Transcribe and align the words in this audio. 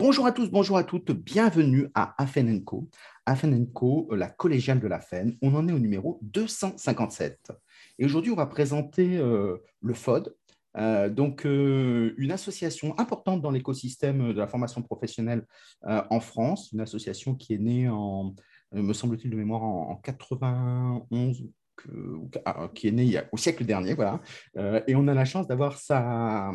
bonjour 0.00 0.24
à 0.26 0.32
tous, 0.32 0.50
bonjour 0.50 0.78
à 0.78 0.84
toutes, 0.84 1.10
bienvenue 1.10 1.88
à 1.94 2.14
Afen 2.16 2.64
Co. 2.64 2.88
Afen 3.26 3.70
Co, 3.70 4.08
la 4.12 4.30
collégiale 4.30 4.80
de 4.80 4.88
la 4.88 4.98
FEN. 4.98 5.36
On 5.42 5.54
en 5.54 5.68
est 5.68 5.72
au 5.72 5.78
numéro 5.78 6.18
257. 6.22 7.52
Et 7.98 8.06
aujourd'hui, 8.06 8.32
on 8.32 8.34
va 8.34 8.46
présenter 8.46 9.18
euh, 9.18 9.58
le 9.82 9.92
FOD, 9.92 10.34
euh, 10.78 11.10
donc 11.10 11.44
euh, 11.44 12.14
une 12.16 12.32
association 12.32 12.98
importante 12.98 13.42
dans 13.42 13.50
l'écosystème 13.50 14.32
de 14.32 14.38
la 14.38 14.46
formation 14.46 14.80
professionnelle 14.80 15.46
en 15.82 16.20
France, 16.20 16.72
une 16.72 16.80
association 16.80 17.34
qui 17.34 17.52
est 17.52 17.58
née 17.58 17.86
en, 17.90 18.34
me 18.72 18.94
semble-t-il 18.94 19.30
de 19.30 19.36
mémoire, 19.36 19.62
en, 19.62 19.96
91 19.96 21.44
qui 22.74 22.88
est 22.88 22.92
née 22.92 23.20
au 23.32 23.36
siècle 23.36 23.64
dernier, 23.64 23.94
voilà. 23.94 24.20
et 24.86 24.94
on 24.94 25.08
a 25.08 25.14
la 25.14 25.24
chance 25.24 25.46
d'avoir 25.46 25.78
sa, 25.78 26.52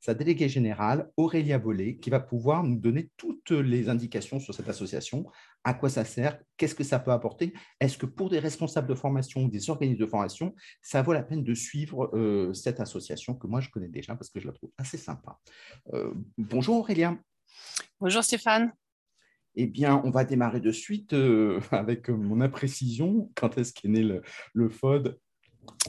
sa 0.00 0.14
déléguée 0.14 0.48
générale, 0.48 1.10
Aurélia 1.16 1.58
Vollet, 1.58 1.96
qui 1.96 2.10
va 2.10 2.20
pouvoir 2.20 2.62
nous 2.62 2.76
donner 2.76 3.10
toutes 3.16 3.50
les 3.50 3.88
indications 3.88 4.38
sur 4.38 4.54
cette 4.54 4.68
association, 4.68 5.26
à 5.64 5.74
quoi 5.74 5.88
ça 5.88 6.04
sert, 6.04 6.38
qu'est-ce 6.56 6.74
que 6.74 6.84
ça 6.84 6.98
peut 6.98 7.10
apporter, 7.10 7.52
est-ce 7.80 7.98
que 7.98 8.06
pour 8.06 8.30
des 8.30 8.38
responsables 8.38 8.88
de 8.88 8.94
formation 8.94 9.44
ou 9.44 9.48
des 9.48 9.70
organismes 9.70 10.00
de 10.00 10.06
formation, 10.06 10.54
ça 10.82 11.02
vaut 11.02 11.12
la 11.12 11.22
peine 11.22 11.42
de 11.42 11.54
suivre 11.54 12.10
euh, 12.14 12.52
cette 12.54 12.80
association 12.80 13.34
que 13.34 13.46
moi 13.46 13.60
je 13.60 13.70
connais 13.70 13.88
déjà 13.88 14.14
parce 14.14 14.30
que 14.30 14.40
je 14.40 14.46
la 14.46 14.52
trouve 14.52 14.70
assez 14.78 14.98
sympa. 14.98 15.38
Euh, 15.92 16.12
bonjour 16.36 16.76
Aurélia. 16.78 17.18
Bonjour 18.00 18.22
Stéphane. 18.22 18.72
Eh 19.56 19.66
bien, 19.66 20.00
on 20.04 20.10
va 20.10 20.24
démarrer 20.24 20.60
de 20.60 20.70
suite 20.70 21.14
euh, 21.14 21.60
avec 21.72 22.08
mon 22.08 22.40
imprécision. 22.40 23.32
Quand 23.34 23.58
est-ce 23.58 23.72
qu'est 23.72 23.88
né 23.88 24.02
le, 24.02 24.22
le 24.54 24.68
FOD 24.68 25.18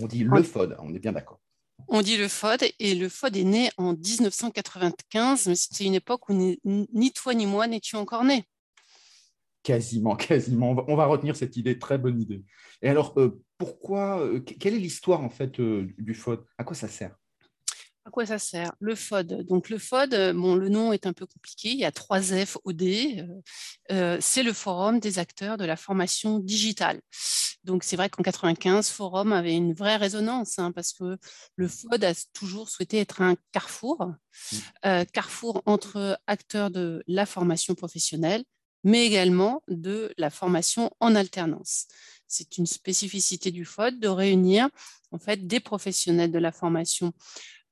On 0.02 0.07
dit 0.07 0.23
le 0.23 0.41
FOD, 0.41 0.75
on 0.80 0.94
est 0.95 0.99
bien 0.99 1.11
d'accord. 1.11 1.39
On 1.88 2.01
dit 2.01 2.17
le 2.17 2.27
FOD, 2.27 2.65
et 2.79 2.95
le 2.95 3.09
FOD 3.09 3.38
est 3.38 3.43
né 3.43 3.69
en 3.77 3.93
1995, 3.93 5.47
mais 5.47 5.55
c'était 5.55 5.85
une 5.85 5.95
époque 5.95 6.29
où 6.29 6.33
ni, 6.33 7.11
toi 7.13 7.33
ni 7.33 7.45
moi 7.45 7.67
n'étions 7.67 7.99
encore 7.99 8.23
nés. 8.23 8.44
Quasiment, 9.63 10.16
quasiment. 10.16 10.75
On 10.88 10.95
va, 10.95 11.05
retenir 11.05 11.35
cette 11.35 11.57
idée, 11.57 11.80
très 11.80 11.97
bonne 11.97 12.22
idée. 12.22 12.44
Et 12.81 12.89
alors, 12.89 13.13
euh, 13.19 13.41
pourquoi, 13.57 14.22
euh, 14.22 14.39
quelle 14.39 14.73
est 14.75 14.80
l'histoire 14.80 15.22
en 15.22 15.30
fait 15.30 15.59
euh, 15.59 15.88
du 15.97 16.13
FOD? 16.13 16.45
À 16.57 16.63
quoi 16.63 16.75
ça 16.75 16.88
sert? 16.88 17.16
À 18.05 18.11
quoi 18.11 18.25
ça 18.25 18.39
sert? 18.39 18.72
Le 18.80 18.95
FOD. 18.95 19.45
Donc 19.45 19.69
le 19.69 19.77
FOD, 19.77 20.33
bon, 20.33 20.55
le 20.55 20.69
nom 20.69 20.94
est 20.94 21.05
un 21.05 21.13
peu 21.13 21.25
compliqué. 21.25 21.69
Il 21.69 21.80
y 21.80 21.85
a 21.85 21.91
trois 21.91 22.22
F 22.22 22.57
c'est 24.19 24.44
le 24.44 24.53
forum 24.53 25.00
des 25.00 25.19
acteurs 25.19 25.57
de 25.57 25.66
la 25.66 25.75
formation 25.75 26.39
digitale. 26.39 27.02
Donc 27.63 27.83
c'est 27.83 27.95
vrai 27.95 28.09
qu'en 28.09 28.23
95, 28.23 28.89
Forum 28.89 29.33
avait 29.33 29.55
une 29.55 29.73
vraie 29.73 29.97
résonance 29.97 30.59
hein, 30.59 30.71
parce 30.71 30.93
que 30.93 31.17
le 31.55 31.67
FOD 31.67 32.03
a 32.03 32.13
toujours 32.33 32.69
souhaité 32.69 32.99
être 32.99 33.21
un 33.21 33.35
carrefour, 33.51 34.05
mmh. 34.05 34.57
euh, 34.85 35.05
carrefour 35.05 35.61
entre 35.66 36.19
acteurs 36.27 36.71
de 36.71 37.03
la 37.07 37.25
formation 37.25 37.75
professionnelle, 37.75 38.43
mais 38.83 39.05
également 39.05 39.61
de 39.67 40.13
la 40.17 40.29
formation 40.29 40.89
en 40.99 41.16
alternance. 41.16 41.88
C'est 42.27 42.57
une 42.57 42.66
spécificité 42.66 43.51
du 43.51 43.66
FOD 43.66 43.99
de 43.99 44.07
réunir 44.07 44.69
en 45.11 45.19
fait 45.19 45.45
des 45.45 45.59
professionnels 45.59 46.31
de 46.31 46.39
la 46.39 46.51
formation 46.51 47.11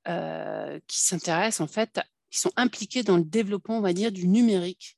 euh, 0.08 0.78
qui 0.86 1.00
s'intéressent 1.00 1.62
en 1.62 1.72
fait, 1.72 2.00
qui 2.30 2.40
sont 2.40 2.52
impliqués 2.56 3.02
dans 3.02 3.16
le 3.16 3.24
développement, 3.24 3.78
on 3.78 3.82
va 3.82 3.94
dire, 3.94 4.12
du 4.12 4.28
numérique 4.28 4.97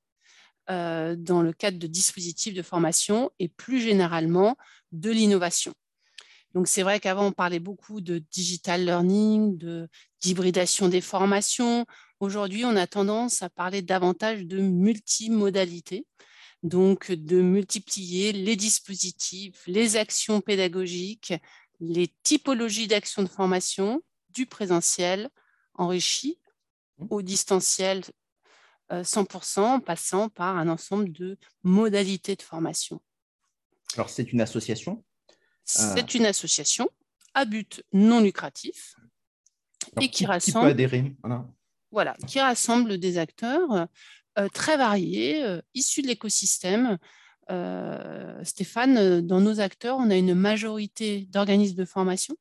euh, 0.71 1.17
dans 1.17 1.43
le 1.43 1.53
cadre 1.53 1.79
de 1.79 1.87
dispositifs 1.87 2.55
de 2.55 2.63
formation 2.63 3.31
et 3.39 3.49
plus 3.49 3.81
généralement 3.81 4.57
de 4.93 5.11
l'innovation. 5.11 5.75
Donc 6.55 6.69
c'est 6.69 6.83
vrai 6.83 7.01
qu'avant 7.01 7.27
on 7.27 7.33
parlait 7.33 7.61
beaucoup 7.61 8.01
de 8.01 8.19
digital 8.19 8.85
learning, 8.85 9.57
de 9.57 9.89
d'hybridation 10.21 10.89
des 10.89 11.01
formations. 11.01 11.87
Aujourd'hui, 12.19 12.65
on 12.65 12.77
a 12.77 12.87
tendance 12.87 13.43
à 13.43 13.49
parler 13.49 13.83
davantage 13.83 14.45
de 14.45 14.61
multimodalité, 14.61 16.07
donc 16.63 17.11
de 17.13 17.41
multiplier 17.41 18.33
les 18.33 18.57
dispositifs, 18.57 19.63
les 19.67 19.97
actions 19.97 20.41
pédagogiques, 20.41 21.33
les 21.81 22.13
typologies 22.23 22.89
d'actions 22.89 23.23
de 23.23 23.29
formation 23.29 24.03
du 24.29 24.47
présentiel 24.47 25.31
enrichi 25.75 26.39
au 27.09 27.23
distanciel 27.23 28.03
100% 28.91 29.61
en 29.61 29.81
passant 29.81 30.29
par 30.29 30.57
un 30.57 30.69
ensemble 30.69 31.13
de 31.13 31.39
modalités 31.63 32.37
de 32.37 32.43
formation. 32.43 33.01
Alors, 33.95 34.11
c'est 34.11 34.33
une 34.33 34.41
association? 34.41 35.05
C'est 35.65 36.15
une 36.15 36.27
association 36.27 36.89
à 37.35 37.45
but 37.45 37.85
non 37.93 38.21
lucratif 38.21 38.97
et 40.01 40.11
qui, 40.11 40.27
rassemble. 40.27 40.69
adhérer 40.69 41.15
voilà. 41.93 42.17
qui 42.27 42.41
rassemble 42.41 42.99
des 42.99 43.19
acteurs 43.19 43.87
euh, 44.39 44.49
très 44.49 44.77
variés, 44.77 45.43
euh, 45.43 45.61
issus 45.75 46.03
de 46.03 46.07
l'écosystème. 46.07 46.99
Euh, 47.51 48.43
Stéphane, 48.45 49.21
dans 49.27 49.41
nos 49.41 49.61
acteurs, 49.61 49.97
on 49.99 50.11
a 50.11 50.17
une 50.17 50.35
majorité 50.35 51.27
d'organismes 51.31 51.77
de 51.77 51.85
formation, 51.85 52.37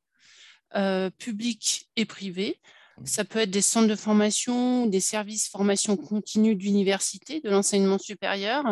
publics 1.18 1.90
et 1.96 2.04
privés, 2.04 2.60
ça 3.04 3.24
peut 3.24 3.38
être 3.40 3.50
des 3.50 3.62
centres 3.62 3.88
de 3.88 3.96
formation, 3.96 4.86
des 4.86 5.00
services 5.00 5.48
formation 5.48 5.96
continue 5.96 6.54
d'université, 6.54 7.40
de 7.40 7.50
l'enseignement 7.50 7.98
supérieur. 7.98 8.64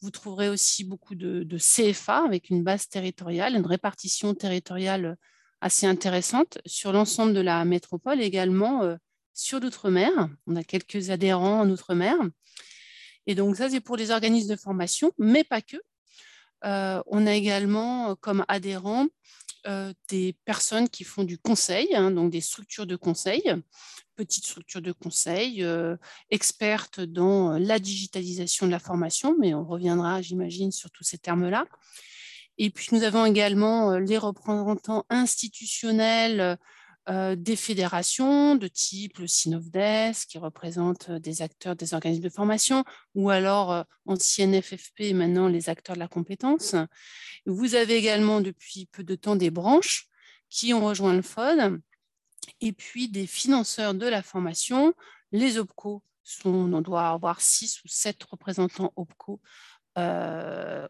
Vous 0.00 0.10
trouverez 0.10 0.48
aussi 0.48 0.84
beaucoup 0.84 1.14
de, 1.14 1.58
CFA 1.58 2.24
avec 2.24 2.50
une 2.50 2.64
base 2.64 2.88
territoriale, 2.88 3.54
une 3.54 3.66
répartition 3.66 4.34
territoriale 4.34 5.16
assez 5.60 5.86
intéressante 5.86 6.58
sur 6.66 6.92
l'ensemble 6.92 7.32
de 7.32 7.40
la 7.40 7.64
métropole, 7.64 8.20
également 8.20 8.82
euh, 8.82 8.96
sur 9.32 9.60
l'outre-mer. 9.60 10.10
On 10.46 10.56
a 10.56 10.64
quelques 10.64 11.10
adhérents 11.10 11.60
en 11.60 11.70
outre-mer. 11.70 12.16
Et 13.26 13.34
donc 13.34 13.56
ça, 13.56 13.70
c'est 13.70 13.80
pour 13.80 13.96
les 13.96 14.10
organismes 14.10 14.50
de 14.50 14.60
formation, 14.60 15.12
mais 15.16 15.44
pas 15.44 15.62
que. 15.62 15.76
Euh, 16.64 17.02
on 17.06 17.26
a 17.26 17.34
également 17.34 18.10
euh, 18.10 18.14
comme 18.14 18.44
adhérents 18.48 19.06
des 20.08 20.34
personnes 20.44 20.88
qui 20.88 21.04
font 21.04 21.24
du 21.24 21.38
conseil, 21.38 21.94
hein, 21.94 22.10
donc 22.10 22.30
des 22.30 22.40
structures 22.40 22.86
de 22.86 22.96
conseil, 22.96 23.42
petites 24.14 24.46
structures 24.46 24.82
de 24.82 24.92
conseil, 24.92 25.62
euh, 25.62 25.96
expertes 26.30 27.00
dans 27.00 27.58
la 27.58 27.78
digitalisation 27.78 28.66
de 28.66 28.70
la 28.70 28.78
formation, 28.78 29.36
mais 29.38 29.54
on 29.54 29.64
reviendra, 29.64 30.22
j'imagine, 30.22 30.72
sur 30.72 30.90
tous 30.90 31.04
ces 31.04 31.18
termes-là. 31.18 31.66
Et 32.58 32.70
puis, 32.70 32.88
nous 32.92 33.02
avons 33.02 33.24
également 33.24 33.92
euh, 33.92 33.98
les 33.98 34.18
représentants 34.18 35.04
institutionnels 35.10 36.58
euh, 37.10 37.36
des 37.36 37.56
fédérations 37.56 38.56
de 38.56 38.66
type 38.66 39.18
le 39.18 39.26
SINOVDES, 39.26 40.24
qui 40.26 40.38
représente 40.38 41.10
euh, 41.10 41.18
des 41.18 41.42
acteurs 41.42 41.76
des 41.76 41.92
organismes 41.92 42.22
de 42.22 42.30
formation, 42.30 42.82
ou 43.14 43.28
alors 43.28 43.72
euh, 43.72 43.82
ancienne 44.06 44.60
FFP, 44.60 45.12
maintenant 45.12 45.48
les 45.48 45.68
acteurs 45.68 45.96
de 45.96 46.00
la 46.00 46.08
compétence. 46.08 46.74
Vous 47.44 47.74
avez 47.74 47.96
également 47.96 48.40
depuis 48.40 48.86
peu 48.86 49.04
de 49.04 49.16
temps 49.16 49.36
des 49.36 49.50
branches 49.50 50.08
qui 50.48 50.72
ont 50.72 50.82
rejoint 50.82 51.12
le 51.12 51.20
FOD, 51.20 51.78
et 52.62 52.72
puis 52.72 53.10
des 53.10 53.26
financeurs 53.26 53.92
de 53.92 54.06
la 54.06 54.22
formation. 54.22 54.94
Les 55.30 55.58
OPCO, 55.58 56.02
on 56.46 56.80
doit 56.80 57.10
avoir 57.10 57.42
six 57.42 57.84
ou 57.84 57.88
sept 57.88 58.22
représentants 58.24 58.94
OPCO 58.96 59.42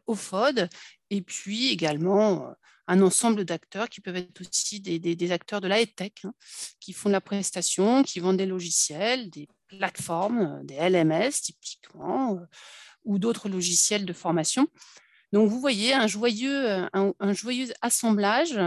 au 0.07 0.15
FOD, 0.15 0.69
et 1.11 1.23
puis 1.23 1.71
également 1.71 2.55
un 2.87 3.01
ensemble 3.03 3.45
d'acteurs 3.45 3.89
qui 3.89 4.01
peuvent 4.01 4.17
être 4.17 4.41
aussi 4.41 4.81
des, 4.81 5.33
acteurs 5.33 5.61
de 5.61 5.69
la 5.69 5.85
tech 5.87 6.13
hein, 6.25 6.35
qui 6.81 6.93
font 6.93 7.09
de 7.09 7.15
la 7.15 7.21
prestation, 7.21 8.03
qui 8.03 8.21
vendent 8.21 8.37
des 8.37 8.47
logiciels, 8.47 9.31
des 9.31 9.49
plateformes, 9.69 10.61
euh, 10.61 10.65
des 10.65 10.77
LMS 10.77 11.33
typiquement, 11.43 12.35
euh, 12.35 12.45
ou 13.05 13.19
d'autres 13.19 13.49
logiciels 13.49 14.05
de 14.05 14.13
formation. 14.13 14.69
Donc 15.33 15.49
vous 15.49 15.61
voyez 15.61 15.95
un 15.95 16.07
joyeux, 16.07 16.71
euh, 16.71 17.13
un, 17.19 17.33
joyeux 17.33 17.73
assemblage. 17.81 18.59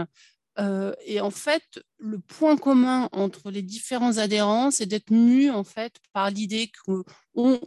et 1.06 1.20
en 1.20 1.30
fait, 1.30 1.80
le 1.98 2.18
point 2.18 2.56
commun 2.56 3.08
entre 3.12 3.50
les 3.50 3.62
différents 3.62 4.18
adhérents, 4.18 4.72
c'est 4.72 4.86
d'être 4.86 5.10
mu 5.10 5.50
en 5.50 5.62
fait 5.62 5.94
par 6.12 6.30
l'idée 6.30 6.72
qu'on 6.84 7.60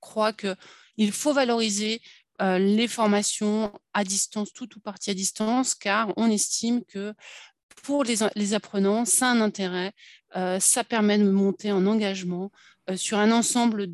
croit 0.00 0.32
qu'il 0.32 1.12
faut 1.12 1.32
valoriser 1.32 2.02
euh, 2.42 2.58
les 2.58 2.88
formations 2.88 3.72
à 3.92 4.02
distance, 4.02 4.52
tout 4.52 4.76
ou 4.76 4.80
partie 4.80 5.10
à 5.10 5.14
distance, 5.14 5.76
car 5.76 6.12
on 6.16 6.28
estime 6.28 6.84
que 6.84 7.14
pour 7.84 8.02
les, 8.04 8.54
apprenants, 8.54 9.04
ça 9.04 9.28
a 9.28 9.30
un 9.30 9.40
intérêt, 9.40 9.92
euh, 10.36 10.58
ça 10.58 10.82
permet 10.82 11.18
de 11.18 11.30
monter 11.30 11.70
en 11.70 11.86
engagement 11.86 12.50
euh, 12.90 12.96
sur 12.96 13.18
un 13.18 13.30
ensemble 13.30 13.86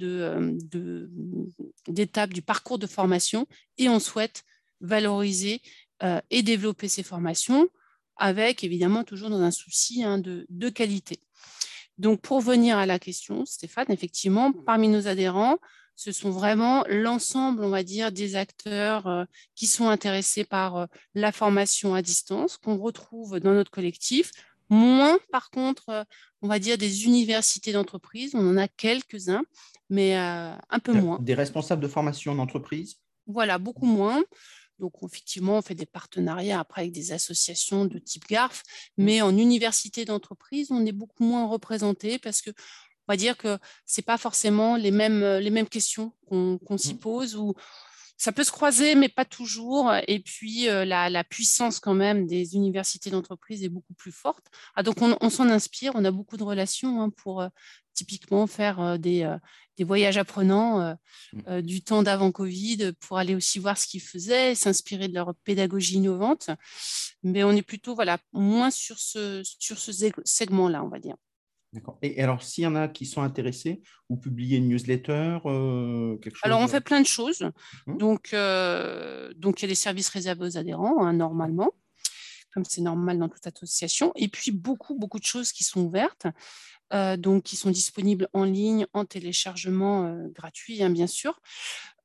d'étapes 1.88 2.32
du 2.32 2.40
parcours 2.40 2.78
de 2.78 2.86
formation 2.86 3.46
et 3.76 3.88
on 3.88 4.00
souhaite 4.00 4.44
valoriser 4.80 5.60
et 6.30 6.44
développer 6.44 6.86
ces 6.86 7.02
formations 7.02 7.68
avec 8.14 8.62
évidemment 8.62 9.02
toujours 9.02 9.30
dans 9.30 9.40
un 9.40 9.50
souci 9.50 10.04
hein, 10.04 10.18
de, 10.18 10.46
de, 10.48 10.68
qualité. 10.68 11.18
Donc 11.98 12.20
pour 12.20 12.40
venir 12.40 12.78
à 12.78 12.86
la 12.86 13.00
question, 13.00 13.44
Stéphane, 13.44 13.90
effectivement, 13.90 14.52
parmi 14.52 14.86
nos 14.86 15.08
adhérents, 15.08 15.58
ce 15.98 16.12
sont 16.12 16.30
vraiment 16.30 16.84
l'ensemble, 16.88 17.64
on 17.64 17.70
va 17.70 17.82
dire, 17.82 18.12
des 18.12 18.36
acteurs 18.36 19.08
euh, 19.08 19.24
qui 19.56 19.66
sont 19.66 19.88
intéressés 19.88 20.44
par 20.44 20.76
euh, 20.76 20.86
la 21.14 21.32
formation 21.32 21.92
à 21.92 22.02
distance 22.02 22.56
qu'on 22.56 22.76
retrouve 22.78 23.40
dans 23.40 23.52
notre 23.52 23.72
collectif 23.72 24.30
Moins, 24.70 25.18
par 25.32 25.50
contre, 25.50 26.04
on 26.42 26.46
va 26.46 26.58
dire 26.58 26.76
des 26.76 27.06
universités 27.06 27.72
d'entreprise. 27.72 28.34
On 28.34 28.50
en 28.50 28.58
a 28.58 28.68
quelques-uns, 28.68 29.42
mais 29.88 30.14
un 30.14 30.78
peu 30.82 30.92
moins. 30.92 31.18
Des 31.22 31.32
responsables 31.32 31.80
de 31.80 31.88
formation 31.88 32.32
en 32.32 32.38
entreprise? 32.38 32.96
Voilà, 33.26 33.56
beaucoup 33.56 33.86
moins. 33.86 34.22
Donc, 34.78 34.92
effectivement, 35.02 35.56
on 35.56 35.62
fait 35.62 35.74
des 35.74 35.86
partenariats 35.86 36.60
après 36.60 36.82
avec 36.82 36.92
des 36.92 37.12
associations 37.12 37.86
de 37.86 37.98
type 37.98 38.28
GARF, 38.28 38.62
mmh. 38.62 39.04
mais 39.04 39.22
en 39.22 39.36
université 39.36 40.04
d'entreprise, 40.04 40.70
on 40.70 40.84
est 40.84 40.92
beaucoup 40.92 41.24
moins 41.24 41.46
représenté 41.46 42.18
parce 42.18 42.42
que 42.42 42.50
on 43.08 43.12
va 43.12 43.16
dire 43.16 43.36
que 43.36 43.58
ce 43.86 44.00
n'est 44.00 44.04
pas 44.04 44.18
forcément 44.18 44.76
les 44.76 44.90
mêmes, 44.90 45.24
les 45.38 45.50
mêmes 45.50 45.68
questions 45.68 46.12
qu'on 46.28 46.78
s'y 46.78 46.94
mmh. 46.94 46.98
pose 46.98 47.36
ou 47.36 47.54
ça 48.18 48.32
peut 48.32 48.42
se 48.42 48.50
croiser, 48.50 48.96
mais 48.96 49.08
pas 49.08 49.24
toujours. 49.24 49.92
Et 50.08 50.18
puis, 50.18 50.68
euh, 50.68 50.84
la, 50.84 51.24
puissance 51.24 51.78
quand 51.78 51.94
même 51.94 52.26
des 52.26 52.56
universités 52.56 53.10
d'entreprise 53.10 53.62
est 53.62 53.68
beaucoup 53.68 53.94
plus 53.94 54.10
forte. 54.10 54.44
Ah, 54.74 54.82
donc, 54.82 54.96
on, 55.00 55.30
s'en 55.30 55.48
inspire. 55.48 55.92
On 55.94 56.04
a 56.04 56.10
beaucoup 56.10 56.36
de 56.36 56.42
relations 56.42 57.00
hein, 57.00 57.10
pour 57.10 57.40
euh, 57.40 57.48
typiquement 57.94 58.48
faire 58.48 58.80
euh, 58.80 58.98
des, 58.98 59.32
des, 59.76 59.84
voyages 59.84 60.18
apprenants 60.18 60.96
mmh. 61.32 61.60
du 61.60 61.82
temps 61.82 62.02
d'avant 62.02 62.32
Covid 62.32 62.92
pour 62.98 63.18
aller 63.18 63.36
aussi 63.36 63.60
voir 63.60 63.78
ce 63.78 63.86
qu'ils 63.86 64.02
faisaient, 64.02 64.56
s'inspirer 64.56 65.06
de 65.06 65.14
leur 65.14 65.32
pédagogie 65.44 65.94
innovante. 65.94 66.50
Mais 67.22 67.44
on 67.44 67.52
est 67.52 67.62
plutôt 67.62 67.94
voilà, 67.94 68.18
moins 68.32 68.72
sur 68.72 68.98
ce, 68.98 69.42
sur 69.60 69.78
ce 69.78 69.92
segment-là, 70.24 70.82
on 70.82 70.88
va 70.88 70.98
dire. 70.98 71.14
D'accord. 71.72 71.98
Et 72.00 72.22
alors, 72.22 72.42
s'il 72.42 72.64
y 72.64 72.66
en 72.66 72.74
a 72.74 72.88
qui 72.88 73.04
sont 73.04 73.20
intéressés, 73.20 73.82
vous 74.08 74.16
publiez 74.16 74.56
une 74.56 74.68
newsletter 74.68 75.38
euh, 75.44 76.16
quelque 76.16 76.34
chose 76.34 76.44
Alors, 76.44 76.60
on 76.60 76.68
fait 76.68 76.80
plein 76.80 77.00
de 77.00 77.06
choses. 77.06 77.42
Mmh. 77.86 77.98
Donc, 77.98 78.30
euh, 78.32 79.32
donc, 79.36 79.60
il 79.60 79.64
y 79.64 79.66
a 79.66 79.68
des 79.68 79.74
services 79.74 80.08
réservés 80.08 80.46
aux 80.46 80.56
adhérents, 80.56 81.04
hein, 81.04 81.12
normalement, 81.12 81.72
comme 82.54 82.64
c'est 82.64 82.80
normal 82.80 83.18
dans 83.18 83.28
toute 83.28 83.46
association. 83.46 84.12
Et 84.16 84.28
puis, 84.28 84.50
beaucoup, 84.50 84.94
beaucoup 84.94 85.18
de 85.18 85.24
choses 85.24 85.52
qui 85.52 85.62
sont 85.62 85.82
ouvertes, 85.82 86.26
euh, 86.94 87.18
donc 87.18 87.42
qui 87.42 87.56
sont 87.56 87.70
disponibles 87.70 88.28
en 88.32 88.44
ligne, 88.44 88.86
en 88.94 89.04
téléchargement 89.04 90.26
gratuit, 90.34 90.82
hein, 90.82 90.88
bien 90.88 91.06
sûr. 91.06 91.38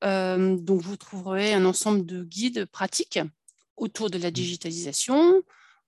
donc, 0.01 0.81
vous 0.81 0.97
trouverez 0.97 1.53
un 1.53 1.63
ensemble 1.63 2.05
de 2.05 2.25
guides 2.25 2.65
pratiques 2.65 3.19
autour 3.77 4.09
de 4.09 4.17
la 4.17 4.27
mmh. 4.27 4.31
digitalisation, 4.31 5.41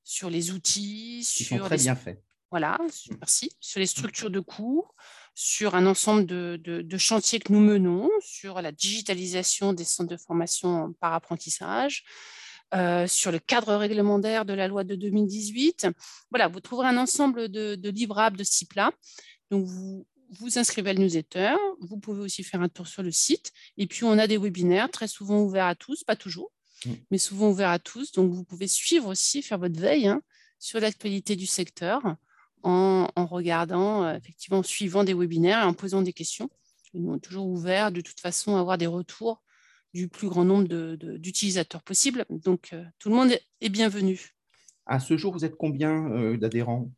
sur 0.05 0.29
les 0.29 0.51
outils, 0.51 1.27
qui 1.27 1.43
sur 1.43 1.57
sont 1.57 1.65
très 1.65 1.77
bien 1.77 1.95
faits 1.95 2.24
voilà, 2.55 2.77
mmh. 2.79 3.15
merci. 3.19 3.51
Sur 3.59 3.81
les 3.81 3.85
structures 3.85 4.29
de 4.29 4.39
cours, 4.39 4.95
sur 5.33 5.75
un 5.75 5.85
ensemble 5.85 6.25
de, 6.25 6.97
chantiers 6.97 7.39
que 7.39 7.51
nous 7.51 7.59
menons, 7.59 8.09
sur 8.21 8.61
la 8.61 8.71
digitalisation 8.71 9.73
des 9.73 9.83
centres 9.83 10.09
de 10.09 10.15
formation 10.15 10.93
par 11.01 11.13
apprentissage, 11.13 12.05
euh, 12.73 13.07
sur 13.07 13.33
le 13.33 13.39
cadre 13.39 13.75
réglementaire 13.75 14.45
de 14.45 14.53
la 14.53 14.69
loi 14.69 14.85
de 14.85 14.95
2018. 14.95 15.89
Voilà, 16.29 16.47
vous 16.47 16.61
trouverez 16.61 16.87
un 16.87 16.95
ensemble 16.95 17.49
de, 17.49 17.89
livrables 17.89 18.37
de 18.37 18.45
ce 18.45 18.59
type-là. 18.59 18.93
Donc, 19.51 19.65
vous 19.65 20.07
vous 20.29 20.57
inscrivez 20.57 20.91
à 20.91 20.93
le 20.93 20.99
newsletter. 20.99 21.55
Vous 21.81 21.97
pouvez 21.97 22.21
aussi 22.21 22.41
faire 22.41 22.61
un 22.61 22.69
tour 22.69 22.87
sur 22.87 23.03
le 23.03 23.11
site. 23.11 23.51
Et 23.75 23.85
puis, 23.85 24.05
on 24.05 24.17
a 24.17 24.27
des 24.27 24.37
webinaires 24.37 24.89
très 24.89 25.09
souvent 25.09 25.41
ouverts 25.41 25.67
à 25.67 25.75
tous, 25.75 26.05
pas 26.05 26.15
toujours, 26.15 26.53
mmh. 26.85 26.91
mais 27.11 27.17
souvent 27.17 27.49
ouverts 27.49 27.71
à 27.71 27.79
tous. 27.79 28.13
Donc, 28.13 28.31
vous 28.31 28.45
pouvez 28.45 28.69
suivre 28.69 29.07
aussi, 29.07 29.41
faire 29.41 29.57
votre 29.57 29.77
veille 29.77 30.07
hein, 30.07 30.21
sur 30.57 30.79
l'actualité 30.79 31.35
du 31.35 31.47
secteur 31.47 32.15
en, 32.65 33.25
regardant, 33.25 34.03
euh, 34.03 34.15
effectivement, 34.15 34.59
en 34.59 34.63
suivant 34.63 35.03
des 35.03 35.13
webinaires 35.13 35.61
et 35.61 35.65
en 35.65 35.73
posant 35.73 36.01
des 36.01 36.13
questions. 36.13 36.49
nous, 36.93 37.11
sommes 37.11 37.19
toujours 37.19 37.47
ouverts 37.47 37.91
de 37.91 38.01
toute 38.01 38.19
façon 38.19 38.55
à 38.55 38.59
avoir 38.59 38.77
des 38.77 38.87
retours 38.87 39.41
du 39.93 40.07
plus 40.09 40.27
grand 40.27 40.43
nombre 40.43 40.67
d'utilisateurs 41.17 41.83
possible. 41.83 42.25
Donc, 42.29 42.71
euh, 42.73 42.83
tout 42.99 43.09
le 43.09 43.15
monde 43.15 43.31
est 43.61 43.69
bienvenu. 43.69 44.35
À 44.85 44.99
ce 44.99 45.15
jour, 45.15 45.31
vous 45.31 45.45
êtes 45.45 45.55
combien 45.55 46.09
euh, 46.11 46.37
d'adhérents? 46.37 46.91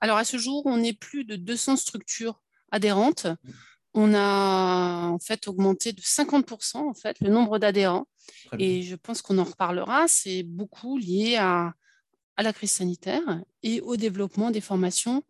Alors, 0.00 0.18
à 0.18 0.24
ce 0.24 0.36
jour, 0.36 0.62
on 0.66 0.82
est 0.82 0.98
plus 0.98 1.24
de 1.24 1.36
200 1.36 1.76
structures 1.76 2.42
adhérentes. 2.70 3.26
On 3.94 4.12
a 4.14 5.06
en 5.06 5.18
fait 5.20 5.46
augmenté 5.46 5.92
de 5.92 6.00
50% 6.00 6.78
en 6.78 6.94
fait, 6.94 7.20
le 7.20 7.30
nombre 7.30 7.58
d'adhérents. 7.58 8.08
Et 8.58 8.82
je 8.82 8.96
pense 8.96 9.22
qu'on 9.22 9.38
en 9.38 9.44
reparlera. 9.44 10.06
C'est 10.08 10.42
beaucoup 10.42 10.98
lié 10.98 11.36
à, 11.36 11.72
à 12.36 12.42
la 12.42 12.52
crise 12.52 12.72
sanitaire 12.72 13.42
et 13.62 13.80
au 13.80 13.96
développement 13.96 14.50
des 14.50 14.60
formations 14.60 15.22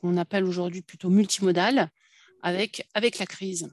qu'on 0.00 0.16
appelle 0.16 0.44
aujourd'hui 0.44 0.82
plutôt 0.82 1.10
multimodales 1.10 1.90
avec, 2.42 2.88
avec 2.94 3.18
la 3.18 3.26
crise. 3.26 3.72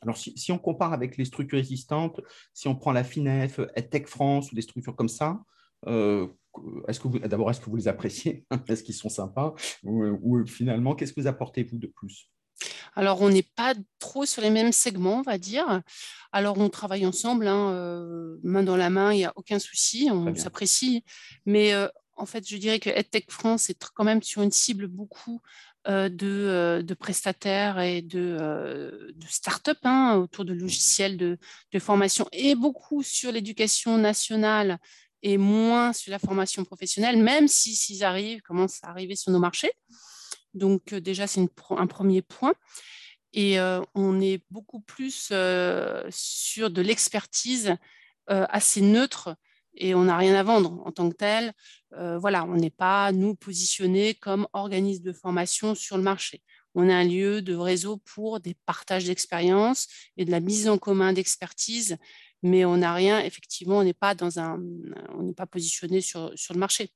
Alors, 0.00 0.16
si, 0.16 0.52
on 0.52 0.58
compare 0.58 0.92
avec 0.92 1.16
les 1.16 1.24
structures 1.24 1.58
existantes, 1.58 2.20
si 2.54 2.68
on 2.68 2.76
prend 2.76 2.92
la 2.92 3.04
FINEF, 3.04 3.60
EdTech 3.74 4.06
France 4.06 4.52
ou 4.52 4.54
des 4.54 4.62
structures 4.62 4.94
comme 4.94 5.08
ça, 5.08 5.40
euh, 5.86 6.28
est-ce 6.86 7.00
que 7.00 7.08
d'abord, 7.26 7.50
est-ce 7.50 7.60
que 7.60 7.70
vous 7.70 7.76
les 7.76 7.88
appréciez? 7.88 8.44
Est-ce 8.68 8.82
qu'ils 8.82 8.94
sont 8.94 9.08
sympas? 9.08 9.54
Ou, 9.84 10.44
finalement, 10.46 10.94
qu'est-ce 10.94 11.12
que 11.12 11.20
vous 11.20 11.26
apportez, 11.26 11.62
vous, 11.62 11.78
de 11.78 11.86
plus? 11.86 12.30
Alors, 12.96 13.22
on 13.22 13.28
n'est 13.28 13.46
pas 13.54 13.74
trop 14.00 14.26
sur 14.26 14.42
les 14.42 14.50
mêmes 14.50 14.72
segments, 14.72 15.18
on 15.18 15.22
va 15.22 15.38
dire. 15.38 15.82
Alors, 16.32 16.58
on 16.58 16.68
travaille 16.68 17.06
ensemble, 17.06 17.46
hein, 17.46 17.70
euh, 17.72 18.38
main 18.42 18.64
dans 18.64 18.76
la 18.76 18.90
main, 18.90 19.12
il 19.12 19.18
n'y 19.18 19.24
a 19.24 19.32
aucun 19.36 19.60
souci, 19.60 20.08
on 20.10 20.34
s'apprécie. 20.34 21.04
Mais 21.46 21.72
euh, 21.74 21.88
en 22.18 22.26
fait, 22.26 22.48
je 22.48 22.56
dirais 22.56 22.80
que 22.80 22.90
EdTech 22.90 23.30
France 23.30 23.70
est 23.70 23.88
quand 23.94 24.04
même 24.04 24.22
sur 24.22 24.42
une 24.42 24.50
cible 24.50 24.88
beaucoup 24.88 25.40
euh, 25.86 26.10
euh, 26.22 26.82
de, 26.82 26.94
prestataires 26.94 27.80
et 27.80 28.02
de, 28.02 28.36
euh, 28.40 29.12
start-up 29.28 29.78
hein, 29.84 30.16
autour 30.16 30.44
de 30.44 30.52
logiciels 30.52 31.16
de, 31.16 31.38
formation 31.78 32.28
et 32.32 32.54
beaucoup 32.54 33.02
sur 33.02 33.32
l'éducation 33.32 33.96
nationale 33.96 34.78
et 35.22 35.38
moins 35.38 35.92
sur 35.92 36.10
la 36.10 36.18
formation 36.18 36.64
professionnelle, 36.64 37.16
même 37.16 37.48
si 37.48 37.74
s'ils 37.74 38.04
arrivent, 38.04 38.42
commencent 38.42 38.82
à 38.82 38.88
arriver 38.88 39.16
sur 39.16 39.32
nos 39.32 39.38
marchés. 39.38 39.72
Donc 40.52 40.92
déjà, 40.94 41.26
c'est 41.26 41.40
un 41.70 41.86
premier 41.86 42.22
point. 42.22 42.54
Et 43.32 43.58
on 43.94 44.20
est 44.20 44.42
beaucoup 44.50 44.80
plus 44.80 45.32
sur 46.10 46.70
de 46.70 46.82
l'expertise 46.82 47.76
assez 48.26 48.80
neutre 48.80 49.36
et 49.74 49.94
on 49.94 50.04
n'a 50.04 50.16
rien 50.16 50.34
à 50.34 50.42
vendre 50.42 50.82
en 50.84 50.92
tant 50.92 51.08
que 51.08 51.16
tel. 51.16 51.52
Euh, 51.94 52.18
voilà, 52.18 52.44
on 52.44 52.56
n'est 52.56 52.70
pas, 52.70 53.12
nous, 53.12 53.34
positionnés 53.34 54.14
comme 54.14 54.46
organisme 54.52 55.02
de 55.02 55.12
formation 55.12 55.74
sur 55.74 55.96
le 55.96 56.02
marché. 56.02 56.42
On 56.74 56.88
est 56.88 56.94
un 56.94 57.04
lieu 57.04 57.42
de 57.42 57.54
réseau 57.54 57.96
pour 57.96 58.40
des 58.40 58.54
partages 58.66 59.04
d'expériences 59.04 59.88
et 60.16 60.24
de 60.24 60.30
la 60.30 60.40
mise 60.40 60.68
en 60.68 60.78
commun 60.78 61.12
d'expertise, 61.12 61.96
mais 62.42 62.64
on 62.64 62.76
n'a 62.78 62.94
rien, 62.94 63.20
effectivement, 63.20 63.78
on 63.78 63.84
n'est 63.84 63.94
pas 63.94 64.14
dans 64.14 64.38
un, 64.38 64.60
on 65.14 65.22
n'est 65.22 65.34
pas 65.34 65.46
positionné 65.46 66.00
sur, 66.00 66.30
sur 66.36 66.54
le 66.54 66.60
marché. 66.60 66.90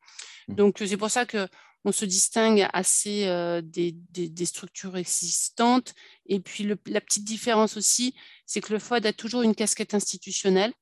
Mmh. 0.49 0.55
Donc, 0.55 0.83
c'est 0.85 0.97
pour 0.97 1.11
ça 1.11 1.27
que 1.27 1.49
on 1.85 1.93
se 1.93 2.05
distingue 2.05 2.69
assez 2.73 3.27
euh, 3.27 3.61
des, 3.61 3.93
des, 3.93 4.47
structures 4.47 4.97
existantes. 4.97 5.95
Et 6.27 6.39
puis, 6.39 6.65
la 6.87 7.01
petite 7.01 7.25
différence 7.25 7.76
aussi, 7.76 8.14
c'est 8.47 8.61
que 8.61 8.73
le 8.73 8.79
FOD 8.79 9.07
a 9.07 9.12
toujours 9.12 9.43
une 9.43 9.55
casquette 9.55 9.95
institutionnelle 9.95 10.73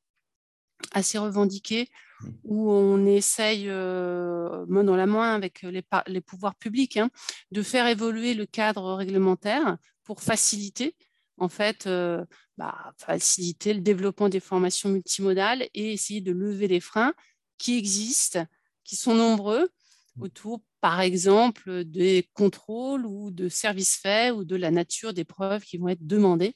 assez 0.93 1.19
revendiqué, 1.19 1.89
mmh. 2.21 2.29
où 2.45 2.71
on 2.71 3.07
essaye, 3.07 3.67
euh, 3.69 4.65
main 4.69 4.85
dans 4.85 4.97
la 4.97 5.07
main 5.07 5.35
avec 5.35 5.63
les, 5.63 5.83
les 6.07 6.21
pouvoirs 6.21 6.55
publics, 6.55 6.97
hein, 6.97 7.11
de 7.51 7.63
faire 7.63 7.87
évoluer 7.87 8.35
le 8.35 8.47
cadre 8.47 8.95
réglementaire 8.95 9.79
pour 10.05 10.23
faciliter, 10.23 10.97
en 11.39 11.49
fait, 11.49 11.87
euh, 11.87 12.25
bah, 12.59 12.93
faciliter 12.99 13.75
le 13.75 13.81
développement 13.81 14.29
des 14.29 14.41
formations 14.41 14.91
multimodales 14.91 15.69
et 15.75 15.93
essayer 15.93 16.21
de 16.21 16.33
lever 16.33 16.69
les 16.69 16.81
freins 16.81 17.15
qui 17.59 17.79
existent, 17.79 18.45
qui 18.85 18.97
sont 18.97 19.15
nombreux, 19.15 19.69
mmh. 20.17 20.23
autour, 20.23 20.61
par 20.81 21.01
exemple, 21.01 21.85
des 21.85 22.29
contrôles 22.33 23.07
ou 23.07 23.31
de 23.31 23.49
services 23.49 23.97
faits 23.97 24.33
ou 24.35 24.45
de 24.45 24.57
la 24.57 24.71
nature 24.71 25.13
des 25.13 25.25
preuves 25.25 25.63
qui 25.63 25.79
vont 25.79 25.89
être 25.89 26.07
demandées 26.07 26.55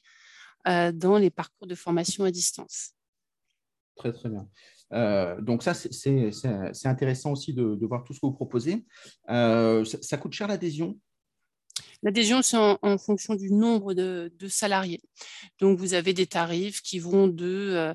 euh, 0.67 0.91
dans 0.91 1.19
les 1.19 1.29
parcours 1.29 1.67
de 1.67 1.75
formation 1.75 2.23
à 2.23 2.31
distance. 2.31 2.94
Très, 3.95 4.11
très 4.11 4.29
bien. 4.29 4.47
Euh, 4.93 5.39
donc 5.41 5.63
ça, 5.63 5.73
c'est 5.73 6.31
intéressant 6.85 7.31
aussi 7.31 7.53
de, 7.53 7.85
voir 7.85 8.03
tout 8.03 8.13
ce 8.13 8.19
que 8.19 8.25
vous 8.25 8.33
proposez. 8.33 8.85
Euh, 9.29 9.83
ça, 9.83 10.17
coûte 10.17 10.33
cher 10.33 10.47
l'adhésion? 10.47 10.97
L'adhésion, 12.03 12.41
c'est 12.41 12.57
en, 12.57 12.97
fonction 12.97 13.35
du 13.35 13.51
nombre 13.51 13.93
de, 13.93 14.31
salariés. 14.47 15.01
Donc, 15.59 15.79
vous 15.79 15.93
avez 15.93 16.13
des 16.13 16.27
tarifs 16.27 16.81
qui 16.81 16.99
vont 16.99 17.27
de 17.27 17.71
euh, 17.73 17.93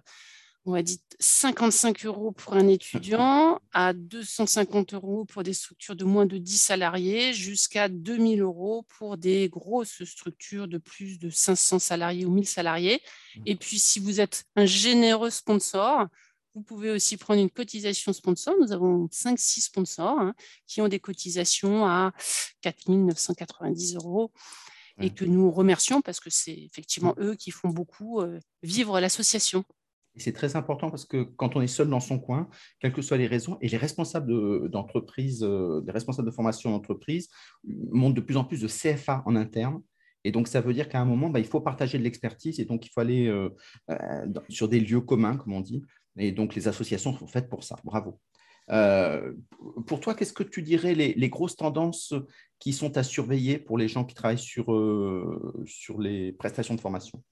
on 0.66 0.72
va 0.72 0.82
dire 0.82 0.98
55 1.18 2.04
euros 2.04 2.32
pour 2.32 2.54
un 2.54 2.68
étudiant 2.68 3.60
à 3.72 3.92
250 3.92 4.94
euros 4.94 5.24
pour 5.24 5.42
des 5.42 5.54
structures 5.54 5.96
de 5.96 6.04
moins 6.04 6.26
de 6.26 6.38
10 6.38 6.58
salariés 6.58 7.32
jusqu'à 7.32 7.88
2000 7.88 8.42
euros 8.42 8.84
pour 8.98 9.16
des 9.16 9.48
grosses 9.48 10.04
structures 10.04 10.68
de 10.68 10.78
plus 10.78 11.18
de 11.18 11.30
500 11.30 11.78
salariés 11.78 12.26
ou 12.26 12.30
1000 12.30 12.46
salariés. 12.46 13.00
Mmh. 13.36 13.42
Et 13.46 13.56
puis, 13.56 13.78
si 13.78 14.00
vous 14.00 14.20
êtes 14.20 14.44
un 14.54 14.66
généreux 14.66 15.30
sponsor, 15.30 16.06
vous 16.54 16.62
pouvez 16.62 16.90
aussi 16.90 17.16
prendre 17.16 17.40
une 17.40 17.50
cotisation 17.50 18.12
sponsor. 18.12 18.54
Nous 18.60 18.72
avons 18.72 19.06
5-6 19.06 19.62
sponsors 19.62 20.18
hein, 20.18 20.34
qui 20.66 20.82
ont 20.82 20.88
des 20.88 21.00
cotisations 21.00 21.86
à 21.86 22.12
4 22.60 22.90
990 22.90 23.96
euros 23.96 24.30
et 25.02 25.08
que 25.08 25.24
nous 25.24 25.50
remercions 25.50 26.02
parce 26.02 26.20
que 26.20 26.28
c'est 26.28 26.58
effectivement 26.58 27.14
mmh. 27.16 27.22
eux 27.22 27.34
qui 27.34 27.50
font 27.50 27.70
beaucoup 27.70 28.20
euh, 28.20 28.38
vivre 28.62 29.00
l'association. 29.00 29.64
C'est 30.16 30.32
très 30.32 30.56
important 30.56 30.90
parce 30.90 31.04
que 31.04 31.22
quand 31.22 31.56
on 31.56 31.60
est 31.60 31.68
seul 31.68 31.88
dans 31.88 32.00
son 32.00 32.18
coin, 32.18 32.48
quelles 32.80 32.92
que 32.92 33.02
soient 33.02 33.16
les 33.16 33.28
raisons, 33.28 33.58
et 33.60 33.68
les 33.68 33.76
responsables 33.76 34.68
d'entreprise, 34.68 35.42
euh, 35.42 35.82
les 35.86 35.92
responsables 35.92 36.26
de 36.26 36.34
formation 36.34 36.70
d'entreprise 36.70 37.28
montent 37.64 38.14
de 38.14 38.20
plus 38.20 38.36
en 38.36 38.44
plus 38.44 38.60
de 38.60 38.68
CFA 38.68 39.22
en 39.26 39.36
interne. 39.36 39.80
Et 40.24 40.32
donc, 40.32 40.48
ça 40.48 40.60
veut 40.60 40.74
dire 40.74 40.88
qu'à 40.88 41.00
un 41.00 41.04
moment, 41.04 41.30
bah, 41.30 41.38
il 41.38 41.46
faut 41.46 41.60
partager 41.60 41.96
de 41.96 42.02
l'expertise 42.02 42.60
et 42.60 42.64
donc 42.64 42.86
il 42.86 42.90
faut 42.90 43.00
aller 43.00 43.28
euh, 43.28 43.48
euh, 43.90 44.26
sur 44.48 44.68
des 44.68 44.80
lieux 44.80 45.00
communs, 45.00 45.36
comme 45.36 45.52
on 45.52 45.60
dit. 45.60 45.82
Et 46.18 46.32
donc, 46.32 46.54
les 46.54 46.66
associations 46.66 47.16
sont 47.16 47.26
faites 47.28 47.48
pour 47.48 47.62
ça. 47.62 47.76
Bravo. 47.84 48.20
pour 49.86 50.00
toi, 50.00 50.14
qu'est-ce 50.14 50.32
que 50.32 50.42
tu 50.42 50.62
dirais 50.62 50.94
les, 50.94 51.28
grosses 51.28 51.56
tendances 51.56 52.14
qui 52.58 52.72
sont 52.72 52.96
à 52.98 53.04
surveiller 53.04 53.58
pour 53.58 53.78
les 53.78 53.88
gens 53.88 54.04
qui 54.04 54.14
travaillent 54.14 54.38
sur 54.38 54.70
les 56.00 56.32
prestations 56.32 56.74
de 56.74 56.80
formation? 56.80 57.22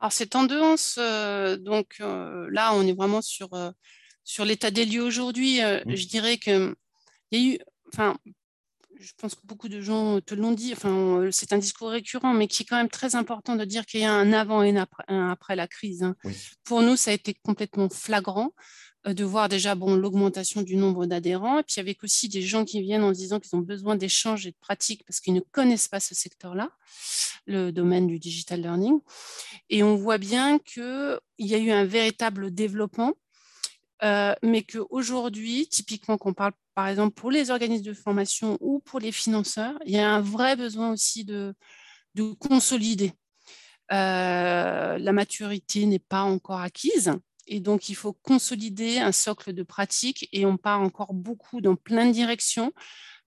Alors, 0.00 0.12
ces 0.12 0.26
tendances, 0.26 0.96
euh, 0.98 1.58
donc 1.58 1.96
euh, 2.00 2.48
là, 2.50 2.72
on 2.74 2.86
est 2.86 2.94
vraiment 2.94 3.20
sur, 3.20 3.52
euh, 3.52 3.70
sur 4.24 4.46
l'état 4.46 4.70
des 4.70 4.86
lieux 4.86 5.02
aujourd'hui. 5.02 5.60
Mmh. 5.60 5.94
Je 5.94 6.06
dirais 6.06 6.38
qu'il 6.38 6.74
y 7.32 7.36
a 7.36 7.54
eu, 7.54 7.58
enfin, 7.92 8.16
je 8.98 9.12
pense 9.18 9.34
que 9.34 9.46
beaucoup 9.46 9.68
de 9.68 9.82
gens 9.82 10.20
te 10.22 10.34
l'ont 10.34 10.52
dit, 10.52 10.72
enfin, 10.72 11.28
c'est 11.30 11.52
un 11.52 11.58
discours 11.58 11.90
récurrent, 11.90 12.32
mais 12.32 12.48
qui 12.48 12.62
est 12.62 12.66
quand 12.66 12.76
même 12.76 12.88
très 12.88 13.14
important 13.14 13.56
de 13.56 13.64
dire 13.66 13.84
qu'il 13.84 14.00
y 14.00 14.04
a 14.04 14.12
un 14.12 14.32
avant 14.32 14.62
et 14.62 14.74
un 14.74 15.30
après, 15.30 15.54
la 15.54 15.68
crise. 15.68 16.02
Hein. 16.02 16.16
Pour 16.64 16.80
nous, 16.80 16.96
ça 16.96 17.10
a 17.10 17.14
été 17.14 17.34
complètement 17.42 17.90
flagrant. 17.90 18.52
Euh, 19.06 19.14
de 19.14 19.24
voir 19.24 19.48
déjà 19.48 19.74
bon, 19.74 19.94
l'augmentation 19.94 20.60
du 20.60 20.76
nombre 20.76 21.06
d'adhérents, 21.06 21.60
et 21.60 21.62
puis 21.62 21.80
avec 21.80 22.04
aussi 22.04 22.28
des 22.28 22.42
gens 22.42 22.66
qui 22.66 22.82
viennent 22.82 23.02
en 23.02 23.12
disant 23.12 23.40
qu'ils 23.40 23.56
ont 23.56 23.62
besoin 23.62 23.96
d'échanges 23.96 24.46
et 24.46 24.50
de 24.50 24.56
pratiques 24.60 25.04
parce 25.06 25.20
qu'ils 25.20 25.32
ne 25.32 25.40
connaissent 25.40 25.88
pas 25.88 26.00
ce 26.00 26.14
secteur-là, 26.14 26.68
le 27.46 27.70
domaine 27.70 28.06
du 28.06 28.18
digital 28.18 28.60
learning. 28.60 29.00
Et 29.70 29.82
on 29.82 29.96
voit 29.96 30.18
bien 30.18 30.58
qu'il 30.58 31.18
y 31.38 31.54
a 31.54 31.58
eu 31.58 31.70
un 31.70 31.86
véritable 31.86 32.52
développement, 32.52 33.14
euh, 34.02 34.34
mais 34.42 34.62
qu'aujourd'hui, 34.62 35.66
typiquement, 35.66 36.18
qu'on 36.18 36.34
parle 36.34 36.52
par 36.74 36.88
exemple 36.88 37.14
pour 37.14 37.30
les 37.30 37.50
organismes 37.50 37.84
de 37.84 37.94
formation 37.94 38.58
ou 38.60 38.80
pour 38.80 39.00
les 39.00 39.12
financeurs, 39.12 39.78
il 39.86 39.92
y 39.92 39.98
a 39.98 40.10
un 40.10 40.20
vrai 40.20 40.56
besoin 40.56 40.92
aussi 40.92 41.24
de, 41.24 41.54
de 42.16 42.32
consolider. 42.34 43.12
Euh, 43.92 44.98
la 44.98 45.12
maturité 45.12 45.86
n'est 45.86 45.98
pas 45.98 46.22
encore 46.22 46.60
acquise. 46.60 47.12
Et 47.52 47.58
donc, 47.58 47.88
il 47.88 47.96
faut 47.96 48.12
consolider 48.12 48.98
un 48.98 49.10
socle 49.10 49.52
de 49.52 49.64
pratiques 49.64 50.28
et 50.32 50.46
on 50.46 50.56
part 50.56 50.80
encore 50.80 51.12
beaucoup 51.12 51.60
dans 51.60 51.74
plein 51.74 52.06
de 52.06 52.12
directions. 52.12 52.72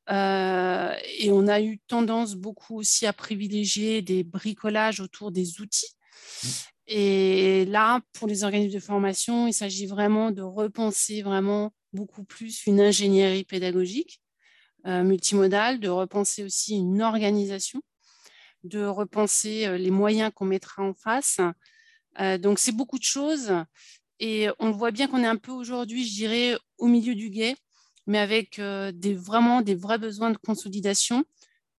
Euh, 0.09 0.95
et 1.19 1.29
on 1.29 1.47
a 1.47 1.61
eu 1.61 1.79
tendance 1.87 2.35
beaucoup 2.35 2.77
aussi 2.77 3.05
à 3.05 3.11
privilégier 3.11 4.01
des 4.01 4.23
bricolages 4.23 5.01
autour 5.01 5.31
des 5.33 5.59
outils. 5.59 5.93
Mmh. 6.43 6.47
Et 6.87 7.65
là, 7.65 7.99
pour 8.13 8.29
les 8.29 8.45
organismes 8.45 8.73
de 8.73 8.79
formation, 8.79 9.45
il 9.47 9.53
s'agit 9.53 9.87
vraiment 9.87 10.31
de 10.31 10.41
repenser 10.41 11.21
vraiment 11.21 11.73
beaucoup 11.91 12.23
plus 12.23 12.65
une 12.65 12.79
ingénierie 12.79 13.43
pédagogique 13.43 14.21
euh, 14.87 15.03
multimodale, 15.03 15.81
de 15.81 15.89
repenser 15.89 16.43
aussi 16.43 16.75
une 16.75 17.01
organisation, 17.01 17.81
de 18.63 18.85
repenser 18.85 19.65
euh, 19.65 19.77
les 19.77 19.91
moyens 19.91 20.31
qu'on 20.33 20.45
mettra 20.45 20.81
en 20.81 20.93
face. 20.93 21.41
donc, 22.39 22.59
c'est 22.59 22.71
beaucoup 22.71 22.99
de 22.99 23.03
choses. 23.03 23.51
Et 24.25 24.47
on 24.57 24.71
voit 24.71 24.91
bien 24.91 25.09
qu'on 25.09 25.21
est 25.21 25.27
un 25.27 25.35
peu 25.35 25.51
aujourd'hui, 25.51 26.07
je 26.07 26.13
dirais, 26.13 26.57
au 26.77 26.87
milieu 26.87 27.13
du 27.13 27.29
guet, 27.29 27.57
mais 28.07 28.19
avec 28.19 28.57
euh, 28.57 28.93
des, 28.93 29.13
vraiment 29.13 29.61
des 29.61 29.75
vrais 29.75 29.97
besoins 29.97 30.31
de 30.31 30.37
consolidation, 30.37 31.25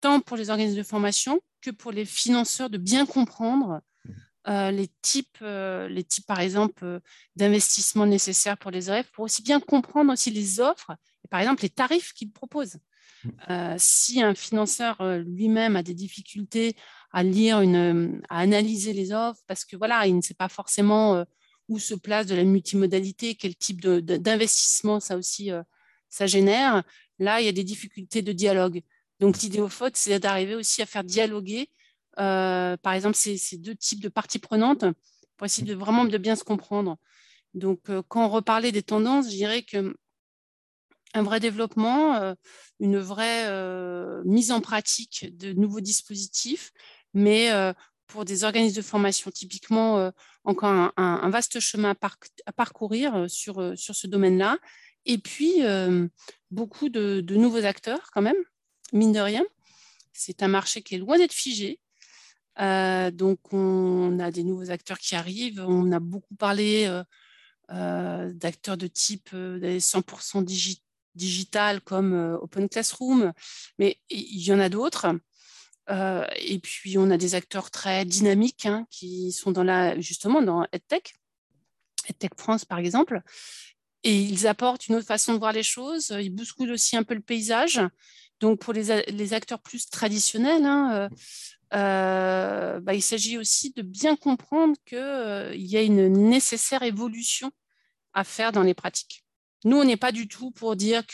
tant 0.02 0.20
pour 0.20 0.36
les 0.36 0.50
organismes 0.50 0.76
de 0.76 0.82
formation 0.82 1.40
que 1.62 1.70
pour 1.70 1.90
les 1.90 2.04
financeurs, 2.04 2.68
de 2.68 2.76
bien 2.76 3.06
comprendre 3.06 3.80
mmh. 4.04 4.10
euh, 4.48 4.70
les, 4.72 4.88
types, 5.00 5.38
euh, 5.40 5.88
les 5.88 6.04
types, 6.04 6.26
par 6.26 6.40
exemple, 6.40 7.00
d'investissements 7.34 8.04
nécessaires 8.04 8.58
pour 8.58 8.70
les 8.70 8.90
élèves, 8.90 9.10
pour 9.14 9.24
aussi 9.24 9.40
bien 9.40 9.58
comprendre 9.58 10.12
aussi 10.12 10.30
les 10.30 10.60
offres 10.60 10.90
et, 11.24 11.28
par 11.28 11.40
exemple, 11.40 11.62
les 11.62 11.70
tarifs 11.70 12.12
qu'ils 12.12 12.30
proposent. 12.30 12.76
Mmh. 13.24 13.76
si 13.78 14.20
un 14.20 14.34
financeur 14.34 14.98
lui-même 15.24 15.76
a 15.76 15.82
des 15.82 15.94
difficultés 15.94 16.76
à 17.10 17.22
lire, 17.22 17.62
une, 17.62 18.20
à 18.28 18.40
analyser 18.40 18.92
les 18.92 19.14
offres, 19.14 19.40
parce 19.46 19.64
que 19.64 19.76
voilà, 19.76 20.06
il 20.06 20.14
ne 20.14 20.20
sait 20.20 20.34
pas 20.34 20.50
forcément 20.50 21.24
où 21.68 21.78
se 21.78 21.94
place 21.94 22.26
de 22.26 22.35
la 22.35 22.44
multimodalité, 22.44 23.35
quel 23.35 23.56
type 23.56 23.80
d'investissement 23.87 25.00
ça 25.00 25.16
aussi 25.16 25.50
euh, 25.50 25.62
ça 26.11 26.26
génère. 26.26 26.85
Là, 27.18 27.40
il 27.40 27.47
y 27.47 27.49
a 27.49 27.52
des 27.52 27.64
difficultés 27.64 28.23
de 28.23 28.33
dialogue. 28.33 28.83
Donc, 29.21 29.40
l'idée 29.40 29.61
au 29.61 29.68
c'est 29.94 30.18
d'arriver 30.18 30.54
aussi 30.54 30.83
à 30.83 30.87
faire 30.87 31.04
dialoguer, 31.04 31.71
euh, 32.18 32.76
par 32.76 32.92
exemple, 32.92 33.16
ces, 33.16 33.38
deux 33.56 33.75
types 33.75 34.00
de 34.00 34.09
parties 34.09 34.38
prenantes 34.38 34.85
pour 35.37 35.47
essayer 35.47 35.66
de 35.66 35.75
vraiment 35.75 36.04
de 36.04 36.18
bien 36.18 36.37
se 36.37 36.44
comprendre. 36.44 36.97
Donc, 37.54 37.80
euh, 37.88 38.02
quand 38.09 38.26
on 38.26 38.28
reparlait 38.28 38.73
des 38.73 38.83
tendances, 38.83 39.26
je 39.26 39.37
dirais 39.37 39.62
que 39.62 39.97
un 41.14 41.23
vrai 41.23 41.38
développement, 41.38 42.35
une 42.80 42.99
vraie 42.99 43.49
mise 44.25 44.50
en 44.50 44.61
pratique 44.61 45.28
de 45.38 45.52
nouveaux 45.52 45.80
dispositifs, 45.80 46.73
mais 47.12 47.52
pour 48.09 48.25
des 48.25 48.42
organismes 48.42 48.78
de 48.78 48.83
formation, 48.83 49.30
typiquement, 49.30 50.11
encore 50.44 50.92
un, 50.96 51.30
vaste 51.30 51.58
chemin 51.58 51.94
à, 52.00 52.52
parcourir 52.52 53.14
euh, 53.14 53.28
sur, 53.28 53.60
euh, 53.60 53.76
sur 53.76 53.94
ce 53.94 54.06
domaine-là. 54.06 54.58
Et 55.06 55.18
puis, 55.18 55.56
beaucoup 56.50 56.88
de, 56.88 57.20
nouveaux 57.34 57.66
acteurs, 57.66 58.10
quand 58.12 58.22
même, 58.22 58.36
mine 58.94 59.12
de 59.12 59.20
rien. 59.20 59.44
C'est 60.14 60.42
un 60.42 60.48
marché 60.48 60.80
qui 60.80 60.94
est 60.94 60.98
loin 60.98 61.18
d'être 61.18 61.34
figé. 61.34 61.78
donc, 62.58 63.38
on 63.52 64.18
a 64.18 64.30
des 64.30 64.44
nouveaux 64.44 64.70
acteurs 64.70 64.98
qui 64.98 65.14
arrivent. 65.14 65.62
On 65.68 65.92
a 65.92 66.00
beaucoup 66.00 66.34
parlé 66.36 66.88
d'acteurs 67.68 68.78
de 68.78 68.86
type 68.86 69.28
100% 69.34 70.42
digital 71.14 71.82
comme 71.82 72.38
Open 72.40 72.70
Classroom, 72.70 73.34
mais 73.78 74.00
il 74.08 74.42
y 74.42 74.54
en 74.54 74.58
a 74.58 74.70
d'autres. 74.70 75.18
Euh, 75.90 76.26
et 76.36 76.58
puis, 76.58 76.96
on 76.98 77.10
a 77.10 77.16
des 77.16 77.34
acteurs 77.34 77.70
très 77.70 78.04
dynamiques 78.04 78.66
hein, 78.66 78.86
qui 78.90 79.32
sont 79.32 79.52
dans 79.52 79.64
la, 79.64 79.98
justement 80.00 80.42
dans 80.42 80.66
EdTech, 80.72 81.14
EdTech 82.08 82.32
France 82.36 82.64
par 82.64 82.78
exemple. 82.78 83.20
Et 84.02 84.20
ils 84.20 84.46
apportent 84.46 84.88
une 84.88 84.96
autre 84.96 85.06
façon 85.06 85.32
de 85.32 85.38
voir 85.38 85.52
les 85.52 85.62
choses. 85.62 86.14
Ils 86.20 86.30
bousculent 86.30 86.72
aussi 86.72 86.96
un 86.96 87.04
peu 87.04 87.14
le 87.14 87.20
paysage. 87.20 87.80
Donc, 88.40 88.60
pour 88.60 88.74
les, 88.74 89.32
acteurs 89.32 89.60
plus 89.60 89.88
traditionnels, 89.88 90.64
hein, 90.64 90.92
euh, 90.94 91.08
euh, 91.74 92.80
bah, 92.80 92.94
il 92.94 93.02
s'agit 93.02 93.38
aussi 93.38 93.72
de 93.72 93.82
bien 93.82 94.16
comprendre 94.16 94.76
qu'il 94.84 95.66
y 95.66 95.76
a 95.76 95.82
une 95.82 96.08
nécessaire 96.28 96.82
évolution 96.82 97.50
à 98.12 98.24
faire 98.24 98.52
dans 98.52 98.62
les 98.62 98.74
pratiques. 98.74 99.24
Nous, 99.64 99.78
on 99.78 99.84
n'est 99.84 99.96
pas 99.96 100.12
du 100.12 100.28
tout 100.28 100.50
pour 100.50 100.76
dire 100.76 101.06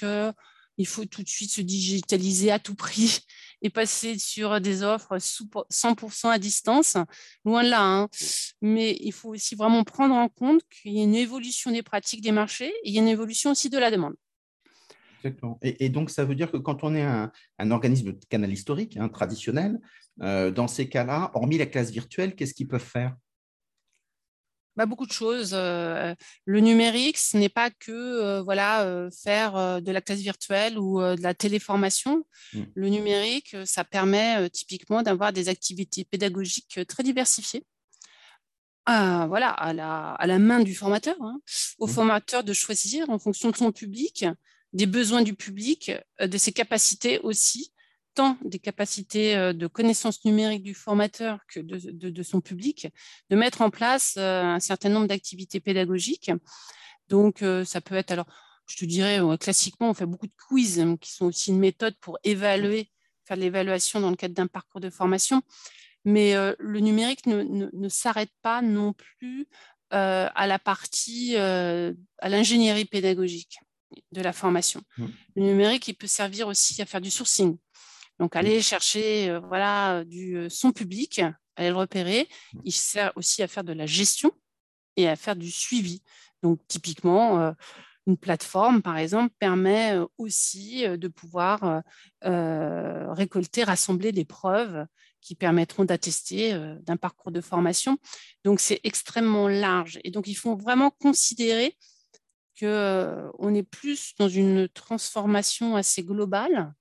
qu'il 0.80 0.87
faut 0.87 1.04
tout 1.04 1.22
de 1.22 1.28
suite 1.28 1.50
se 1.50 1.60
digitaliser 1.60 2.50
à 2.50 2.58
tout 2.58 2.75
prix 2.75 3.20
et 3.62 3.68
passer 3.68 4.18
sur 4.18 4.60
des 4.62 4.82
offres 4.82 5.18
100% 5.18 6.30
à 6.30 6.38
distance. 6.38 6.96
Loin 7.44 7.62
de 7.62 7.68
là. 7.68 7.82
Hein. 7.82 8.08
Mais 8.62 8.96
il 9.00 9.12
faut 9.12 9.28
aussi 9.28 9.54
vraiment 9.54 9.84
prendre 9.84 10.14
en 10.14 10.30
compte 10.30 10.62
qu'il 10.70 10.94
y 10.94 11.00
a 11.00 11.02
une 11.02 11.14
évolution 11.14 11.70
des 11.70 11.82
pratiques 11.82 12.22
des 12.22 12.32
marchés 12.32 12.68
et 12.68 12.88
il 12.88 12.94
y 12.94 12.99
a 12.99 13.02
une 13.02 13.08
évolution 13.08 13.50
aussi 13.50 13.68
de 13.68 13.76
la 13.76 13.90
demande. 13.90 14.14
Exactement. 15.22 15.58
Et, 15.60 15.90
donc, 15.90 16.08
ça 16.08 16.25
veut 16.25 16.34
dire 16.34 16.50
que 16.50 16.56
quand 16.56 16.82
on 16.82 16.94
est 16.94 17.02
un, 17.02 17.30
organisme 17.70 18.12
de 18.12 18.25
canal 18.30 18.50
historique, 18.50 18.96
hein, 18.96 19.10
traditionnel, 19.10 19.78
euh, 20.22 20.50
dans 20.50 20.66
ces 20.66 20.88
cas-là, 20.88 21.30
hormis 21.34 21.58
la 21.58 21.66
classe 21.66 21.90
virtuelle, 21.90 22.34
qu'est-ce 22.34 22.54
qu'ils 22.54 22.68
peuvent 22.68 22.80
faire? 22.82 23.14
Bah, 24.80 24.87
beaucoup 24.87 25.04
de 25.04 25.12
choses. 25.12 25.50
Euh, 25.52 26.14
le 26.46 26.60
numérique, 26.60 27.18
ce 27.18 27.37
n'est 27.37 27.50
pas 27.50 27.68
que 27.68 27.92
euh, 27.92 28.42
voilà, 28.42 28.84
euh, 28.84 29.10
faire 29.10 29.82
de 29.82 29.92
la 29.92 30.00
classe 30.00 30.20
virtuelle 30.20 30.78
ou 30.78 31.00
de 31.00 31.20
la 31.20 31.34
téléformation. 31.34 32.25
Mmh. 32.54 32.62
Le 32.75 32.88
numérique, 32.88 33.54
ça 33.66 33.84
permet 33.84 34.49
typiquement 34.49 35.02
d'avoir 35.02 35.34
des 35.34 35.50
activités 35.50 36.06
pédagogiques 36.06 36.80
très 36.88 37.02
diversifiées. 37.02 37.62
À, 38.87 39.26
voilà, 39.26 39.50
à, 39.50 39.75
la, 39.75 40.12
à 40.12 40.26
la 40.26 40.38
main 40.38 40.60
du 40.60 40.75
formateur, 40.75 41.16
hein. 41.20 41.40
au 41.78 41.87
mmh. 41.87 41.90
formateur 41.90 42.42
de 42.42 42.54
choisir 42.54 43.10
en 43.10 43.18
fonction 43.18 43.50
de 43.50 43.56
son 43.56 43.72
public, 43.72 44.25
des 44.72 44.87
besoins 44.87 45.20
du 45.20 45.34
public, 45.34 45.92
de 46.18 46.38
ses 46.38 46.52
capacités 46.52 47.18
aussi, 47.18 47.70
tant 48.14 48.37
des 48.45 48.59
capacités 48.59 49.37
euh, 49.37 49.52
de 49.52 49.67
connaissance 49.67 50.25
numérique 50.25 50.62
du 50.62 50.75
formateur 50.75 51.40
que 51.49 51.61
de, 51.61 52.23
son 52.23 52.40
public, 52.40 52.88
de 53.31 53.37
mettre 53.37 53.62
en 53.62 53.71
place 53.71 54.14
euh, 54.19 54.43
un 54.43 54.61
certain 54.61 54.88
nombre 54.88 55.07
d'activités 55.07 55.61
pédagogiques. 55.61 56.31
Donc, 57.09 57.43
euh, 57.43 57.64
ça 57.64 57.81
peut 57.81 57.95
être, 57.95 58.12
alors, 58.12 58.26
je 58.69 58.76
te 58.76 58.85
dirais, 58.85 59.21
classiquement, 59.38 59.90
on 59.90 59.95
fait 59.95 60.07
beaucoup 60.07 60.26
de 60.26 60.33
quiz 60.49 60.79
hein, 60.79 60.97
qui 60.97 61.12
sont 61.12 61.26
aussi 61.26 61.50
une 61.50 61.59
méthode 61.59 61.95
pour 62.00 62.19
évaluer, 62.23 62.90
faire 63.25 63.37
de 63.37 63.43
l'évaluation 63.43 64.00
dans 64.00 64.11
le 64.11 64.17
cadre 64.17 64.35
d'un 64.35 64.47
parcours 64.47 64.81
de 64.81 64.90
formation. 64.90 65.43
Mais 66.05 66.35
le 66.59 66.79
numérique 66.79 67.26
ne, 67.26 67.88
s'arrête 67.88 68.31
pas 68.43 68.62
non 68.62 68.93
plus 68.93 69.49
à 69.90 70.47
la 70.47 70.59
partie, 70.61 71.37
à 71.37 72.29
l'ingénierie 72.29 72.85
pédagogique 72.85 73.59
de 74.12 74.23
la 74.23 74.33
formation. 74.33 74.83
Mmh. 74.97 75.07
Le 75.37 75.43
numérique, 75.43 75.88
il 75.88 75.95
peut 75.95 76.07
servir 76.07 76.47
aussi 76.47 76.81
à 76.81 76.87
faire 76.87 77.00
du 77.00 77.11
sourcing. 77.11 77.59
Donc, 78.20 78.36
aller 78.36 78.60
chercher 78.60 79.30
euh, 79.30 79.40
voilà, 79.40 80.04
du, 80.04 80.36
euh, 80.36 80.48
son 80.50 80.72
public, 80.72 81.22
aller 81.56 81.70
le 81.70 81.76
repérer. 81.76 82.28
Il 82.64 82.72
sert 82.72 83.12
aussi 83.16 83.42
à 83.42 83.48
faire 83.48 83.64
de 83.64 83.72
la 83.72 83.86
gestion 83.86 84.30
et 84.96 85.08
à 85.08 85.16
faire 85.16 85.36
du 85.36 85.50
suivi. 85.50 86.02
Donc, 86.42 86.60
typiquement, 86.68 87.54
une 88.06 88.16
plateforme, 88.16 88.82
par 88.82 88.96
exemple, 88.96 89.34
permet 89.38 89.98
aussi 90.16 90.88
de 90.88 91.08
pouvoir 91.08 91.82
récolter, 92.22 93.62
rassembler 93.62 94.10
des 94.10 94.24
preuves 94.24 94.86
qui 95.20 95.34
permettront 95.34 95.84
d'attester 95.84 96.58
d'un 96.80 96.96
parcours 96.96 97.30
de 97.30 97.42
formation. 97.42 97.98
Donc, 98.42 98.60
c'est 98.60 98.80
extrêmement 98.84 99.48
large. 99.48 100.00
Et 100.02 100.10
donc, 100.10 100.28
il 100.28 100.34
faut 100.34 100.56
vraiment 100.56 100.90
considérer 100.90 101.76
qu'on 102.58 103.54
est 103.54 103.68
plus 103.70 104.14
dans 104.18 104.28
une 104.30 104.66
transformation 104.70 105.76
assez 105.76 106.02
globale 106.02 106.74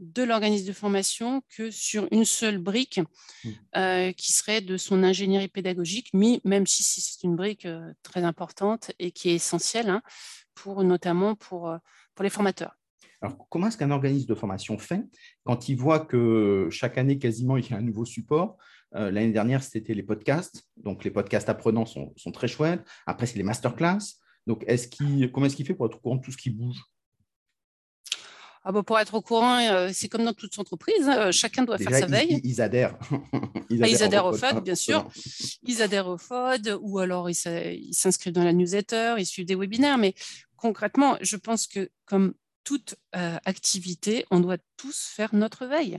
de 0.00 0.22
l'organisme 0.22 0.66
de 0.66 0.72
formation 0.72 1.42
que 1.48 1.70
sur 1.70 2.08
une 2.10 2.24
seule 2.24 2.58
brique 2.58 3.00
mmh. 3.44 4.12
qui 4.16 4.32
serait 4.32 4.60
de 4.60 4.76
son 4.76 5.04
ingénierie 5.04 5.48
pédagogique, 5.48 6.08
mais 6.12 6.40
même 6.44 6.66
si 6.66 6.82
c'est 6.82 7.22
une 7.22 7.36
brique 7.36 7.68
très 8.02 8.24
importante 8.24 8.90
et 8.98 9.12
qui 9.12 9.30
est 9.30 9.34
essentielle, 9.34 9.90
hein, 9.90 10.02
pour, 10.54 10.82
notamment 10.82 11.34
pour, 11.34 11.72
pour 12.14 12.22
les 12.22 12.30
formateurs. 12.30 12.74
Alors, 13.22 13.36
comment 13.50 13.66
est-ce 13.66 13.76
qu'un 13.76 13.90
organisme 13.90 14.26
de 14.26 14.34
formation 14.34 14.78
fait 14.78 15.02
quand 15.44 15.68
il 15.68 15.76
voit 15.76 16.00
que 16.00 16.68
chaque 16.70 16.96
année, 16.96 17.18
quasiment, 17.18 17.58
il 17.58 17.70
y 17.70 17.74
a 17.74 17.76
un 17.76 17.82
nouveau 17.82 18.06
support? 18.06 18.56
L'année 18.92 19.32
dernière, 19.32 19.62
c'était 19.62 19.94
les 19.94 20.02
podcasts. 20.02 20.64
Donc, 20.76 21.04
les 21.04 21.10
podcasts 21.10 21.48
apprenants 21.48 21.86
sont, 21.86 22.12
sont 22.16 22.32
très 22.32 22.48
chouettes. 22.48 22.84
Après, 23.06 23.26
c'est 23.26 23.36
les 23.36 23.44
masterclass. 23.44 23.98
Donc, 24.46 24.64
est-ce 24.66 24.88
comment 25.28 25.46
est-ce 25.46 25.56
qu'il 25.56 25.66
fait 25.66 25.74
pour 25.74 25.86
être 25.86 25.96
au 25.96 26.00
courant 26.00 26.16
de 26.16 26.22
tout 26.22 26.32
ce 26.32 26.38
qui 26.38 26.50
bouge? 26.50 26.82
Ah 28.62 28.72
bah, 28.72 28.82
pour 28.82 28.98
être 28.98 29.14
au 29.14 29.22
courant, 29.22 29.58
euh, 29.58 29.90
c'est 29.92 30.08
comme 30.08 30.24
dans 30.24 30.34
toute 30.34 30.58
entreprise, 30.58 31.08
hein, 31.08 31.30
chacun 31.30 31.64
doit 31.64 31.78
faire 31.78 31.98
sa 31.98 32.06
veille. 32.06 32.40
Ils, 32.44 32.60
adhèrent. 32.60 32.98
ils, 33.70 34.02
adhèrent. 34.02 34.26
au 34.26 34.34
FOD, 34.34 34.62
bien 34.62 34.74
sûr. 34.74 35.08
Ils 35.62 35.80
adhèrent 35.80 36.08
au 36.08 36.18
FOD 36.18 36.78
ou 36.82 36.98
alors 36.98 37.30
ils 37.30 37.34
s'inscrivent 37.34 38.34
dans 38.34 38.44
la 38.44 38.52
newsletter, 38.52 39.14
ils 39.16 39.24
suivent 39.24 39.46
des 39.46 39.54
webinaires. 39.54 39.96
Mais 39.96 40.14
concrètement, 40.56 41.16
je 41.22 41.36
pense 41.36 41.66
que 41.66 41.90
comme 42.04 42.34
toute 42.64 42.96
euh, 43.16 43.38
activité, 43.44 44.26
on 44.30 44.40
doit 44.40 44.58
tous 44.76 45.06
faire 45.06 45.34
notre 45.34 45.66
veille. 45.66 45.98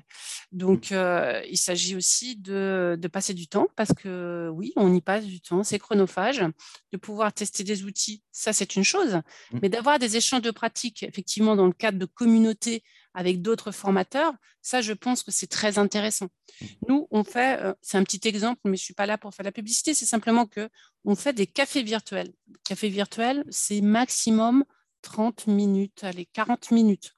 Donc, 0.51 0.91
mmh. 0.91 0.96
euh, 0.96 1.41
il 1.50 1.58
s'agit 1.58 1.96
aussi 1.96 2.36
de, 2.38 2.98
passer 3.12 3.34
du 3.34 3.48
temps 3.48 3.68
parce 3.75 3.94
que 3.94 4.50
oui, 4.53 4.72
on 4.75 4.94
y 4.94 5.01
passe 5.01 5.25
du 5.25 5.41
temps, 5.41 5.63
c'est 5.63 5.80
chronophage. 5.80 6.44
De 6.91 6.98
pouvoir 6.98 7.34
tester 7.34 7.63
des 7.63 7.84
outils, 7.84 8.24
ça 8.32 8.53
c'est 8.53 8.75
une 8.75 8.84
chose, 8.84 9.15
mmh. 9.51 9.60
mais 9.62 9.70
d'avoir 9.70 10.00
des 10.00 10.18
échanges 10.18 10.41
de 10.41 10.51
pratiques, 10.51 11.03
effectivement, 11.03 11.56
dans 11.56 11.68
le 11.68 11.74
cadre 11.74 11.98
de 11.98 12.06
communautés 12.06 12.84
avec 13.13 13.41
d'autres 13.41 13.72
formateurs, 13.72 14.34
ça, 14.62 14.82
je 14.82 14.94
pense 14.94 15.24
que 15.24 15.32
c'est 15.32 15.48
très 15.48 15.77
intéressant. 15.80 16.27
Mmh. 16.27 16.65
Nous, 16.88 17.08
on 17.12 17.24
fait, 17.24 17.60
euh, 17.62 17.74
c'est 17.82 17.98
un 17.98 18.03
petit 18.03 18.27
exemple, 18.27 18.62
mais 18.65 18.77
je 18.77 18.84
ne 18.84 18.86
suis 18.86 18.94
pas 18.94 19.06
là 19.06 19.18
pour 19.18 19.34
faire 19.34 19.44
la 19.44 19.51
publicité, 19.51 19.94
c'est 19.94 20.06
simplement 20.06 20.46
que 20.46 20.70
on 21.03 21.15
fait 21.15 21.34
des 21.34 21.48
cafés 21.48 21.84
virtuels. 21.84 22.32
Cafés 22.63 22.89
virtuels, 22.89 23.44
c'est 23.50 23.82
maximum 23.82 24.63
30 25.01 25.48
minutes, 25.48 26.03
allez, 26.03 26.25
40 26.34 26.72
minutes. 26.72 27.13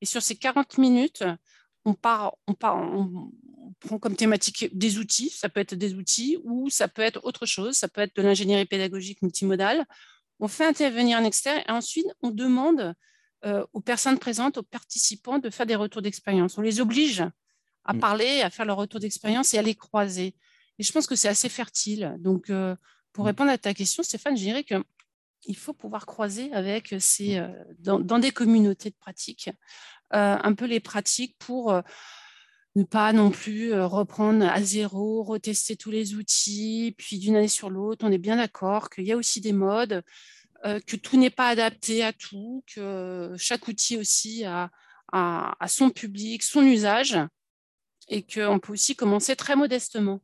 Et 0.00 0.06
sur 0.06 0.22
ces 0.22 0.36
40 0.36 0.78
minutes, 0.78 1.24
on, 1.84 1.94
part, 1.94 2.36
on, 2.46 2.54
part, 2.54 2.76
on 2.76 3.32
prend 3.80 3.98
comme 3.98 4.16
thématique 4.16 4.76
des 4.76 4.98
outils, 4.98 5.30
ça 5.30 5.48
peut 5.48 5.60
être 5.60 5.74
des 5.74 5.94
outils 5.94 6.38
ou 6.44 6.68
ça 6.70 6.88
peut 6.88 7.02
être 7.02 7.24
autre 7.24 7.46
chose, 7.46 7.76
ça 7.76 7.88
peut 7.88 8.00
être 8.00 8.14
de 8.16 8.22
l'ingénierie 8.22 8.66
pédagogique 8.66 9.22
multimodale. 9.22 9.86
On 10.40 10.48
fait 10.48 10.66
intervenir 10.66 11.18
un 11.18 11.24
expert 11.24 11.64
et 11.68 11.72
ensuite 11.72 12.06
on 12.22 12.30
demande 12.30 12.94
euh, 13.44 13.64
aux 13.72 13.80
personnes 13.80 14.18
présentes, 14.18 14.58
aux 14.58 14.62
participants 14.62 15.38
de 15.38 15.50
faire 15.50 15.66
des 15.66 15.76
retours 15.76 16.02
d'expérience. 16.02 16.58
On 16.58 16.62
les 16.62 16.80
oblige 16.80 17.24
à 17.84 17.94
mm. 17.94 18.00
parler, 18.00 18.42
à 18.42 18.50
faire 18.50 18.66
leur 18.66 18.76
retour 18.76 19.00
d'expérience 19.00 19.54
et 19.54 19.58
à 19.58 19.62
les 19.62 19.74
croiser. 19.74 20.34
Et 20.78 20.82
je 20.82 20.92
pense 20.92 21.06
que 21.06 21.16
c'est 21.16 21.28
assez 21.28 21.48
fertile. 21.48 22.16
Donc, 22.18 22.50
euh, 22.50 22.74
pour 23.12 23.24
mm. 23.24 23.26
répondre 23.28 23.50
à 23.50 23.58
ta 23.58 23.74
question, 23.74 24.02
Stéphane, 24.02 24.36
je 24.36 24.42
dirais 24.42 24.64
que 24.64 24.74
il 25.44 25.56
faut 25.56 25.72
pouvoir 25.72 26.06
croiser 26.06 26.52
avec 26.52 26.94
ces, 26.98 27.38
euh, 27.38 27.48
dans, 27.78 28.18
des 28.18 28.30
communautés 28.30 28.90
de 28.90 28.96
pratiques, 28.96 29.50
euh, 30.14 30.36
un 30.42 30.54
peu 30.54 30.66
les 30.66 30.80
pratiques 30.80 31.36
pour 31.38 31.72
euh, 31.72 31.82
ne 32.76 32.84
pas 32.84 33.12
non 33.12 33.30
plus 33.30 33.74
reprendre 33.74 34.46
à 34.46 34.62
zéro, 34.62 35.22
retester 35.22 35.76
tous 35.76 35.90
les 35.90 36.14
outils, 36.14 36.94
puis 36.96 37.18
d'une 37.18 37.36
année 37.36 37.48
sur 37.48 37.70
l'autre, 37.70 38.06
on 38.06 38.12
est 38.12 38.18
bien 38.18 38.36
d'accord 38.36 38.90
qu'il 38.90 39.04
y 39.04 39.12
a 39.12 39.16
aussi 39.16 39.40
des 39.40 39.52
modes, 39.52 40.02
que 40.64 40.96
tout 40.96 41.16
n'est 41.16 41.30
pas 41.30 41.48
adapté 41.48 42.04
à 42.04 42.12
tout, 42.12 42.62
que 42.72 43.34
chaque 43.36 43.66
outil 43.68 43.96
aussi 43.96 44.44
a, 44.44 44.70
a 45.12 45.68
son 45.68 45.90
public, 45.90 46.42
son 46.42 46.62
usage, 46.62 47.18
et 48.08 48.22
qu'on 48.22 48.60
peut 48.60 48.74
aussi 48.74 48.94
commencer 48.94 49.34
très 49.34 49.56
modestement. 49.56 50.20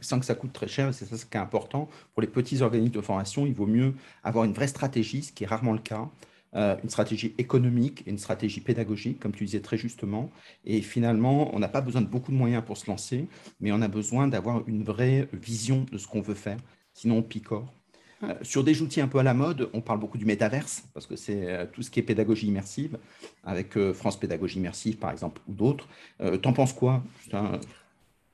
Sans 0.00 0.20
que 0.20 0.26
ça 0.26 0.34
coûte 0.34 0.52
très 0.52 0.68
cher, 0.68 0.92
c'est 0.92 1.06
ça 1.06 1.16
ce 1.16 1.24
qui 1.24 1.36
est 1.36 1.40
important. 1.40 1.88
Pour 2.14 2.22
les 2.22 2.28
petits 2.28 2.62
organismes 2.62 2.94
de 2.94 3.00
formation, 3.00 3.46
il 3.46 3.54
vaut 3.54 3.66
mieux 3.66 3.94
avoir 4.22 4.44
une 4.44 4.52
vraie 4.52 4.68
stratégie, 4.68 5.22
ce 5.22 5.32
qui 5.32 5.44
est 5.44 5.46
rarement 5.46 5.72
le 5.72 5.78
cas. 5.78 6.08
Euh, 6.54 6.76
une 6.82 6.88
stratégie 6.88 7.34
économique 7.36 8.02
et 8.06 8.10
une 8.10 8.18
stratégie 8.18 8.60
pédagogique, 8.60 9.20
comme 9.20 9.32
tu 9.32 9.44
disais 9.44 9.60
très 9.60 9.76
justement. 9.76 10.30
Et 10.64 10.80
finalement, 10.80 11.54
on 11.54 11.58
n'a 11.58 11.68
pas 11.68 11.82
besoin 11.82 12.00
de 12.00 12.06
beaucoup 12.06 12.32
de 12.32 12.36
moyens 12.36 12.64
pour 12.64 12.78
se 12.78 12.86
lancer, 12.86 13.26
mais 13.60 13.70
on 13.70 13.82
a 13.82 13.88
besoin 13.88 14.28
d'avoir 14.28 14.66
une 14.66 14.82
vraie 14.82 15.28
vision 15.34 15.84
de 15.92 15.98
ce 15.98 16.06
qu'on 16.06 16.22
veut 16.22 16.34
faire. 16.34 16.56
Sinon, 16.94 17.18
on 17.18 17.22
picore. 17.22 17.72
Euh, 18.22 18.34
sur 18.42 18.64
des 18.64 18.80
outils 18.80 19.02
un 19.02 19.08
peu 19.08 19.18
à 19.18 19.22
la 19.22 19.34
mode, 19.34 19.68
on 19.74 19.82
parle 19.82 20.00
beaucoup 20.00 20.16
du 20.16 20.24
métaverse, 20.24 20.84
parce 20.94 21.06
que 21.06 21.16
c'est 21.16 21.48
euh, 21.48 21.66
tout 21.70 21.82
ce 21.82 21.90
qui 21.90 22.00
est 22.00 22.02
pédagogie 22.02 22.46
immersive, 22.46 22.98
avec 23.44 23.78
France 23.92 24.18
Pédagogie 24.18 24.58
Immersive, 24.58 24.96
par 24.96 25.10
exemple, 25.10 25.42
ou 25.48 25.52
d'autres. 25.52 25.86
T'en 26.42 26.54
penses 26.54 26.72
quoi? 26.72 27.04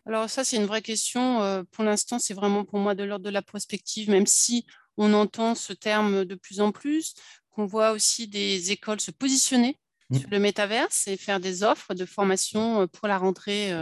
Alors 0.07 0.29
ça, 0.29 0.45
c'est 0.45 0.57
une 0.57 0.67
vraie 0.67 0.83
question. 0.83 1.43
Euh, 1.43 1.63
pour 1.71 1.85
l'instant, 1.85 2.19
c'est 2.19 2.35
vraiment 2.35 2.65
pour 2.65 2.79
moi 2.79 2.95
de 2.95 3.05
l'ordre 3.05 3.25
de 3.25 3.31
la 3.31 3.43
prospective, 3.43 4.11
même 4.11 4.27
si 4.27 4.67
on 4.97 5.15
entend 5.15 5.55
ce 5.55 5.73
terme 5.73 6.25
de 6.25 6.35
plus 6.35 6.61
en 6.61 6.73
plus, 6.73 7.15
qu'on 7.51 7.65
voit 7.65 7.93
aussi 7.93 8.29
des 8.29 8.71
écoles 8.71 9.01
se 9.01 9.11
positionner 9.11 9.79
mmh. 10.11 10.19
sur 10.19 10.31
le 10.31 10.39
métaverse 10.39 11.09
et 11.09 11.17
faire 11.17 11.41
des 11.41 11.63
offres 11.63 11.95
de 11.95 12.05
formation 12.05 12.83
euh, 12.83 12.87
pour 12.87 13.09
la 13.09 13.17
rentrée 13.17 13.73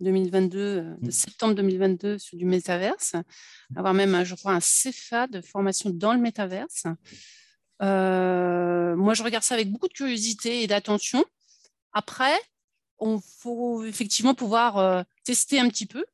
2022, 0.00 0.58
euh, 0.58 0.94
de 1.00 1.08
mmh. 1.08 1.10
septembre 1.10 1.54
2022 1.54 2.18
sur 2.18 2.36
du 2.36 2.44
métaverse, 2.44 3.16
avoir 3.76 3.94
même, 3.94 4.24
je 4.24 4.34
crois, 4.34 4.52
un 4.52 4.60
CFA 4.60 5.26
de 5.26 5.40
formation 5.40 5.88
dans 5.88 6.12
le 6.12 6.20
métaverse. 6.20 6.84
moi, 7.80 9.14
je 9.14 9.22
regarde 9.22 9.42
ça 9.42 9.54
avec 9.54 9.70
beaucoup 9.70 9.88
de 9.88 9.94
curiosité 9.94 10.62
et 10.62 10.66
d'attention. 10.66 11.24
Après, 11.94 12.38
on 12.98 13.20
faut 13.20 13.84
effectivement 13.84 14.34
pouvoir 14.34 14.78
euh, 14.78 15.02
tester 15.24 15.58
un 15.60 15.68
petit 15.68 15.86
peu. 15.86 16.04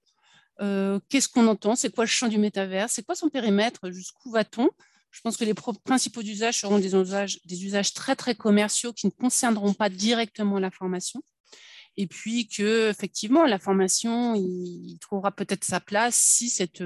Euh, 0.61 1.01
qu'est-ce 1.09 1.29
qu'on 1.29 1.47
entend 1.47 1.75
C'est 1.75 1.91
quoi 1.91 2.05
le 2.05 2.09
champ 2.09 2.29
du 2.29 2.39
métavers 2.39 2.91
C'est 2.91 3.03
quoi 3.03 3.15
son 3.15 3.29
périmètre 3.29 3.91
Jusqu'où 3.91 4.31
va-t-on 4.31 4.69
Je 5.11 5.21
pense 5.21 5.37
que 5.37 5.45
les 5.45 5.55
principaux 5.55 6.23
usages 6.23 6.61
seront 6.61 6.79
des 6.79 6.95
usages, 7.65 7.95
très 7.95 8.17
très 8.17 8.35
commerciaux 8.35 8.93
qui 8.93 9.07
ne 9.07 9.13
concerneront 9.13 9.75
pas 9.75 9.89
directement 9.89 10.59
la 10.59 10.71
formation. 10.71 11.23
Et 11.97 12.07
puis 12.07 12.49
que 12.49 12.89
effectivement 12.89 13.45
la 13.45 13.59
formation, 13.59 14.35
il, 14.35 14.99
trouvera 15.01 15.33
peut-être 15.33 15.65
sa 15.65 15.81
place 15.81 16.15
si 16.15 16.49
cette, 16.49 16.83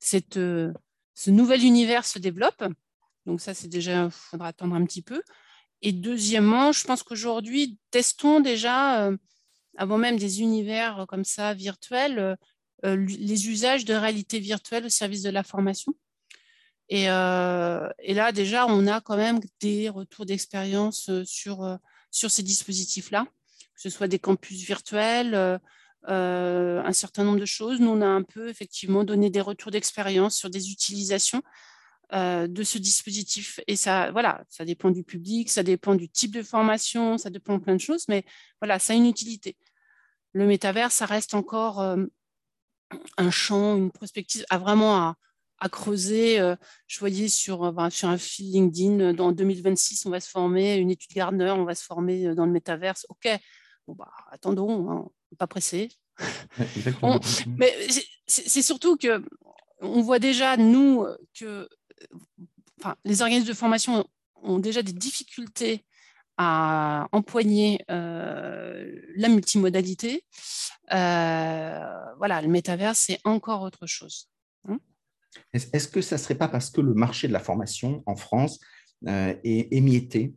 ce 0.00 1.30
nouvel 1.30 1.64
univers 1.64 2.04
se 2.04 2.18
développe. 2.18 2.64
Donc 3.26 3.40
ça, 3.40 3.54
c'est 3.54 3.68
déjà, 3.68 4.04
il 4.04 4.10
faudra 4.10 4.48
attendre 4.48 4.74
un 4.74 4.84
petit 4.84 5.02
peu. 5.02 5.22
Et 5.82 5.92
deuxièmement, 5.92 6.72
je 6.72 6.84
pense 6.84 7.02
qu'aujourd'hui, 7.02 7.78
testons 7.90 8.40
déjà 8.40 9.06
euh, 9.06 9.16
avant 9.76 9.98
même 9.98 10.18
des 10.18 10.40
univers 10.40 11.00
euh, 11.00 11.06
comme 11.06 11.24
ça 11.24 11.54
virtuels, 11.54 12.18
euh, 12.18 12.36
euh, 12.84 12.96
les 12.96 13.48
usages 13.48 13.84
de 13.84 13.94
réalité 13.94 14.38
virtuelle 14.38 14.84
au 14.84 14.88
service 14.88 15.22
de 15.22 15.30
la 15.30 15.42
formation. 15.42 15.94
Et, 16.90 17.06
là, 17.06 18.32
déjà, 18.32 18.66
on 18.66 18.86
a 18.86 19.00
quand 19.00 19.16
même 19.16 19.40
des 19.60 19.88
retours 19.88 20.26
d'expérience 20.26 21.10
sur, 21.24 21.78
sur 22.10 22.30
ces 22.30 22.42
dispositifs-là, 22.42 23.24
que 23.24 23.80
ce 23.80 23.88
soit 23.88 24.06
des 24.06 24.18
campus 24.18 24.60
virtuels, 24.66 25.58
un 26.06 26.92
certain 26.92 27.24
nombre 27.24 27.40
de 27.40 27.46
choses. 27.46 27.80
Nous, 27.80 27.88
on 27.88 28.02
a 28.02 28.06
un 28.06 28.22
peu 28.22 28.50
effectivement 28.50 29.02
donné 29.02 29.30
des 29.30 29.40
retours 29.40 29.70
d'expérience 29.70 30.36
sur 30.36 30.50
des 30.50 30.70
utilisations 30.70 31.42
de 32.14 32.62
ce 32.62 32.78
dispositif. 32.78 33.60
Et 33.66 33.76
ça, 33.76 34.12
voilà, 34.12 34.44
ça 34.48 34.64
dépend 34.64 34.90
du 34.90 35.02
public, 35.02 35.50
ça 35.50 35.62
dépend 35.62 35.94
du 35.94 36.08
type 36.08 36.32
de 36.32 36.42
formation, 36.42 37.18
ça 37.18 37.28
dépend 37.28 37.58
de 37.58 37.62
plein 37.62 37.74
de 37.74 37.80
choses, 37.80 38.04
mais 38.08 38.24
voilà, 38.60 38.78
ça 38.78 38.92
a 38.92 38.96
une 38.96 39.06
utilité. 39.06 39.56
Le 40.32 40.46
métavers, 40.46 40.92
ça 40.92 41.06
reste 41.06 41.34
encore 41.34 41.80
un 43.16 43.30
champ, 43.30 43.76
une 43.76 43.90
perspective 43.90 44.44
à 44.50 44.58
vraiment 44.58 45.16
à, 45.58 45.68
creuser. 45.70 46.36
je 46.86 46.98
voyais 46.98 47.28
sur, 47.28 47.72
ben, 47.72 47.88
sur 47.90 48.08
un 48.08 48.18
fil 48.18 48.52
LinkedIn, 48.52 49.18
en 49.18 49.32
2026, 49.32 50.06
on 50.06 50.10
va 50.10 50.20
se 50.20 50.28
former, 50.28 50.76
une 50.76 50.90
étude 50.90 51.12
Gardner, 51.12 51.50
on 51.50 51.64
va 51.64 51.74
se 51.74 51.84
former 51.84 52.34
dans 52.34 52.46
le 52.46 52.52
métaverse. 52.52 53.06
OK, 53.08 53.28
bon, 53.88 53.94
bah, 53.94 54.12
attendons, 54.30 54.90
hein, 54.90 55.08
pas 55.38 55.46
pressé. 55.46 55.88
mais 57.58 57.74
c'est 58.26 58.62
surtout 58.62 58.96
que 58.96 59.24
on 59.80 60.00
voit 60.02 60.18
déjà, 60.18 60.56
nous, 60.56 61.06
que 61.38 61.68
les 63.04 63.22
organismes 63.22 63.48
de 63.48 63.54
formation 63.54 64.06
ont 64.42 64.58
déjà 64.58 64.82
des 64.82 64.92
difficultés 64.92 65.84
à 66.36 67.06
empoigner 67.12 67.80
euh, 67.90 69.00
la 69.16 69.28
multimodalité. 69.28 70.24
Euh, 70.92 71.80
voilà, 72.18 72.42
le 72.42 72.48
métavers, 72.48 72.96
c'est 72.96 73.20
encore 73.24 73.62
autre 73.62 73.86
chose. 73.86 74.28
Hein. 74.68 74.78
Est-ce 75.52 75.88
que 75.88 76.00
ça 76.00 76.16
ne 76.16 76.20
serait 76.20 76.34
pas 76.34 76.48
parce 76.48 76.70
que 76.70 76.80
le 76.80 76.94
marché 76.94 77.28
de 77.28 77.32
la 77.32 77.40
formation 77.40 78.02
en 78.06 78.16
France 78.16 78.60
est 79.06 79.68
émietté 79.72 80.34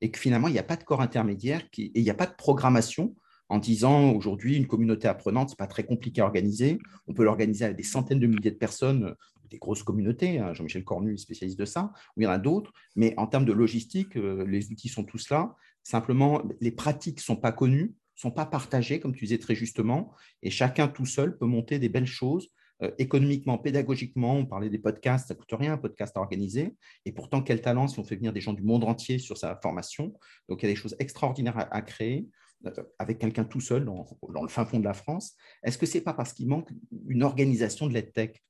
et 0.00 0.10
que 0.10 0.18
finalement, 0.18 0.48
il 0.48 0.52
n'y 0.52 0.58
a 0.58 0.64
pas 0.64 0.76
de 0.76 0.84
corps 0.84 1.00
intermédiaire 1.00 1.62
et 1.78 1.90
il 1.94 2.02
n'y 2.02 2.10
a 2.10 2.14
pas 2.14 2.26
de 2.26 2.34
programmation 2.34 3.14
en 3.48 3.58
disant 3.58 4.12
aujourd'hui, 4.12 4.56
une 4.56 4.66
communauté 4.66 5.08
apprenante, 5.08 5.50
ce 5.50 5.54
n'est 5.54 5.58
pas 5.58 5.66
très 5.66 5.84
compliqué 5.84 6.20
à 6.20 6.24
organiser. 6.24 6.78
On 7.06 7.14
peut 7.14 7.24
l'organiser 7.24 7.64
avec 7.64 7.76
des 7.76 7.82
centaines 7.82 8.20
de 8.20 8.26
milliers 8.26 8.50
de 8.50 8.56
personnes, 8.56 9.14
des 9.54 9.58
grosses 9.58 9.82
communautés. 9.82 10.38
Hein. 10.38 10.52
Jean-Michel 10.52 10.84
Cornu 10.84 11.14
est 11.14 11.18
spécialiste 11.18 11.58
de 11.58 11.64
ça, 11.64 11.92
ou 12.16 12.20
il 12.20 12.24
y 12.24 12.26
en 12.26 12.30
a 12.30 12.38
d'autres. 12.38 12.72
Mais 12.96 13.14
en 13.16 13.26
termes 13.26 13.44
de 13.44 13.52
logistique, 13.52 14.16
euh, 14.16 14.44
les 14.46 14.70
outils 14.70 14.88
sont 14.88 15.04
tous 15.04 15.30
là. 15.30 15.54
Simplement, 15.82 16.42
les 16.60 16.72
pratiques 16.72 17.18
ne 17.18 17.22
sont 17.22 17.36
pas 17.36 17.52
connues, 17.52 17.94
ne 18.16 18.20
sont 18.20 18.30
pas 18.30 18.46
partagées, 18.46 19.00
comme 19.00 19.14
tu 19.14 19.24
disais 19.24 19.38
très 19.38 19.54
justement. 19.54 20.12
Et 20.42 20.50
chacun 20.50 20.88
tout 20.88 21.06
seul 21.06 21.36
peut 21.36 21.46
monter 21.46 21.78
des 21.78 21.88
belles 21.88 22.06
choses 22.06 22.50
euh, 22.82 22.90
économiquement, 22.98 23.56
pédagogiquement, 23.56 24.36
on 24.36 24.46
parlait 24.46 24.70
des 24.70 24.78
podcasts, 24.78 25.28
ça 25.28 25.34
ne 25.34 25.38
coûte 25.38 25.52
rien 25.52 25.74
un 25.74 25.78
podcast 25.78 26.16
à 26.16 26.20
organiser. 26.20 26.74
Et 27.04 27.12
pourtant, 27.12 27.42
quel 27.42 27.60
talent 27.60 27.86
si 27.86 27.98
on 27.98 28.04
fait 28.04 28.16
venir 28.16 28.32
des 28.32 28.40
gens 28.40 28.52
du 28.52 28.62
monde 28.62 28.84
entier 28.84 29.18
sur 29.18 29.38
sa 29.38 29.56
formation. 29.62 30.12
Donc, 30.48 30.62
il 30.62 30.66
y 30.66 30.68
a 30.68 30.72
des 30.72 30.80
choses 30.80 30.96
extraordinaires 30.98 31.68
à, 31.70 31.82
créer 31.82 32.28
euh, 32.66 32.72
avec 32.98 33.18
quelqu'un 33.18 33.44
tout 33.44 33.60
seul 33.60 33.84
dans, 33.84 34.06
le 34.42 34.48
fin 34.48 34.64
fond 34.64 34.80
de 34.80 34.84
la 34.84 34.94
France. 34.94 35.36
Est-ce 35.62 35.78
que 35.78 35.86
ce 35.86 35.98
n'est 35.98 36.04
pas 36.04 36.14
parce 36.14 36.32
qu'il 36.32 36.48
manque 36.48 36.68
une 37.08 37.22
organisation 37.22 37.86
de 37.86 37.94
l'EdTech 37.94 38.42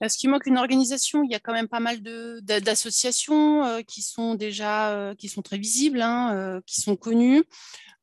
est-ce 0.00 0.18
qu'il 0.18 0.30
manque 0.30 0.46
une 0.46 0.58
organisation 0.58 1.22
Il 1.22 1.30
y 1.30 1.34
a 1.34 1.40
quand 1.40 1.52
même 1.52 1.68
pas 1.68 1.80
mal 1.80 2.00
d'associations 2.42 3.64
euh, 3.64 3.82
qui 3.82 4.02
sont 4.02 4.34
déjà 4.34 5.14
qui 5.18 5.28
sont 5.28 5.42
très 5.42 5.58
visibles, 5.58 6.02
hein, 6.02 6.60
qui 6.66 6.80
sont 6.80 6.96
connues. 6.96 7.44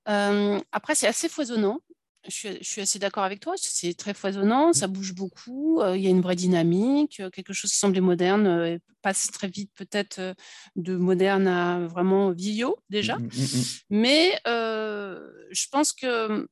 après, 0.05 0.95
c'est 0.95 1.07
assez 1.07 1.29
foisonnant 1.29 1.81
je 2.29 2.57
suis, 2.61 2.81
assez 2.81 2.99
d'accord 2.99 3.23
avec 3.23 3.39
toi. 3.39 3.53
C'est 3.57 3.93
très 3.93 4.13
foisonnant, 4.13 4.73
ça 4.73 4.87
bouge 4.87 5.13
beaucoup. 5.13 5.81
Euh, 5.81 5.97
il 5.97 6.03
y 6.03 6.07
a 6.07 6.09
une 6.09 6.21
vraie 6.21 6.35
dynamique, 6.35 7.19
euh, 7.19 7.29
quelque 7.29 7.53
chose 7.53 7.71
qui 7.71 7.77
semblait 7.77 8.01
moderne 8.01 8.47
euh, 8.47 8.77
passe 9.01 9.27
très 9.31 9.47
vite 9.47 9.71
peut-être 9.75 10.35
de 10.75 10.95
moderne 10.95 11.47
à 11.47 11.79
vraiment 11.87 12.31
vieillot 12.31 12.77
déjà. 12.89 13.17
Mmh, 13.17 13.23
mmh, 13.23 13.27
mmh. 13.27 13.63
Mais 13.91 14.41
je 14.45 15.67
pense 15.71 15.93
que 15.93 16.47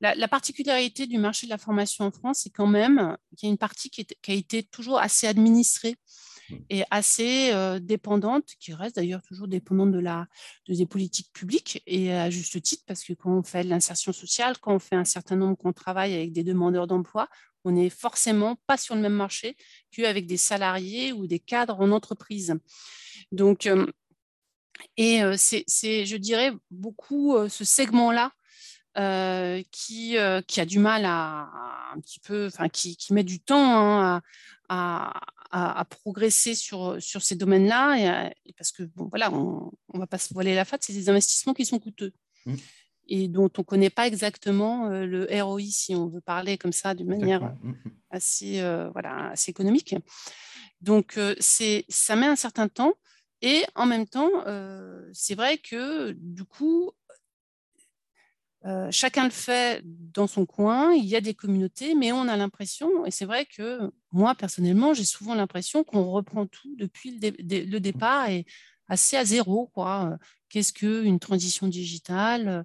la, 0.00 0.28
particularité 0.28 1.06
du 1.06 1.18
marché 1.18 1.46
de 1.46 1.50
la 1.50 1.58
formation 1.58 2.04
en 2.04 2.10
France, 2.10 2.40
c'est 2.42 2.50
quand 2.50 2.66
même 2.66 3.16
qu'il 3.36 3.48
y 3.48 3.50
a 3.50 3.52
une 3.52 3.58
partie 3.58 3.90
qui, 3.90 4.04
qui, 4.04 4.30
a 4.30 4.34
été 4.34 4.62
toujours 4.62 4.98
assez 4.98 5.26
administrée 5.26 5.96
est 6.70 6.84
assez 6.90 7.50
euh, 7.52 7.78
dépendante, 7.78 8.44
qui 8.58 8.72
reste 8.72 8.96
d'ailleurs 8.96 9.22
toujours 9.22 9.48
dépendante 9.48 9.92
de 9.92 9.98
la, 9.98 10.26
des 10.68 10.86
politiques 10.86 11.32
publiques, 11.32 11.82
et 11.86 12.12
à 12.12 12.30
juste 12.30 12.60
titre, 12.62 12.84
parce 12.86 13.04
que 13.04 13.12
quand 13.12 13.30
on 13.30 13.42
fait 13.42 13.64
de 13.64 13.68
l'insertion 13.68 14.12
sociale, 14.12 14.58
quand 14.58 14.74
on 14.74 14.78
fait 14.78 14.96
un 14.96 15.04
certain 15.04 15.36
nombre, 15.36 15.56
qu'on 15.56 15.72
travaille 15.72 16.14
avec 16.14 16.32
des 16.32 16.44
demandeurs 16.44 16.86
d'emploi, 16.86 17.28
on 17.64 17.72
n'est 17.72 17.90
forcément 17.90 18.56
pas 18.66 18.76
sur 18.76 18.94
le 18.94 19.00
même 19.00 19.14
marché 19.14 19.56
qu'avec 19.90 20.26
des 20.26 20.36
salariés 20.36 21.12
ou 21.12 21.26
des 21.26 21.40
cadres 21.40 21.80
en 21.80 21.90
entreprise. 21.90 22.54
Donc, 23.32 23.66
euh, 23.66 23.86
et 24.96 25.22
euh, 25.22 25.34
c'est, 25.36 25.66
je 26.06 26.16
dirais, 26.16 26.52
beaucoup 26.70 27.36
ce 27.48 27.64
segment-là 27.64 28.32
qui, 29.70 30.16
qui, 30.46 30.60
a 30.60 30.66
du 30.66 30.78
mal 30.78 31.04
à, 31.04 31.48
un 31.94 32.00
petit 32.00 32.20
peu, 32.20 32.46
enfin 32.46 32.68
qui, 32.68 32.96
qui, 32.96 33.12
met 33.12 33.24
du 33.24 33.40
temps 33.40 33.78
hein, 33.78 34.22
à, 34.68 35.20
à, 35.50 35.84
progresser 35.84 36.54
sur, 36.54 37.00
sur 37.00 37.22
ces 37.22 37.36
domaines-là, 37.36 38.30
parce 38.56 38.72
que 38.72 38.82
bon, 38.82 39.08
voilà, 39.08 39.32
on 39.32 39.70
ne 39.94 39.98
va 39.98 40.06
pas 40.06 40.18
se 40.18 40.34
voiler 40.34 40.54
la 40.54 40.64
face, 40.64 40.80
c'est 40.82 40.92
des 40.92 41.08
investissements 41.08 41.54
qui 41.54 41.64
sont 41.64 41.78
coûteux. 41.78 42.12
Mmh. 42.46 42.54
Et 43.10 43.28
dont 43.28 43.50
on 43.56 43.62
ne 43.62 43.64
connaît 43.64 43.90
pas 43.90 44.06
exactement 44.06 44.90
euh, 44.90 45.06
le 45.06 45.26
ROI, 45.42 45.62
si 45.70 45.94
on 45.94 46.08
veut 46.08 46.20
parler 46.20 46.58
comme 46.58 46.72
ça, 46.72 46.94
d'une 46.94 47.08
manière 47.08 47.42
mmh, 47.42 47.68
mmh. 47.70 47.74
assez, 48.10 48.60
euh, 48.60 48.90
voilà, 48.90 49.30
assez 49.30 49.50
économique. 49.50 49.94
Donc, 50.82 51.16
euh, 51.16 51.34
c'est 51.40 51.86
ça 51.88 52.16
met 52.16 52.26
un 52.26 52.36
certain 52.36 52.68
temps. 52.68 52.94
Et 53.40 53.62
en 53.76 53.86
même 53.86 54.06
temps, 54.08 54.30
c'est 55.12 55.36
vrai 55.36 55.58
que 55.58 56.10
du 56.18 56.44
coup, 56.44 56.90
chacun 58.90 59.24
le 59.24 59.30
fait 59.30 59.82
dans 59.84 60.26
son 60.26 60.46
coin, 60.46 60.92
il 60.92 61.04
y 61.04 61.16
a 61.16 61.20
des 61.20 61.34
communautés, 61.34 61.94
mais 61.94 62.12
on 62.12 62.28
a 62.28 62.36
l'impression, 62.36 63.04
et 63.06 63.10
c'est 63.10 63.24
vrai 63.24 63.46
que 63.46 63.90
moi 64.12 64.34
personnellement, 64.34 64.94
j'ai 64.94 65.04
souvent 65.04 65.34
l'impression 65.34 65.84
qu'on 65.84 66.10
reprend 66.10 66.46
tout 66.46 66.74
depuis 66.76 67.18
le, 67.20 67.78
départ 67.78 68.28
et 68.28 68.44
assez 68.88 69.16
à 69.16 69.24
zéro. 69.24 69.70
Qu'est-ce 70.48 70.72
qu'une 70.72 71.18
transition 71.18 71.68
digitale 71.68 72.64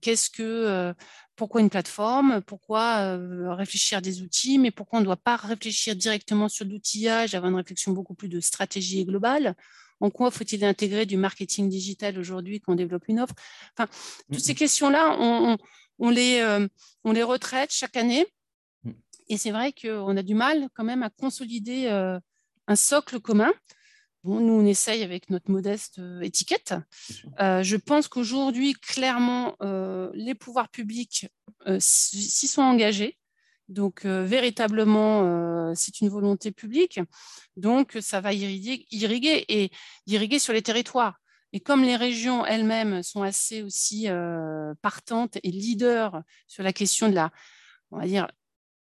Qu'est-ce 0.00 0.30
que, 0.30 0.94
pourquoi 1.36 1.60
une 1.60 1.70
plateforme 1.70 2.40
Pourquoi 2.42 3.16
réfléchir 3.54 3.98
à 3.98 4.00
des 4.00 4.22
outils 4.22 4.58
Mais 4.58 4.70
pourquoi 4.70 4.98
on 4.98 5.00
ne 5.00 5.06
doit 5.06 5.16
pas 5.16 5.36
réfléchir 5.36 5.96
directement 5.96 6.48
sur 6.48 6.64
l'outillage, 6.64 7.34
avoir 7.34 7.50
une 7.50 7.56
réflexion 7.56 7.92
beaucoup 7.92 8.14
plus 8.14 8.28
de 8.28 8.40
stratégie 8.40 9.04
globale 9.04 9.56
en 10.04 10.10
quoi 10.10 10.30
faut-il 10.30 10.62
intégrer 10.64 11.06
du 11.06 11.16
marketing 11.16 11.70
digital 11.70 12.18
aujourd'hui 12.18 12.60
quand 12.60 12.72
on 12.72 12.76
développe 12.76 13.08
une 13.08 13.20
offre? 13.20 13.34
Enfin, 13.76 13.88
toutes 14.30 14.44
ces 14.44 14.54
questions-là, 14.54 15.16
on, 15.18 16.10
les, 16.10 16.40
euh, 16.40 16.68
on 17.04 17.12
les 17.12 17.22
retraite 17.22 17.72
chaque 17.72 17.96
année. 17.96 18.26
Mm. 18.82 18.90
Et 19.30 19.38
c'est 19.38 19.50
vrai 19.50 19.72
qu'on 19.72 20.16
a 20.16 20.22
du 20.22 20.34
mal 20.34 20.68
quand 20.74 20.84
même 20.84 21.02
à 21.02 21.08
consolider 21.08 21.86
euh, 21.86 22.20
un 22.66 22.76
socle 22.76 23.18
commun. 23.18 23.50
Bon, 24.24 24.40
nous, 24.40 24.52
on 24.52 24.66
essaye 24.66 25.02
avec 25.02 25.30
notre 25.30 25.50
modeste 25.50 25.98
euh, 25.98 26.20
étiquette. 26.20 26.74
je 27.38 27.76
pense 27.76 28.06
qu'aujourd'hui, 28.08 28.74
clairement, 28.74 29.56
les 30.12 30.34
pouvoirs 30.34 30.68
publics 30.68 31.28
s'y 31.78 32.46
sont 32.46 32.62
engagés. 32.62 33.16
Donc, 33.68 34.04
euh, 34.04 34.24
véritablement, 34.24 35.22
euh, 35.24 35.72
c'est 35.74 36.00
une 36.00 36.08
volonté 36.08 36.52
publique. 36.52 37.00
Donc, 37.56 37.96
ça 38.00 38.20
va 38.20 38.32
irriguer, 38.32 38.86
et 39.48 39.70
irriguer 40.06 40.38
sur 40.38 40.52
les 40.52 40.62
territoires. 40.62 41.18
Et 41.52 41.60
comme 41.60 41.82
les 41.82 41.96
régions 41.96 42.44
elles-mêmes 42.44 43.02
sont 43.02 43.22
assez 43.22 43.62
aussi 43.62 44.08
euh, 44.08 44.74
partantes 44.82 45.38
et 45.42 45.50
leaders 45.50 46.20
sur 46.48 46.64
la 46.64 46.72
question 46.72 47.08
de 47.08 47.14
la, 47.14 47.30
on 47.92 47.98
va 47.98 48.06
dire, 48.06 48.26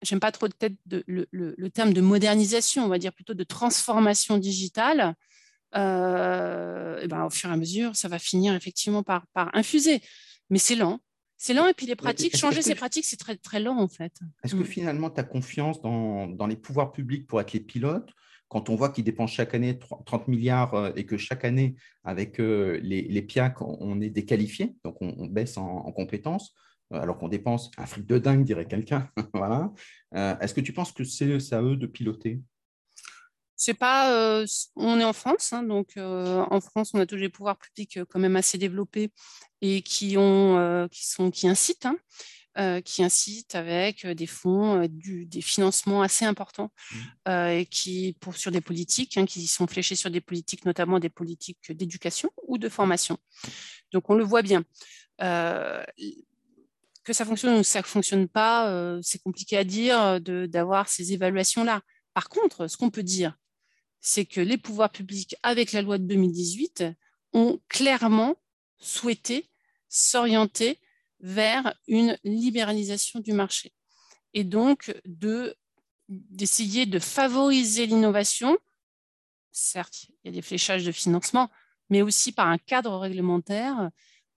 j'aime 0.02 0.20
pas 0.20 0.32
trop 0.32 0.48
peut-être 0.48 0.76
le, 0.88 1.70
terme 1.70 1.94
de 1.94 2.02
modernisation, 2.02 2.86
on 2.86 2.88
va 2.88 2.98
dire 2.98 3.14
plutôt 3.14 3.36
de 3.36 3.44
transformation 3.44 4.38
digitale, 4.38 5.16
ben, 5.74 7.26
au 7.26 7.30
fur 7.30 7.50
et 7.50 7.54
à 7.54 7.58
mesure, 7.58 7.96
ça 7.96 8.08
va 8.08 8.18
finir 8.18 8.56
effectivement 8.56 9.04
par 9.04 9.26
infuser. 9.54 10.02
Mais 10.50 10.60
c'est 10.60 10.76
lent, 10.76 11.00
c'est 11.46 11.54
lent 11.54 11.68
et 11.68 11.76
puis 11.76 11.86
les 11.86 11.96
pratiques, 11.96 12.36
changer 12.36 12.64
ces 12.64 12.74
pratiques, 12.74 13.06
c'est 13.06 13.18
très, 13.18 13.36
très 13.36 13.60
lent 13.60 13.78
en 13.78 13.88
fait. 13.88 14.14
Est-ce 14.44 14.56
que 14.56 14.62
mm. 14.62 14.66
finalement 14.66 15.10
tu 15.12 15.20
as 15.20 15.24
confiance 15.24 15.80
dans, 15.80 16.26
dans, 16.26 16.48
les 16.48 16.56
pouvoirs 16.56 16.92
publics 16.92 17.28
pour 17.28 17.40
être 17.40 17.54
les 17.54 17.60
pilotes 17.60 18.10
quand 18.48 18.70
on 18.70 18.76
voit 18.76 18.90
qu'ils 18.90 19.04
dépensent 19.04 19.34
chaque 19.34 19.54
année 19.54 19.78
30 19.78 20.28
milliards 20.28 20.74
euh, 20.74 20.92
et 20.96 21.06
que 21.06 21.18
chaque 21.18 21.46
année, 21.46 21.76
avec 22.04 22.40
euh, 22.40 22.80
les, 22.82 23.04
les 23.04 23.22
PIAC, 23.22 23.62
on 23.62 24.02
est 24.02 24.10
déqualifié, 24.10 24.76
donc 24.84 25.02
on, 25.02 25.26
baisse 25.28 25.58
en, 25.58 25.92
compétences, 25.92 26.56
euh, 26.94 27.02
alors 27.02 27.18
qu'on 27.18 27.28
dépense 27.28 27.70
un 27.78 27.86
fric 27.86 28.06
de 28.06 28.18
dingue, 28.18 28.44
dirait 28.44 28.66
quelqu'un. 28.66 29.10
voilà. 29.34 29.72
Est-ce 30.14 30.54
que 30.54 30.62
tu 30.62 30.74
penses 30.74 30.94
que 30.94 31.04
c'est 31.04 31.54
à 31.54 31.62
eux 31.62 31.76
de 31.76 31.88
piloter? 31.88 32.42
C'est 33.56 33.74
pas, 33.74 34.12
euh, 34.14 34.46
on 34.76 35.00
est 35.00 35.06
en 35.06 35.14
France, 35.14 35.54
hein, 35.54 35.64
donc 35.64 35.98
euh, 35.98 36.46
en 36.50 36.60
France, 36.60 36.92
on 36.94 37.00
a 37.00 37.06
tous 37.06 37.16
les 37.16 37.30
pouvoirs 37.30 37.58
publics 37.58 37.98
euh, 37.98 38.06
quand 38.06 38.20
même 38.20 38.36
assez 38.36 38.58
développés 38.58 39.12
et 39.62 39.82
qui 39.82 40.18
ont, 40.18 40.88
qui 40.92 41.08
sont, 41.08 41.32
qui 41.32 41.48
incitent, 41.48 41.88
hein, 42.56 42.82
qui 42.82 43.04
incitent 43.04 43.56
avec 43.56 44.06
des 44.06 44.28
fonds, 44.28 44.86
des 44.88 45.42
financements 45.42 46.02
assez 46.02 46.26
importants 46.26 46.72
mmh. 46.92 47.30
et 47.30 47.66
qui 47.66 48.16
pour 48.20 48.36
sur 48.36 48.52
des 48.52 48.62
politiques, 48.62 49.18
hein, 49.18 49.26
qui 49.26 49.48
sont 49.48 49.66
fléchés 49.66 49.96
sur 49.96 50.12
des 50.12 50.22
politiques, 50.22 50.66
notamment 50.66 51.00
des 51.00 51.10
politiques 51.10 51.72
d'éducation 51.72 52.30
ou 52.48 52.58
de 52.58 52.70
formation. 52.70 53.18
Donc 53.92 54.10
on 54.10 54.14
le 54.14 54.24
voit 54.24 54.44
bien. 54.44 54.64
que 55.18 55.84
ça 57.14 57.26
fonctionne 57.26 57.56
ou 57.56 57.62
que 57.62 57.68
ça 57.68 57.80
ne 57.80 57.86
fonctionne 57.86 58.28
pas, 58.28 59.00
c'est 59.02 59.24
compliqué 59.24 59.58
à 59.58 59.64
dire 59.64 60.22
d'avoir 60.22 60.90
ces 60.90 61.14
évaluations-là. 61.14 61.82
Par 62.14 62.30
contre, 62.30 62.68
ce 62.68 62.78
qu'on 62.78 62.92
peut 62.92 63.04
dire, 63.04 63.36
c'est 64.08 64.26
que 64.26 64.40
les 64.40 64.58
pouvoirs 64.58 64.92
publics, 64.92 65.36
avec 65.42 65.72
la 65.72 65.82
loi 65.82 65.98
de 65.98 66.04
2018, 66.04 66.84
ont 67.34 67.60
clairement 67.70 68.36
souhaité 68.78 69.50
s'orienter 69.90 70.80
vers 71.22 71.74
une 71.88 72.16
libéralisation 72.24 73.20
du 73.20 73.34
marché 73.34 73.74
et 74.36 74.44
donc 74.44 74.94
d'essayer 76.08 76.86
de 76.86 77.00
favoriser 77.00 77.88
l'innovation. 77.88 78.60
Certes, 79.52 80.06
il 80.24 80.28
y 80.28 80.30
a 80.30 80.34
des 80.34 80.44
fléchages 80.44 80.86
de 80.86 80.92
financement, 80.92 81.50
mais 81.90 82.04
aussi 82.04 82.32
par 82.32 82.48
un 82.48 82.60
cadre 82.60 82.96
réglementaire 83.00 83.90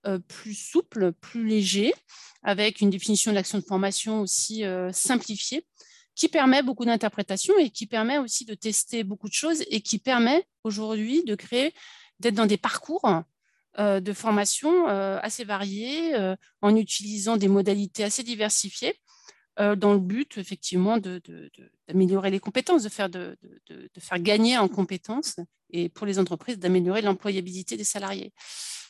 euh, 0.07 0.17
plus 0.17 0.55
souple, 0.55 1.11
plus 1.11 1.45
léger, 1.45 1.93
avec 2.41 2.81
une 2.81 2.89
définition 2.89 3.29
de 3.29 3.35
l'action 3.35 3.59
de 3.59 3.63
formation 3.63 4.21
aussi 4.21 4.65
euh, 4.65 4.91
simplifiée, 4.91 5.67
qui 6.19 6.27
permet 6.27 6.61
beaucoup 6.61 6.83
d'interprétation 6.83 7.57
et 7.59 7.69
qui 7.69 7.87
permet 7.87 8.17
aussi 8.17 8.43
de 8.43 8.53
tester 8.53 9.05
beaucoup 9.05 9.29
de 9.29 9.33
choses 9.33 9.63
et 9.69 9.79
qui 9.79 9.99
permet 9.99 10.45
aujourd'hui 10.65 11.23
de 11.23 11.33
créer, 11.33 11.73
d'être 12.19 12.35
dans 12.35 12.45
des 12.45 12.57
parcours 12.57 13.23
euh, 13.79 14.01
de 14.01 14.11
formation 14.11 14.89
euh, 14.89 15.17
assez 15.21 15.45
variés, 15.45 16.13
euh, 16.15 16.35
en 16.61 16.75
utilisant 16.75 17.37
des 17.37 17.47
modalités 17.47 18.03
assez 18.03 18.23
diversifiées, 18.23 18.95
dans 19.75 19.91
le 19.91 19.99
but 19.99 20.37
effectivement 20.37 20.97
d'améliorer 21.89 22.31
les 22.31 22.39
compétences, 22.39 22.83
de 22.83 22.87
faire, 22.87 23.09
de, 23.09 23.37
faire 23.99 24.19
gagner 24.19 24.57
en 24.57 24.69
compétences 24.69 25.35
et 25.71 25.89
pour 25.89 26.07
les 26.07 26.17
entreprises 26.17 26.59
d'améliorer 26.59 27.01
l'employabilité 27.01 27.75
des 27.75 27.83
salariés. 27.83 28.31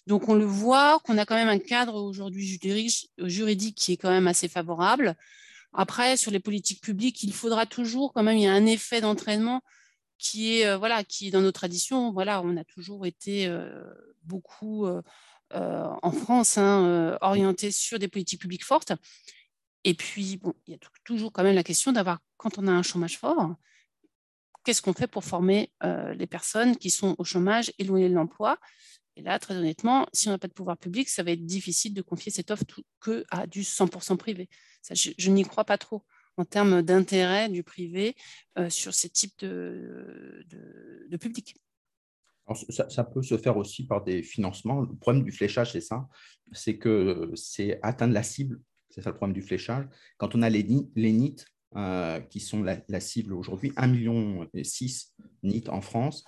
Donc 0.05 0.29
on 0.29 0.35
le 0.35 0.45
voit 0.45 0.99
qu'on 1.03 1.17
a 1.17 1.25
quand 1.25 1.33
même 1.33 1.49
un 1.49 1.57
cadre 1.57 1.95
aujourd'hui 1.95 2.59
juridique 3.17 3.77
qui 3.77 3.93
est 3.93 3.97
quand 3.97 4.11
même 4.11 4.27
assez 4.27 4.47
favorable. 4.47 5.15
Après, 5.73 6.17
sur 6.17 6.31
les 6.31 6.39
politiques 6.39 6.81
publiques, 6.81 7.23
il 7.23 7.33
faudra 7.33 7.65
toujours 7.65 8.13
quand 8.13 8.23
même, 8.23 8.37
il 8.37 8.43
y 8.43 8.47
a 8.47 8.53
un 8.53 8.65
effet 8.65 9.01
d'entraînement 9.01 9.61
qui 10.17 10.59
est, 10.59 10.77
voilà, 10.77 11.03
qui 11.03 11.27
est 11.27 11.31
dans 11.31 11.41
nos 11.41 11.51
traditions. 11.51 12.11
Voilà, 12.11 12.41
on 12.41 12.57
a 12.57 12.63
toujours 12.63 13.05
été 13.05 13.49
beaucoup 14.23 14.87
en 15.51 16.11
France 16.11 16.57
hein, 16.57 17.17
orienté 17.21 17.71
sur 17.71 17.99
des 17.99 18.07
politiques 18.07 18.41
publiques 18.41 18.65
fortes. 18.65 18.93
Et 19.83 19.93
puis, 19.93 20.37
bon, 20.37 20.53
il 20.67 20.71
y 20.71 20.75
a 20.75 20.79
toujours 21.05 21.31
quand 21.31 21.43
même 21.43 21.55
la 21.55 21.63
question 21.63 21.91
d'avoir, 21.91 22.19
quand 22.37 22.57
on 22.57 22.67
a 22.67 22.71
un 22.71 22.83
chômage 22.83 23.17
fort, 23.17 23.55
qu'est-ce 24.65 24.81
qu'on 24.81 24.93
fait 24.93 25.07
pour 25.07 25.23
former 25.23 25.71
les 25.81 26.27
personnes 26.27 26.75
qui 26.75 26.89
sont 26.89 27.15
au 27.17 27.23
chômage, 27.23 27.71
éloignées 27.79 28.09
de 28.09 28.15
l'emploi 28.15 28.57
Et 29.19 29.21
là, 29.21 29.37
très 29.37 29.55
honnêtement, 29.55 30.07
si 30.13 30.29
on 30.29 30.31
n'a 30.31 30.37
pas 30.37 30.47
de 30.47 30.53
pouvoir 30.53 30.77
public, 30.77 31.09
ça 31.09 31.23
va 31.23 31.31
être 31.31 31.45
difficile 31.45 31.93
de 31.93 32.01
confier 32.01 32.31
cette 32.31 32.51
offre 32.51 32.63
que 33.01 33.25
à 33.31 33.47
du 33.47 33.63
100% 33.63 34.15
privé. 34.15 34.47
Je, 34.91 35.29
n'y 35.29 35.43
crois 35.43 35.65
pas 35.65 35.77
trop 35.77 36.05
en 36.37 36.45
termes 36.45 36.81
d'intérêt 36.81 37.49
du 37.49 37.63
privé 37.63 38.15
sur 38.69 38.93
ces 38.93 39.09
types 39.09 39.37
de, 39.39 40.45
de, 41.09 41.17
public. 41.17 41.57
ça, 42.69 43.03
peut 43.03 43.21
se 43.21 43.37
faire 43.37 43.57
aussi 43.57 43.85
par 43.85 44.05
des 44.05 44.23
financements. 44.23 44.79
Le 44.79 44.95
problème 44.95 45.25
du 45.25 45.33
fléchage, 45.33 45.73
c'est 45.73 45.81
ça, 45.81 46.07
c'est 46.53 46.77
que 46.77 47.29
c'est 47.35 47.77
atteindre 47.81 48.13
la 48.13 48.23
cible 48.23 48.61
c'est 48.89 49.01
ça 49.01 49.11
le 49.11 49.15
problème 49.15 49.35
du 49.35 49.41
fléchage. 49.41 49.85
Quand 50.17 50.35
on 50.35 50.41
a 50.41 50.49
les, 50.49 50.65
les 50.95 51.11
NIT, 51.11 51.45
euh, 51.75 52.19
qui 52.19 52.39
sont 52.39 52.63
la, 52.63 52.99
cible 52.99 53.31
aujourd'hui, 53.31 53.69
1,6 53.77 53.91
million 53.91 54.47
NIT 55.43 55.69
en 55.69 55.81
France, 55.81 56.25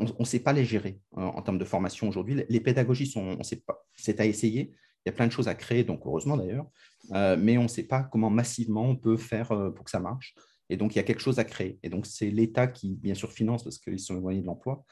on 0.00 0.06
ne 0.18 0.24
sait 0.24 0.40
pas 0.40 0.52
les 0.52 0.64
gérer 0.64 0.98
euh, 1.16 1.20
en 1.20 1.42
termes 1.42 1.58
de 1.58 1.64
formation 1.64 2.08
aujourd'hui. 2.08 2.42
Les 2.48 2.58
pédagogies, 2.58 3.06
sont, 3.06 3.36
on 3.38 3.42
sait 3.44 3.62
pas, 3.64 3.86
c'est 3.94 4.18
à 4.18 4.26
essayer. 4.26 4.74
Il 5.06 5.08
y 5.08 5.10
a 5.10 5.12
plein 5.12 5.28
de 5.28 5.32
choses 5.32 5.46
à 5.46 5.54
créer, 5.54 5.84
donc 5.84 6.00
heureusement 6.06 6.36
d'ailleurs, 6.36 6.66
euh, 7.12 7.36
mais 7.38 7.56
on 7.56 7.62
ne 7.62 7.68
sait 7.68 7.84
pas 7.84 8.02
comment 8.02 8.30
massivement 8.30 8.82
on 8.82 8.96
peut 8.96 9.16
faire 9.16 9.48
pour 9.76 9.84
que 9.84 9.92
ça 9.92 10.00
marche. 10.00 10.34
Et 10.68 10.76
donc, 10.76 10.94
il 10.94 10.98
y 10.98 11.00
a 11.00 11.04
quelque 11.04 11.22
chose 11.22 11.38
à 11.38 11.44
créer. 11.44 11.78
Et 11.84 11.88
donc, 11.88 12.06
c'est 12.06 12.30
l'État 12.30 12.66
qui, 12.66 12.96
bien 12.96 13.14
sûr, 13.14 13.32
finance 13.32 13.62
parce 13.62 13.78
qu'ils 13.78 14.00
sont 14.00 14.18
éloignés 14.18 14.40
de 14.40 14.46
l'emploi, 14.46 14.84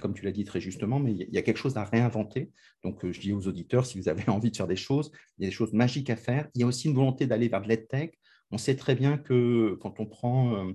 comme 0.00 0.14
tu 0.14 0.24
l'as 0.24 0.30
dit 0.30 0.44
très 0.44 0.60
justement, 0.60 1.00
mais 1.00 1.12
il 1.12 1.34
y 1.34 1.38
a 1.38 1.42
quelque 1.42 1.56
chose 1.56 1.76
à 1.76 1.84
réinventer. 1.84 2.52
Donc, 2.84 3.04
je 3.10 3.20
dis 3.20 3.32
aux 3.32 3.46
auditeurs, 3.48 3.86
si 3.86 3.98
vous 3.98 4.08
avez 4.08 4.22
envie 4.28 4.50
de 4.50 4.56
faire 4.56 4.68
des 4.68 4.76
choses, 4.76 5.10
il 5.38 5.44
y 5.44 5.46
a 5.46 5.50
des 5.50 5.54
choses 5.54 5.72
magiques 5.72 6.10
à 6.10 6.16
faire. 6.16 6.48
Il 6.54 6.60
y 6.60 6.64
a 6.64 6.66
aussi 6.66 6.88
une 6.88 6.94
volonté 6.94 7.26
d'aller 7.26 7.48
vers 7.48 7.60
de 7.60 7.68
l'EdTech. 7.68 8.16
On 8.50 8.58
sait 8.58 8.76
très 8.76 8.94
bien 8.94 9.18
que 9.18 9.76
quand 9.80 9.98
on 9.98 10.06
prend 10.06 10.72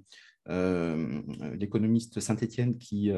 euh, 0.49 1.21
l'économiste 1.55 2.19
Saint-Étienne 2.19 2.77
qui, 2.77 3.11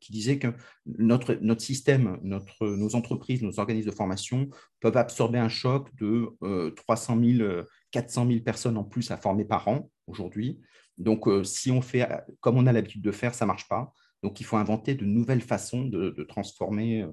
qui 0.00 0.12
disait 0.12 0.38
que 0.38 0.48
notre, 0.86 1.38
système, 1.60 2.18
nos 2.22 2.94
entreprises, 2.94 3.42
nos 3.42 3.58
organismes 3.60 3.90
de 3.90 3.94
formation 3.94 4.48
peuvent 4.80 4.96
absorber 4.96 5.38
un 5.38 5.48
choc 5.48 5.94
de 5.96 6.36
300 6.76 7.20
000, 7.22 7.62
400 7.90 8.26
000 8.28 8.40
personnes 8.40 8.78
en 8.78 8.84
plus 8.84 9.10
à 9.10 9.16
former 9.16 9.44
par 9.44 9.68
an 9.68 9.90
aujourd'hui. 10.06 10.60
Donc, 10.98 11.28
si 11.44 11.70
on 11.70 11.82
fait 11.82 12.08
comme 12.40 12.56
on 12.56 12.66
a 12.66 12.72
l'habitude 12.72 13.02
de 13.02 13.12
faire, 13.12 13.34
ça 13.34 13.44
ne 13.44 13.48
marche 13.48 13.68
pas. 13.68 13.92
Donc, 14.24 14.40
il 14.40 14.44
faut 14.44 14.56
inventer 14.56 14.94
de 14.94 15.04
nouvelles 15.04 15.42
façons 15.42 15.84
de, 15.84 16.24
transformer 16.24 17.06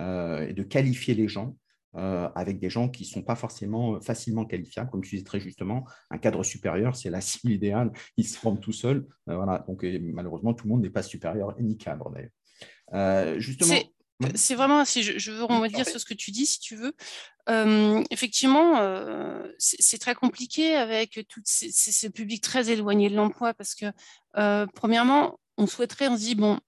euh, 0.00 0.48
et 0.48 0.54
de 0.54 0.62
qualifier 0.62 1.14
les 1.14 1.28
gens 1.28 1.56
euh, 1.96 2.28
avec 2.34 2.58
des 2.58 2.70
gens 2.70 2.88
qui 2.88 3.04
ne 3.04 3.08
sont 3.08 3.22
pas 3.22 3.36
forcément 3.36 4.00
facilement 4.00 4.44
qualifiables. 4.44 4.90
Comme 4.90 5.02
tu 5.02 5.10
disais 5.10 5.24
très 5.24 5.40
justement, 5.40 5.84
un 6.10 6.18
cadre 6.18 6.42
supérieur, 6.42 6.96
c'est 6.96 7.10
la 7.10 7.20
cible 7.20 7.52
idéale. 7.52 7.92
Il 8.16 8.26
se 8.26 8.38
forme 8.38 8.60
tout 8.60 8.72
seul. 8.72 9.06
Euh, 9.28 9.36
voilà. 9.36 9.64
Donc, 9.68 9.84
malheureusement, 9.84 10.54
tout 10.54 10.66
le 10.66 10.72
monde 10.72 10.82
n'est 10.82 10.90
pas 10.90 11.02
supérieur 11.02 11.54
ni 11.60 11.76
cadre 11.76 12.10
d'ailleurs. 12.10 13.40
justement. 13.40 13.74
C'est 14.36 14.54
vraiment, 14.54 14.84
si 14.84 15.02
je, 15.02 15.32
veux 15.32 15.42
rebondir 15.42 15.86
sur 15.86 15.98
ce 15.98 16.04
que 16.04 16.14
tu 16.14 16.30
dis, 16.30 16.46
si 16.46 16.60
tu 16.60 16.76
veux. 16.76 16.94
effectivement, 18.10 18.80
c'est 19.58 19.98
très 19.98 20.14
compliqué 20.14 20.74
avec 20.76 21.26
tout 21.28 21.42
ce 21.44 22.08
public 22.08 22.42
très 22.42 22.70
éloigné 22.70 23.10
de 23.10 23.16
l'emploi 23.16 23.54
parce 23.54 23.74
que, 23.74 23.86
premièrement, 24.74 25.38
on 25.58 25.66
souhaiterait, 25.66 26.08
on 26.08 26.16
se 26.16 26.22
dit, 26.22 26.34
bon, 26.34 26.58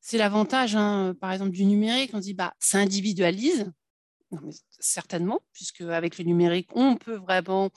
c'est 0.00 0.18
l'avantage, 0.18 0.76
hein, 0.76 1.14
par 1.20 1.32
exemple, 1.32 1.50
du 1.50 1.64
numérique, 1.64 2.10
on 2.14 2.18
se 2.18 2.26
dit, 2.26 2.34
bah, 2.34 2.54
ça 2.58 2.78
individualise. 2.78 3.70
Certainement, 4.78 5.40
puisque 5.52 5.80
avec 5.80 6.18
le 6.18 6.24
numérique, 6.24 6.68
on 6.74 6.96
peut 6.96 7.16
vraiment 7.16 7.70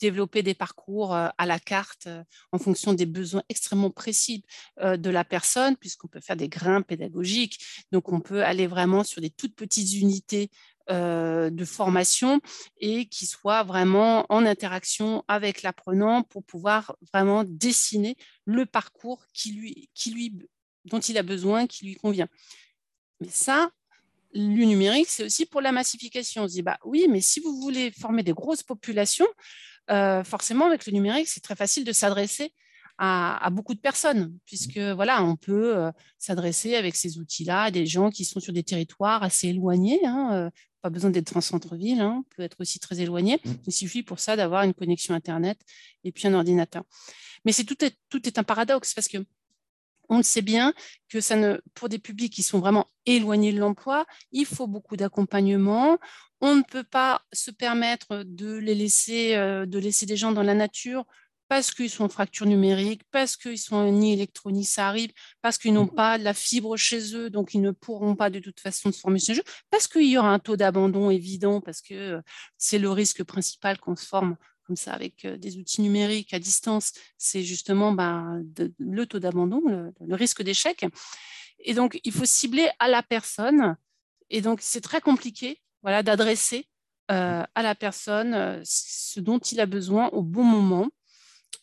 développer 0.00 0.42
des 0.42 0.54
parcours 0.54 1.14
euh, 1.14 1.28
à 1.38 1.46
la 1.46 1.58
carte 1.58 2.06
euh, 2.08 2.24
en 2.50 2.58
fonction 2.58 2.92
des 2.92 3.06
besoins 3.06 3.42
extrêmement 3.48 3.90
précis 3.90 4.44
euh, 4.80 4.96
de 4.96 5.10
la 5.10 5.24
personne, 5.24 5.76
puisqu'on 5.76 6.08
peut 6.08 6.20
faire 6.20 6.36
des 6.36 6.48
grains 6.48 6.82
pédagogiques. 6.82 7.84
Donc, 7.92 8.12
on 8.12 8.20
peut 8.20 8.44
aller 8.44 8.66
vraiment 8.66 9.04
sur 9.04 9.20
des 9.20 9.30
toutes 9.30 9.54
petites 9.54 9.94
unités 9.94 10.50
de 10.88 11.64
formation 11.64 12.40
et 12.78 13.06
qui 13.06 13.24
soient 13.24 13.62
vraiment 13.62 14.26
en 14.28 14.44
interaction 14.44 15.24
avec 15.28 15.62
l'apprenant 15.62 16.24
pour 16.24 16.42
pouvoir 16.42 16.96
vraiment 17.12 17.44
dessiner 17.44 18.16
le 18.46 18.66
parcours 18.66 19.24
dont 20.84 20.98
il 20.98 21.18
a 21.18 21.22
besoin, 21.22 21.68
qui 21.68 21.86
lui 21.86 21.94
convient. 21.94 22.26
Mais 23.20 23.28
ça, 23.30 23.70
le 24.34 24.64
numérique, 24.64 25.08
c'est 25.08 25.24
aussi 25.24 25.46
pour 25.46 25.60
la 25.60 25.72
massification. 25.72 26.44
On 26.44 26.48
se 26.48 26.54
dit, 26.54 26.62
bah 26.62 26.78
oui, 26.84 27.06
mais 27.08 27.20
si 27.20 27.40
vous 27.40 27.60
voulez 27.60 27.90
former 27.92 28.22
des 28.22 28.32
grosses 28.32 28.62
populations, 28.62 29.26
forcément, 30.24 30.66
avec 30.66 30.86
le 30.86 30.92
numérique, 30.92 31.28
c'est 31.28 31.40
très 31.40 31.56
facile 31.56 31.84
de 31.84 31.92
s'adresser 31.92 32.54
à, 32.98 33.50
beaucoup 33.50 33.74
de 33.74 33.80
personnes, 33.80 34.38
puisque 34.46 34.78
voilà, 34.78 35.22
on 35.22 35.36
peut 35.36 35.90
s'adresser 36.18 36.76
avec 36.76 36.96
ces 36.96 37.18
outils-là 37.18 37.64
à 37.64 37.70
des 37.70 37.84
gens 37.84 38.10
qui 38.10 38.24
sont 38.24 38.40
sur 38.40 38.52
des 38.52 38.62
territoires 38.62 39.22
assez 39.22 39.48
éloignés. 39.48 40.00
Hein, 40.06 40.50
pas 40.82 40.90
besoin 40.90 41.10
d'être 41.10 41.36
en 41.36 41.40
centre-ville, 41.40 42.00
hein, 42.00 42.24
peut 42.36 42.42
être 42.42 42.60
aussi 42.60 42.80
très 42.80 43.00
éloigné. 43.00 43.40
Il 43.66 43.72
suffit 43.72 44.02
pour 44.02 44.18
ça 44.18 44.36
d'avoir 44.36 44.64
une 44.64 44.74
connexion 44.74 45.14
Internet 45.14 45.58
et 46.04 46.10
puis 46.10 46.26
un 46.26 46.34
ordinateur. 46.34 46.82
Mais 47.44 47.52
c'est 47.52 47.64
tout 47.64 47.82
est, 47.84 47.96
tout 48.08 48.26
est 48.26 48.38
un 48.38 48.42
paradoxe 48.42 48.92
parce 48.92 49.08
que 49.08 49.18
on 50.08 50.18
le 50.18 50.22
sait 50.22 50.42
bien 50.42 50.72
que 51.08 51.20
ça 51.20 51.36
ne, 51.36 51.60
pour 51.74 51.88
des 51.88 51.98
publics 51.98 52.32
qui 52.32 52.42
sont 52.42 52.60
vraiment 52.60 52.90
éloignés 53.06 53.52
de 53.52 53.58
l'emploi, 53.58 54.06
il 54.30 54.46
faut 54.46 54.66
beaucoup 54.66 54.96
d'accompagnement. 54.96 55.98
On 56.40 56.56
ne 56.56 56.62
peut 56.62 56.84
pas 56.84 57.22
se 57.32 57.50
permettre 57.50 58.24
de 58.24 58.56
les 58.56 58.74
laisser, 58.74 59.34
de 59.36 59.78
laisser 59.78 60.06
des 60.06 60.16
gens 60.16 60.32
dans 60.32 60.42
la 60.42 60.54
nature 60.54 61.04
parce 61.52 61.70
qu'ils 61.70 61.90
sont 61.90 62.04
en 62.04 62.08
fracture 62.08 62.46
numérique, 62.46 63.02
parce 63.10 63.36
qu'ils 63.36 63.58
sont 63.58 63.92
nid 63.92 64.14
électronique, 64.14 64.66
ça 64.66 64.88
arrive, 64.88 65.10
parce 65.42 65.58
qu'ils 65.58 65.74
n'ont 65.74 65.84
mmh. 65.84 65.94
pas 65.94 66.16
de 66.16 66.24
la 66.24 66.32
fibre 66.32 66.78
chez 66.78 67.14
eux, 67.14 67.28
donc 67.28 67.52
ils 67.52 67.60
ne 67.60 67.72
pourront 67.72 68.16
pas 68.16 68.30
de 68.30 68.38
toute 68.38 68.58
façon 68.58 68.90
se 68.90 68.98
former 68.98 69.18
ce 69.18 69.34
jeu, 69.34 69.42
parce 69.68 69.86
qu'il 69.86 70.08
y 70.08 70.16
aura 70.16 70.30
un 70.30 70.38
taux 70.38 70.56
d'abandon 70.56 71.10
évident, 71.10 71.60
parce 71.60 71.82
que 71.82 71.92
euh, 71.92 72.20
c'est 72.56 72.78
le 72.78 72.90
risque 72.90 73.22
principal 73.22 73.78
qu'on 73.78 73.96
se 73.96 74.06
forme 74.06 74.38
comme 74.72 74.76
ça 74.76 74.94
avec 74.94 75.26
euh, 75.26 75.36
des 75.36 75.58
outils 75.58 75.82
numériques 75.82 76.32
à 76.32 76.38
distance, 76.38 76.94
c'est 77.18 77.42
justement 77.42 77.92
bah, 77.92 78.24
le 78.78 79.04
taux 79.04 79.18
d'abandon, 79.18 79.60
le, 79.66 80.14
risque 80.14 80.42
d'échec. 80.42 80.86
Et 81.58 81.74
donc, 81.74 82.00
il 82.04 82.12
faut 82.12 82.24
cibler 82.24 82.70
à 82.78 82.88
la 82.88 83.02
personne. 83.02 83.76
Et 84.30 84.40
donc, 84.40 84.60
c'est 84.62 84.80
très 84.80 85.02
compliqué 85.02 85.60
voilà, 85.82 86.02
d'adresser 86.02 86.68
euh, 87.10 87.42
à 87.54 87.62
la 87.62 87.74
personne 87.74 88.62
ce 88.64 89.20
dont 89.20 89.38
il 89.38 89.60
a 89.60 89.66
besoin 89.66 90.08
au 90.08 90.22
bon 90.22 90.44
moment 90.44 90.88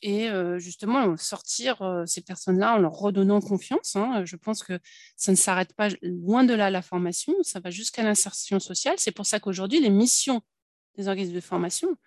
et 0.04 0.30
justement 0.60 1.18
sortir 1.18 2.04
ces 2.06 2.22
personnes-là 2.22 2.76
en 2.76 2.78
leur 2.78 2.94
redonnant 2.94 3.42
confiance. 3.42 3.98
Hein. 3.98 4.24
Je 4.24 4.38
pense 4.38 4.64
que 4.64 4.80
ça 5.18 5.32
ne 5.32 5.36
s'arrête 5.36 5.74
pas 5.74 5.90
loin 6.02 6.46
de 6.46 6.54
là 6.54 6.70
la 6.70 6.82
formation, 6.82 7.34
ça 7.42 7.60
va 7.60 7.70
jusqu'à 7.70 8.04
l'insertion 8.04 8.60
sociale. 8.62 8.96
C'est 8.98 9.12
pour 9.12 9.26
ça 9.26 9.42
qu'aujourd'hui, 9.42 9.82
les 9.82 9.90
missions 9.90 10.42
des 10.96 11.08
organismes 11.08 11.36
de 11.36 11.42
formation 11.42 11.98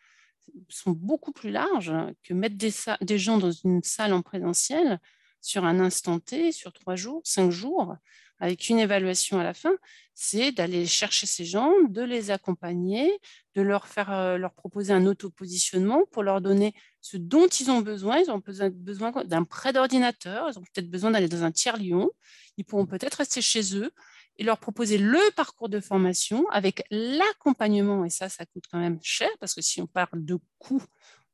sont 0.68 0.92
beaucoup 0.92 1.32
plus 1.32 1.50
larges 1.50 1.92
que 2.22 2.34
mettre 2.34 2.56
des, 2.56 3.18
gens 3.18 3.38
dans 3.38 3.50
une 3.50 3.82
salle 3.82 4.12
en 4.12 4.22
présentiel 4.22 5.00
sur 5.40 5.64
un 5.64 5.80
instant 5.80 6.18
T, 6.20 6.52
sur 6.52 6.72
trois 6.72 6.96
jours, 6.96 7.20
cinq 7.24 7.50
jours, 7.50 7.96
avec 8.38 8.68
une 8.68 8.78
évaluation 8.78 9.38
à 9.38 9.44
la 9.44 9.54
fin, 9.54 9.72
c'est 10.14 10.50
d'aller 10.50 10.84
chercher 10.86 11.26
ces 11.26 11.44
gens, 11.44 11.72
de 11.88 12.02
les 12.02 12.30
accompagner, 12.30 13.10
de 13.54 13.62
leur 13.62 13.86
faire 13.86 14.12
euh, 14.12 14.36
leur 14.36 14.52
proposer 14.52 14.92
un 14.92 15.06
auto-positionnement 15.06 16.02
pour 16.10 16.24
leur 16.24 16.40
donner 16.40 16.74
ce 17.00 17.16
dont 17.16 17.46
ils 17.46 17.70
ont 17.70 17.80
besoin. 17.80 18.18
Ils 18.18 18.30
ont 18.30 18.42
besoin 18.72 19.12
d'un 19.24 19.44
prêt 19.44 19.72
d'ordinateur, 19.72 20.48
ils 20.50 20.58
ont 20.58 20.62
peut-être 20.62 20.90
besoin 20.90 21.12
d'aller 21.12 21.28
dans 21.28 21.44
un 21.44 21.52
tiers-lion, 21.52 22.10
ils 22.56 22.64
pourront 22.64 22.86
peut-être 22.86 23.14
rester 23.14 23.40
chez 23.40 23.76
eux 23.76 23.92
et 24.38 24.44
leur 24.44 24.58
proposer 24.58 24.98
le 24.98 25.20
parcours 25.36 25.68
de 25.68 25.80
formation 25.80 26.48
avec 26.50 26.84
l'accompagnement. 26.90 28.04
Et 28.04 28.10
ça, 28.10 28.28
ça 28.28 28.46
coûte 28.46 28.64
quand 28.70 28.78
même 28.78 28.98
cher 29.02 29.28
parce 29.40 29.54
que 29.54 29.60
si 29.60 29.80
on 29.80 29.86
parle 29.86 30.24
de 30.24 30.38
coûts, 30.58 30.82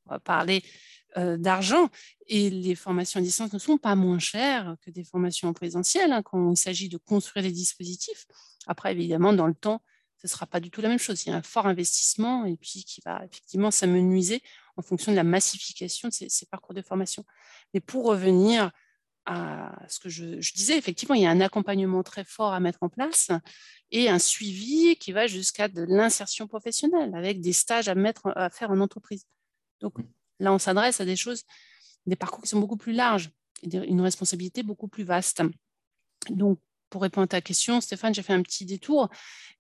on 0.07 0.11
va 0.11 0.19
parler 0.19 0.63
euh, 1.17 1.37
d'argent. 1.37 1.89
Et 2.27 2.51
les 2.51 2.75
formations 2.75 3.21
à 3.21 3.23
distance 3.23 3.53
ne 3.53 3.59
sont 3.59 3.79
pas 3.79 3.95
moins 3.95 4.19
chères 4.19 4.77
que 4.83 4.91
des 4.91 5.05
formations 5.05 5.49
en 5.49 5.53
présentiel 5.53 6.13
hein, 6.13 6.23
quand 6.23 6.51
il 6.51 6.57
s'agit 6.57 6.89
de 6.89 6.99
construire 6.99 7.45
des 7.45 7.53
dispositifs. 7.53 8.27
Après, 8.67 8.93
évidemment, 8.93 9.33
dans 9.33 9.47
le 9.47 9.55
temps, 9.55 9.83
ce 10.19 10.27
ne 10.27 10.29
sera 10.29 10.47
pas 10.47 10.61
du 10.61 10.71
tout 10.71 10.81
la 10.81 10.89
même 10.89 10.99
chose. 10.99 11.25
Il 11.25 11.31
y 11.31 11.33
a 11.33 11.37
un 11.37 11.43
fort 11.43 11.67
investissement 11.67 12.45
et 12.45 12.57
puis 12.57 12.85
qui 12.85 13.01
va 13.05 13.25
effectivement 13.25 13.71
s'amenuiser 13.71 14.43
en 14.77 14.83
fonction 14.83 15.13
de 15.13 15.17
la 15.17 15.25
massification 15.25 16.09
de 16.09 16.13
ces, 16.13 16.47
parcours 16.47 16.75
de 16.75 16.83
formation. 16.83 17.25
Mais 17.73 17.81
pour 17.81 18.05
revenir 18.05 18.71
à 19.29 19.77
ce 19.89 19.99
que 19.99 20.09
je, 20.09 20.53
disais, 20.55 20.79
effectivement, 20.79 21.15
il 21.15 21.23
y 21.23 21.27
a 21.27 21.31
un 21.31 21.41
accompagnement 21.41 22.03
très 22.03 22.25
fort 22.25 22.55
à 22.55 22.61
mettre 22.61 22.79
en 22.83 22.89
place 22.89 23.31
et 23.91 24.09
un 24.09 24.19
suivi 24.19 24.97
qui 24.97 25.13
va 25.13 25.27
jusqu'à 25.27 25.69
de 25.69 25.83
l'insertion 25.83 26.47
professionnelle 26.47 27.15
avec 27.15 27.41
des 27.41 27.53
stages 27.53 27.89
à, 27.89 27.95
mettre, 27.95 28.33
à 28.37 28.49
faire 28.49 28.71
en 28.71 28.81
entreprise. 28.81 29.27
Donc 29.81 29.95
là, 30.41 30.53
on 30.53 30.59
s'adresse 30.59 31.01
à 31.01 31.05
des 31.05 31.17
choses, 31.17 31.43
des 32.07 32.17
parcours 32.17 32.43
qui 32.43 32.49
sont 32.49 32.61
beaucoup 32.61 32.79
plus 32.79 32.93
larges 32.93 33.31
et 33.63 33.77
une 33.77 34.01
responsabilité 34.01 34.63
beaucoup 34.63 34.89
plus 34.89 35.05
vaste. 35.05 35.43
Donc, 36.31 36.59
pour 36.89 37.03
répondre 37.03 37.25
à 37.25 37.29
ta 37.29 37.41
question, 37.43 37.83
Stéphane, 37.83 38.15
j'ai 38.15 38.23
fait 38.23 38.33
un 38.33 38.43
petit 38.43 38.65
détour, 38.65 39.11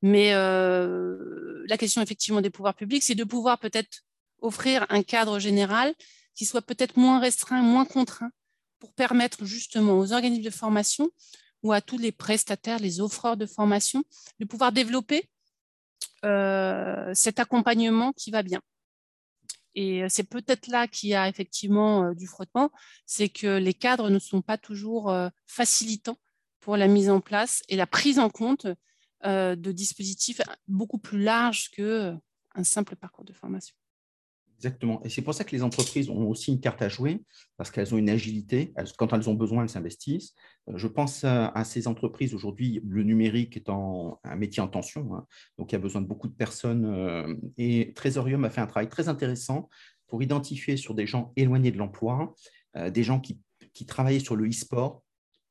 mais 0.00 0.32
euh, 0.32 1.62
la 1.66 1.76
question 1.76 2.00
effectivement 2.00 2.40
des 2.40 2.48
pouvoirs 2.48 2.74
publics, 2.74 3.02
c'est 3.02 3.14
de 3.14 3.24
pouvoir 3.24 3.58
peut-être 3.58 4.02
offrir 4.40 4.86
un 4.88 5.02
cadre 5.02 5.38
général 5.38 5.94
qui 6.34 6.46
soit 6.46 6.62
peut-être 6.62 6.96
moins 6.96 7.20
restreint, 7.20 7.60
moins 7.60 7.84
contraint, 7.84 8.30
pour 8.78 8.92
permettre 8.94 9.44
justement 9.44 9.98
aux 9.98 10.12
organismes 10.12 10.44
de 10.44 10.50
formation 10.50 11.10
ou 11.62 11.72
à 11.72 11.80
tous 11.80 11.98
les 11.98 12.12
prestataires, 12.12 12.78
les 12.78 13.00
offreurs 13.00 13.36
de 13.36 13.46
formation, 13.46 14.04
de 14.38 14.44
pouvoir 14.44 14.72
développer 14.72 15.28
euh, 16.24 17.12
cet 17.14 17.40
accompagnement 17.40 18.12
qui 18.12 18.30
va 18.30 18.42
bien. 18.42 18.60
Et 19.74 20.08
c'est 20.08 20.24
peut-être 20.28 20.66
là 20.68 20.88
qu'il 20.88 21.10
y 21.10 21.14
a 21.14 21.28
effectivement 21.28 22.04
euh, 22.04 22.14
du 22.14 22.26
frottement, 22.26 22.70
c'est 23.06 23.28
que 23.28 23.58
les 23.58 23.74
cadres 23.74 24.10
ne 24.10 24.18
sont 24.18 24.42
pas 24.42 24.58
toujours 24.58 25.14
facilitants 25.46 26.18
pour 26.60 26.76
la 26.76 26.88
mise 26.88 27.10
en 27.10 27.20
place 27.20 27.62
et 27.68 27.76
la 27.76 27.86
prise 27.86 28.18
en 28.18 28.30
compte 28.30 28.66
euh, 29.24 29.56
de 29.56 29.72
dispositifs 29.72 30.40
beaucoup 30.68 30.98
plus 30.98 31.20
larges 31.20 31.70
qu'un 31.70 31.84
euh, 31.84 32.62
simple 32.62 32.94
parcours 32.94 33.24
de 33.24 33.32
formation. 33.32 33.74
Exactement. 34.58 35.00
Et 35.04 35.08
c'est 35.08 35.22
pour 35.22 35.34
ça 35.34 35.44
que 35.44 35.52
les 35.52 35.62
entreprises 35.62 36.10
ont 36.10 36.28
aussi 36.28 36.50
une 36.50 36.60
carte 36.60 36.82
à 36.82 36.88
jouer, 36.88 37.22
parce 37.56 37.70
qu'elles 37.70 37.94
ont 37.94 37.98
une 37.98 38.10
agilité. 38.10 38.72
quand 38.96 39.12
elles 39.12 39.30
ont 39.30 39.34
besoin, 39.34 39.62
elles 39.62 39.68
s'investissent. 39.68 40.34
Euh, 40.68 40.76
je 40.76 40.88
pense 40.88 41.24
à, 41.24 41.64
ces 41.64 41.86
entreprises. 41.86 42.34
Aujourd'hui, 42.34 42.80
le 42.84 43.04
numérique 43.04 43.62
en, 43.68 44.18
un 44.24 44.36
métier 44.36 44.62
en 44.62 44.68
tension. 44.68 45.14
Hein. 45.14 45.26
donc, 45.58 45.70
il 45.70 45.74
y 45.74 45.76
a 45.76 45.80
besoin 45.80 46.00
de 46.02 46.06
beaucoup 46.06 46.28
de 46.28 46.34
personnes. 46.34 47.38
et 47.56 47.92
Trésorium 47.94 48.44
a 48.44 48.50
fait 48.50 48.60
un 48.60 48.66
travail 48.66 48.88
très 48.88 49.08
intéressant 49.08 49.68
pour 50.08 50.22
identifier 50.22 50.76
sur 50.76 50.94
des 50.94 51.06
gens 51.06 51.32
éloignés 51.36 51.70
de 51.70 51.78
l'emploi, 51.78 52.34
des 52.74 53.02
gens 53.02 53.20
qui 53.20 53.86
travaillaient 53.86 54.18
sur 54.18 54.36
le 54.36 54.48
e-sport, 54.48 55.02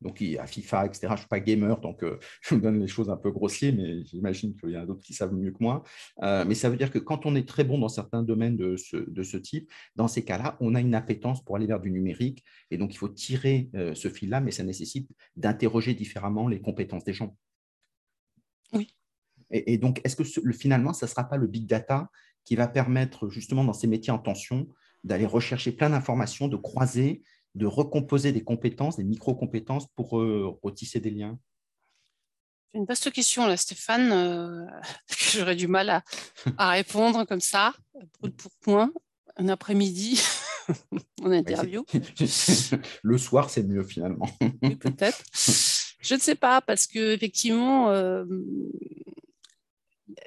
donc 0.02 0.22
à 0.40 0.46
FIFA, 0.46 0.86
etc. 0.86 1.08
Je 1.08 1.14
ne 1.14 1.18
suis 1.18 1.28
pas 1.28 1.40
gamer, 1.40 1.80
donc 1.80 2.04
euh, 2.04 2.20
je 2.42 2.56
me 2.56 2.62
donne 2.62 2.80
les 2.80 2.88
choses 2.88 3.10
un 3.10 3.18
peu 3.18 3.32
grossiers, 3.32 3.72
mais 3.72 4.04
j'imagine 4.06 4.56
qu'il 4.56 4.72
y 4.72 4.78
en 4.78 4.82
a 4.82 4.86
d'autres 4.86 5.04
qui 5.04 5.14
savent 5.14 5.34
mieux 5.34 5.52
que 5.52 5.58
moi. 5.60 5.84
Euh, 6.22 6.46
mais 6.48 6.56
ça 6.56 6.70
veut 6.70 6.78
dire 6.78 6.92
que 6.92 7.00
quand 7.00 7.26
on 7.26 7.36
est 7.36 7.48
très 7.48 7.64
bon 7.64 7.80
dans 7.80 7.90
certains 7.90 8.24
domaines 8.24 8.58
de 8.58 8.76
ce, 8.78 9.38
type, 9.38 9.72
dans 9.96 10.08
ces 10.08 10.24
cas-là, 10.24 10.58
on 10.60 10.76
a 10.76 10.82
une 10.82 10.96
appétence 10.96 11.44
pour 11.44 11.56
aller 11.56 11.68
vers 11.68 11.80
du 11.80 11.92
numérique. 11.92 12.44
Et 12.72 12.78
donc, 12.78 12.94
il 12.94 12.98
faut 12.98 13.10
tirer 13.10 13.70
euh, 13.76 13.96
ce 13.96 14.10
fil-là, 14.10 14.42
mais 14.42 14.52
ça 14.52 14.64
nécessite 14.64 15.10
d'interroger 15.36 15.94
différemment 15.94 16.48
les 16.48 16.62
compétences 16.62 17.04
des 17.04 17.14
gens. 17.14 17.36
Oui. 18.74 18.88
Et, 19.52 19.78
donc, 19.78 20.02
est-ce 20.04 20.16
que 20.16 20.52
finalement, 20.52 20.94
ça 20.94 21.06
ne 21.06 21.10
sera 21.10 21.24
pas 21.24 21.38
le 21.38 21.48
big 21.48 21.68
data 21.68 22.10
qui 22.44 22.56
va 22.56 22.68
permettre 22.68 23.30
justement 23.30 23.64
dans 23.64 23.74
ces 23.74 23.88
métiers 23.88 24.12
en 24.12 24.20
tension 24.20 24.68
d'aller 25.04 25.26
rechercher 25.26 25.72
plein 25.72 25.90
d'informations, 25.90 26.48
de 26.48 26.58
croiser 26.58 27.24
de 27.58 27.66
recomposer 27.66 28.32
des 28.32 28.44
compétences, 28.44 28.98
des 28.98 29.04
micro-compétences 29.04 29.88
pour 29.96 30.20
euh, 30.20 30.58
retisser 30.64 31.00
des 31.00 31.10
liens? 31.10 31.38
C'est 32.72 32.78
une 32.78 32.86
vaste 32.86 33.12
question, 33.12 33.48
là, 33.48 33.58
Stéphane, 33.58 34.12
euh, 34.12 34.66
j'aurais 35.34 35.56
du 35.56 35.68
mal 35.68 36.04
à, 36.58 36.70
répondre 36.72 37.26
comme 37.26 37.42
ça, 37.42 37.74
pour 38.20 38.52
point, 38.62 38.92
un 39.38 39.50
après-midi 39.50 40.22
en 41.24 41.32
interview. 41.32 41.86
Le 43.04 43.18
soir, 43.18 43.50
c'est 43.50 43.64
mieux 43.64 43.84
finalement. 43.84 44.30
peut-être. 44.62 45.24
Je 46.00 46.16
ne 46.16 46.20
sais 46.20 46.36
pas, 46.36 46.62
parce 46.62 46.86
que 46.88 47.14
effectivement, 47.14 47.90
euh, 47.90 48.26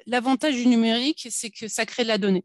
l'avantage 0.05 0.55
du 0.55 0.67
numérique, 0.67 1.27
c'est 1.29 1.49
que 1.49 1.67
ça 1.67 1.85
crée 1.85 2.03
de 2.03 2.09
la 2.09 2.17
donnée. 2.17 2.43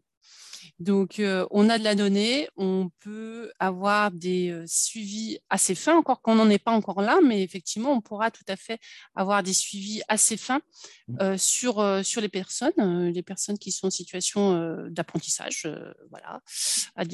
Donc, 0.79 1.21
euh, 1.21 1.47
on 1.51 1.71
a 1.71 1.79
de 1.79 1.85
la 1.85 1.95
donnée, 1.95 2.49
on 2.57 2.91
peut 3.01 3.51
avoir 3.59 4.11
des 4.11 4.51
euh, 4.51 4.65
suivis 4.67 5.39
assez 5.49 5.75
fins, 5.75 5.97
encore 5.97 6.21
qu'on 6.21 6.35
n'en 6.35 6.51
est 6.51 6.59
pas 6.59 6.73
encore 6.73 7.01
là, 7.01 7.19
mais 7.25 7.43
effectivement, 7.43 7.93
on 7.93 8.03
pourra 8.03 8.31
tout 8.31 8.45
à 8.47 8.57
fait 8.57 8.79
avoir 9.15 9.43
des 9.43 9.55
suivis 9.55 10.03
assez 10.09 10.37
fins 10.37 10.61
mmh. 11.09 11.17
euh, 11.23 11.39
sur, 11.39 12.05
sur 12.05 12.21
les 12.21 12.29
personnes, 12.29 13.09
les 13.09 13.23
personnes 13.23 13.59
qui 13.59 13.73
sont 13.73 13.87
en 13.87 13.91
situation 13.91 14.87
d'apprentissage, 14.91 15.67
voilà, 16.11 16.43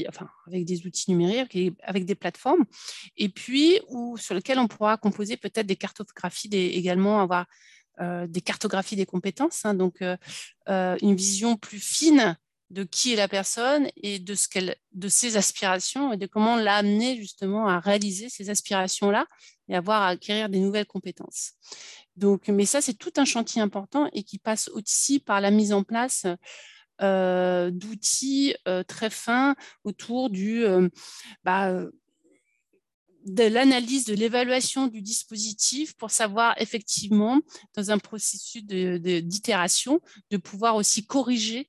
enfin, 0.09 0.29
avec 0.48 0.64
des 0.64 0.85
outils 0.87 1.11
numériques 1.11 1.55
et 1.55 1.72
avec 1.83 2.05
des 2.05 2.14
plateformes, 2.14 2.64
et 3.16 3.29
puis 3.29 3.81
ou, 3.88 4.16
sur 4.16 4.35
lesquelles 4.35 4.59
on 4.59 4.68
pourra 4.68 4.96
composer 4.96 5.37
peut-être 5.37 5.66
des 5.66 5.77
cartographies, 5.77 6.48
également 6.53 7.20
avoir 7.20 7.46
des 8.01 8.40
cartographies 8.40 8.96
des 8.96 9.07
compétences, 9.07 9.64
hein, 9.64 9.75
donc 9.75 10.03
une 10.66 11.14
vision 11.14 11.57
plus 11.57 11.81
fine 11.81 12.37
de 12.72 12.85
qui 12.85 13.12
est 13.12 13.16
la 13.16 13.28
personne 13.28 13.88
et 13.96 14.18
de, 14.18 14.35
ce 14.35 14.48
qu'elle, 14.48 14.76
de 14.92 15.08
ses 15.08 15.37
aspirations 15.37 16.12
et 16.12 16.16
de 16.16 16.26
comment 16.26 16.56
l'amener 16.56 17.16
justement 17.16 17.68
à 17.68 17.78
réaliser 17.78 18.30
ces 18.30 18.48
aspirations-là 18.48 19.26
et 19.68 19.76
avoir 19.76 20.02
à 20.02 20.08
acquérir 20.08 20.48
des 20.48 20.58
nouvelles 20.58 20.87
compétences. 20.87 21.52
Donc, 22.16 22.48
mais 22.48 22.64
ça, 22.64 22.80
c'est 22.80 22.94
tout 22.94 23.12
un 23.16 23.26
chantier 23.26 23.61
important 23.61 24.08
et 24.14 24.22
qui 24.22 24.38
passe 24.38 24.68
aussi 24.68 25.20
par 25.20 25.40
la 25.42 25.50
mise 25.50 25.72
en 25.72 25.82
place 25.82 26.26
euh, 27.02 27.70
d'outils 27.70 28.54
euh, 28.66 28.82
très 28.82 29.11
fins 29.11 29.54
autour 29.85 30.30
du, 30.30 30.64
euh, 30.64 30.88
bah, 31.44 31.85
de 33.26 33.44
l'analyse, 33.44 34.06
de 34.06 34.14
l'évaluation 34.14 34.87
du 34.87 35.02
dispositif 35.02 35.94
pour 35.96 36.11
savoir 36.11 36.54
effectivement, 36.58 37.40
dans 37.74 37.90
un 37.90 37.98
processus 37.98 38.64
d'itération, 38.64 40.00
de 40.30 40.38
pouvoir 40.38 40.76
aussi 40.76 41.04
corriger 41.04 41.68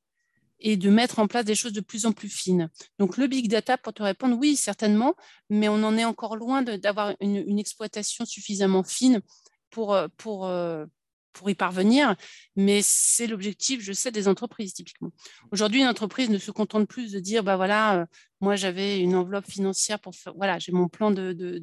et 0.63 0.77
de 0.77 0.89
mettre 0.89 1.19
en 1.19 1.27
place 1.27 1.45
des 1.45 1.55
choses 1.55 1.73
de 1.73 1.81
plus 1.81 2.05
en 2.05 2.13
plus 2.13 2.29
fines. 2.29 2.69
Donc 2.97 3.17
le 3.17 3.27
big 3.27 3.49
data, 3.49 3.77
pour 3.77 3.93
te 3.93 4.01
répondre, 4.01 4.35
oui, 4.39 4.55
certainement, 4.55 5.13
mais 5.49 5.67
on 5.67 5.83
en 5.83 5.97
est 5.97 6.05
encore 6.05 6.37
loin 6.37 6.63
d'avoir 6.63 7.13
une, 7.19 7.59
exploitation 7.59 8.25
suffisamment 8.25 8.83
fine 8.83 9.21
pour, 9.69 9.93
euh, 9.93 10.07
pour, 10.17 10.47
euh, 10.47 10.85
pour 11.33 11.49
y 11.49 11.55
parvenir, 11.55 12.15
mais 12.55 12.81
c'est 12.81 13.27
l'objectif, 13.27 13.81
je 13.81 13.91
sais, 13.91 14.11
des 14.11 14.27
entreprises 14.27 14.73
typiquement. 14.73 15.11
Aujourd'hui, 15.51 15.81
une 15.81 15.87
entreprise 15.87 16.29
ne 16.29 16.37
se 16.37 16.51
contente 16.51 16.87
plus 16.87 17.11
de 17.11 17.19
dire, 17.19 17.43
bah 17.43 17.57
voilà, 17.57 18.01
euh, 18.01 18.05
moi 18.39 18.55
j'avais 18.55 18.99
une 18.99 19.15
enveloppe 19.15 19.49
financière 19.49 19.99
pour 19.99 20.15
faire, 20.15 20.33
voilà, 20.35 20.59
j'ai 20.59 20.71
mon 20.71 20.87
plan 20.87 21.11
de, 21.11 21.33
de, 21.33 21.59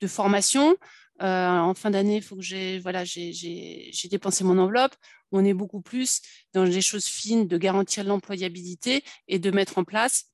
de, 0.00 0.06
formation. 0.06 0.76
En 1.20 1.74
fin 1.74 1.90
d'année, 1.90 2.16
il 2.16 2.22
faut 2.22 2.36
que 2.36 2.42
j'ai 2.42 2.78
voilà, 2.80 3.04
dépensé 4.10 4.44
mon 4.44 4.58
enveloppe. 4.58 4.94
On 5.32 5.44
est 5.44 5.54
beaucoup 5.54 5.80
plus 5.80 6.22
dans 6.52 6.64
des 6.64 6.80
choses 6.80 7.06
fines 7.06 7.48
de 7.48 7.58
garantir 7.58 8.04
l'employabilité 8.04 9.04
et 9.28 9.38
de 9.38 9.50
mettre 9.50 9.78
en 9.78 9.84
place 9.84 10.30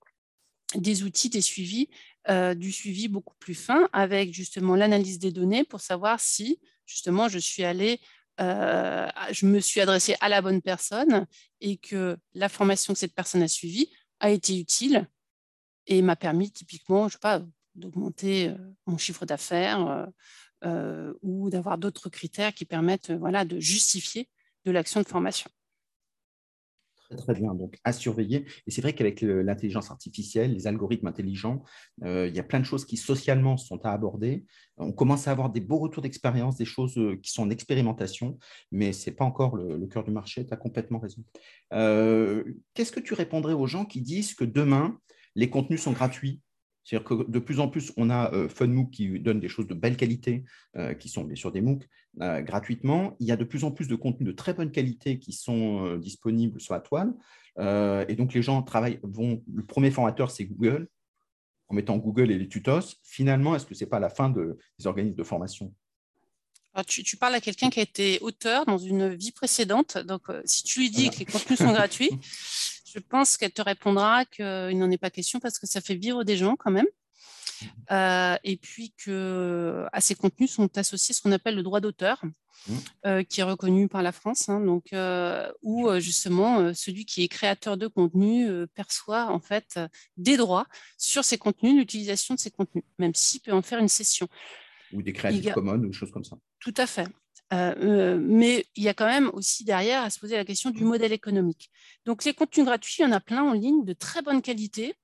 des 0.74 1.02
outils, 1.02 1.30
des 1.30 1.40
suivis, 1.40 1.88
euh, 2.28 2.54
du 2.54 2.70
suivi 2.70 3.08
beaucoup 3.08 3.34
plus 3.38 3.54
fin 3.54 3.88
avec 3.94 4.34
justement 4.34 4.76
l'analyse 4.76 5.18
des 5.18 5.32
données 5.32 5.64
pour 5.64 5.80
savoir 5.80 6.20
si 6.20 6.60
justement 6.84 7.28
je 7.28 7.38
suis 7.38 7.64
euh, 7.64 9.08
je 9.32 9.46
me 9.46 9.58
suis 9.58 9.80
adressé 9.80 10.16
à 10.20 10.28
la 10.28 10.42
bonne 10.42 10.60
personne 10.60 11.26
et 11.62 11.78
que 11.78 12.18
la 12.34 12.50
formation 12.50 12.92
que 12.92 12.98
cette 12.98 13.14
personne 13.14 13.42
a 13.42 13.48
suivie 13.48 13.90
a 14.20 14.30
été 14.30 14.58
utile 14.58 15.08
et 15.86 16.02
m'a 16.02 16.14
permis 16.14 16.50
typiquement, 16.50 17.08
je 17.08 17.14
sais 17.14 17.20
pas, 17.20 17.42
d'augmenter 17.74 18.48
euh, 18.48 18.56
mon 18.86 18.98
chiffre 18.98 19.24
d'affaires 19.24 20.08
ou 21.22 21.50
d'avoir 21.50 21.78
d'autres 21.78 22.08
critères 22.08 22.54
qui 22.54 22.64
permettent 22.64 23.10
voilà, 23.10 23.44
de 23.44 23.58
justifier 23.58 24.28
de 24.64 24.70
l'action 24.70 25.00
de 25.00 25.06
formation. 25.06 25.50
Très, 27.16 27.34
bien, 27.34 27.54
donc 27.54 27.76
à 27.82 27.92
surveiller. 27.92 28.46
Et 28.66 28.70
c'est 28.70 28.82
vrai 28.82 28.92
qu'avec 28.92 29.20
l'intelligence 29.22 29.90
artificielle, 29.90 30.54
les 30.54 30.68
algorithmes 30.68 31.08
intelligents, 31.08 31.64
euh, 32.04 32.28
il 32.28 32.36
y 32.36 32.38
a 32.38 32.44
plein 32.44 32.60
de 32.60 32.64
choses 32.64 32.84
qui 32.84 32.96
socialement 32.96 33.56
sont 33.56 33.84
à 33.84 33.90
aborder. 33.90 34.44
On 34.76 34.92
commence 34.92 35.26
à 35.26 35.32
avoir 35.32 35.50
des 35.50 35.60
beaux 35.60 35.78
retours 35.78 36.04
d'expérience, 36.04 36.56
des 36.56 36.64
choses 36.64 36.96
euh, 36.98 37.16
qui 37.16 37.32
sont 37.32 37.42
en 37.42 37.50
expérimentation, 37.50 38.38
mais 38.70 38.92
ce 38.92 39.10
n'est 39.10 39.16
pas 39.16 39.24
encore 39.24 39.56
le, 39.56 39.84
cœur 39.88 40.04
du 40.04 40.12
marché, 40.12 40.46
tu 40.46 40.54
as 40.54 40.56
complètement 40.56 41.00
raison. 41.00 41.24
Euh, 41.72 42.44
qu'est-ce 42.74 42.92
que 42.92 43.00
tu 43.00 43.14
répondrais 43.14 43.54
aux 43.54 43.66
gens 43.66 43.84
qui 43.84 44.02
disent 44.02 44.34
que 44.34 44.44
demain, 44.44 44.96
les 45.34 45.50
contenus 45.50 45.82
sont 45.82 45.92
gratuits? 45.92 46.40
C'est-à-dire 46.90 47.08
que 47.08 47.30
de 47.30 47.38
plus 47.38 47.60
en 47.60 47.68
plus, 47.68 47.92
on 47.96 48.10
a 48.10 48.34
euh, 48.34 48.48
FunMOOC 48.48 48.90
qui 48.90 49.20
donne 49.20 49.38
des 49.38 49.48
choses 49.48 49.68
de 49.68 49.74
belle 49.74 49.96
qualité, 49.96 50.42
euh, 50.76 50.92
qui 50.92 51.08
sont 51.08 51.22
bien 51.22 51.36
sûr 51.36 51.52
des 51.52 51.60
MOOC 51.60 51.88
euh, 52.20 52.40
gratuitement. 52.40 53.16
Il 53.20 53.28
y 53.28 53.32
a 53.32 53.36
de 53.36 53.44
plus 53.44 53.62
en 53.62 53.70
plus 53.70 53.86
de 53.86 53.94
contenus 53.94 54.26
de 54.26 54.32
très 54.32 54.54
bonne 54.54 54.72
qualité 54.72 55.20
qui 55.20 55.32
sont 55.32 55.96
disponibles 55.98 56.60
sur 56.60 56.74
la 56.74 56.80
toile. 56.80 57.14
et 57.58 58.14
donc, 58.16 58.34
les 58.34 58.42
gens 58.42 58.60
travaillent, 58.62 58.98
vont. 59.04 59.40
Le 59.54 59.64
premier 59.64 59.92
formateur, 59.92 60.32
c'est 60.32 60.44
Google. 60.44 60.88
En 61.68 61.74
mettant 61.74 61.96
Google 61.96 62.32
et 62.32 62.38
les 62.38 62.48
tutos, 62.48 62.96
finalement, 63.04 63.54
est-ce 63.54 63.66
que 63.66 63.76
ce 63.76 63.84
n'est 63.84 63.88
pas 63.88 64.00
la 64.00 64.10
fin 64.10 64.28
de, 64.28 64.58
des 64.80 64.88
organismes 64.88 65.16
de 65.16 65.22
formation? 65.22 65.72
Tu, 66.86 67.16
parles 67.16 67.34
à 67.34 67.40
quelqu'un 67.40 67.68
qui 67.68 67.80
a 67.80 67.82
été 67.82 68.18
auteur 68.20 68.64
dans 68.64 68.78
une 68.78 69.12
vie 69.14 69.32
précédente. 69.32 69.98
Donc, 69.98 70.30
euh, 70.30 70.40
si 70.44 70.62
tu 70.62 70.80
lui 70.80 70.90
dis 70.90 71.10
que 71.10 71.18
les 71.18 71.24
contenus 71.24 71.58
sont 71.58 71.72
gratuits, 71.72 72.10
je 72.92 72.98
pense 72.98 73.36
qu'elle 73.36 73.52
te 73.52 73.62
répondra 73.62 74.24
qu'il 74.24 74.78
n'en 74.78 74.90
est 74.90 74.98
pas 74.98 75.10
question 75.10 75.40
parce 75.40 75.58
que 75.58 75.66
ça 75.66 75.80
fait 75.80 75.94
vivre 75.94 76.24
des 76.24 76.36
gens 76.36 76.56
quand 76.56 76.70
même. 76.70 76.86
Euh, 77.90 78.36
et 78.42 78.56
puis 78.56 78.94
que 78.96 79.84
à 79.92 80.00
ces 80.00 80.14
contenus 80.14 80.50
sont 80.50 80.78
associés 80.78 81.14
ce 81.14 81.20
qu'on 81.20 81.32
appelle 81.32 81.56
le 81.56 81.62
droit 81.62 81.80
d'auteur, 81.80 82.18
mmh. 82.24 82.74
euh, 83.06 83.22
qui 83.22 83.40
est 83.40 83.44
reconnu 83.44 83.86
par 83.86 84.02
la 84.02 84.12
France, 84.12 84.48
hein, 84.48 84.60
donc 84.60 84.94
où 85.62 85.90
justement 85.98 86.72
celui 86.72 87.04
qui 87.04 87.22
est 87.22 87.28
créateur 87.28 87.76
de 87.76 87.86
contenu 87.86 88.48
perçoit 88.74 89.26
en 89.26 89.40
fait 89.40 89.78
des 90.16 90.38
droits 90.38 90.66
sur 90.96 91.22
ces 91.22 91.36
contenus, 91.36 91.76
l'utilisation 91.76 92.34
de 92.34 92.40
ces 92.40 92.50
contenus, 92.50 92.84
même 92.98 93.14
s'il 93.14 93.42
peut 93.42 93.52
en 93.52 93.62
faire 93.62 93.78
une 93.78 93.88
session. 93.88 94.26
Ou 94.92 95.02
des 95.02 95.12
Creative 95.12 95.52
Commons 95.52 95.74
ou 95.74 95.86
des 95.86 95.92
choses 95.92 96.10
comme 96.10 96.24
ça. 96.24 96.36
Tout 96.60 96.74
à 96.76 96.86
fait. 96.86 97.06
Euh, 97.52 97.74
euh, 97.78 98.18
mais 98.20 98.66
il 98.76 98.84
y 98.84 98.88
a 98.88 98.94
quand 98.94 99.06
même 99.06 99.28
aussi 99.32 99.64
derrière 99.64 100.02
à 100.02 100.10
se 100.10 100.20
poser 100.20 100.36
la 100.36 100.44
question 100.44 100.70
du 100.70 100.84
modèle 100.84 101.12
économique. 101.12 101.70
Donc 102.06 102.24
les 102.24 102.32
contenus 102.32 102.64
gratuits, 102.64 102.96
il 103.00 103.02
y 103.02 103.06
en 103.06 103.12
a 103.12 103.20
plein 103.20 103.42
en 103.42 103.52
ligne 103.52 103.84
de 103.84 103.92
très 103.92 104.22
bonne 104.22 104.40
qualité. 104.40 104.94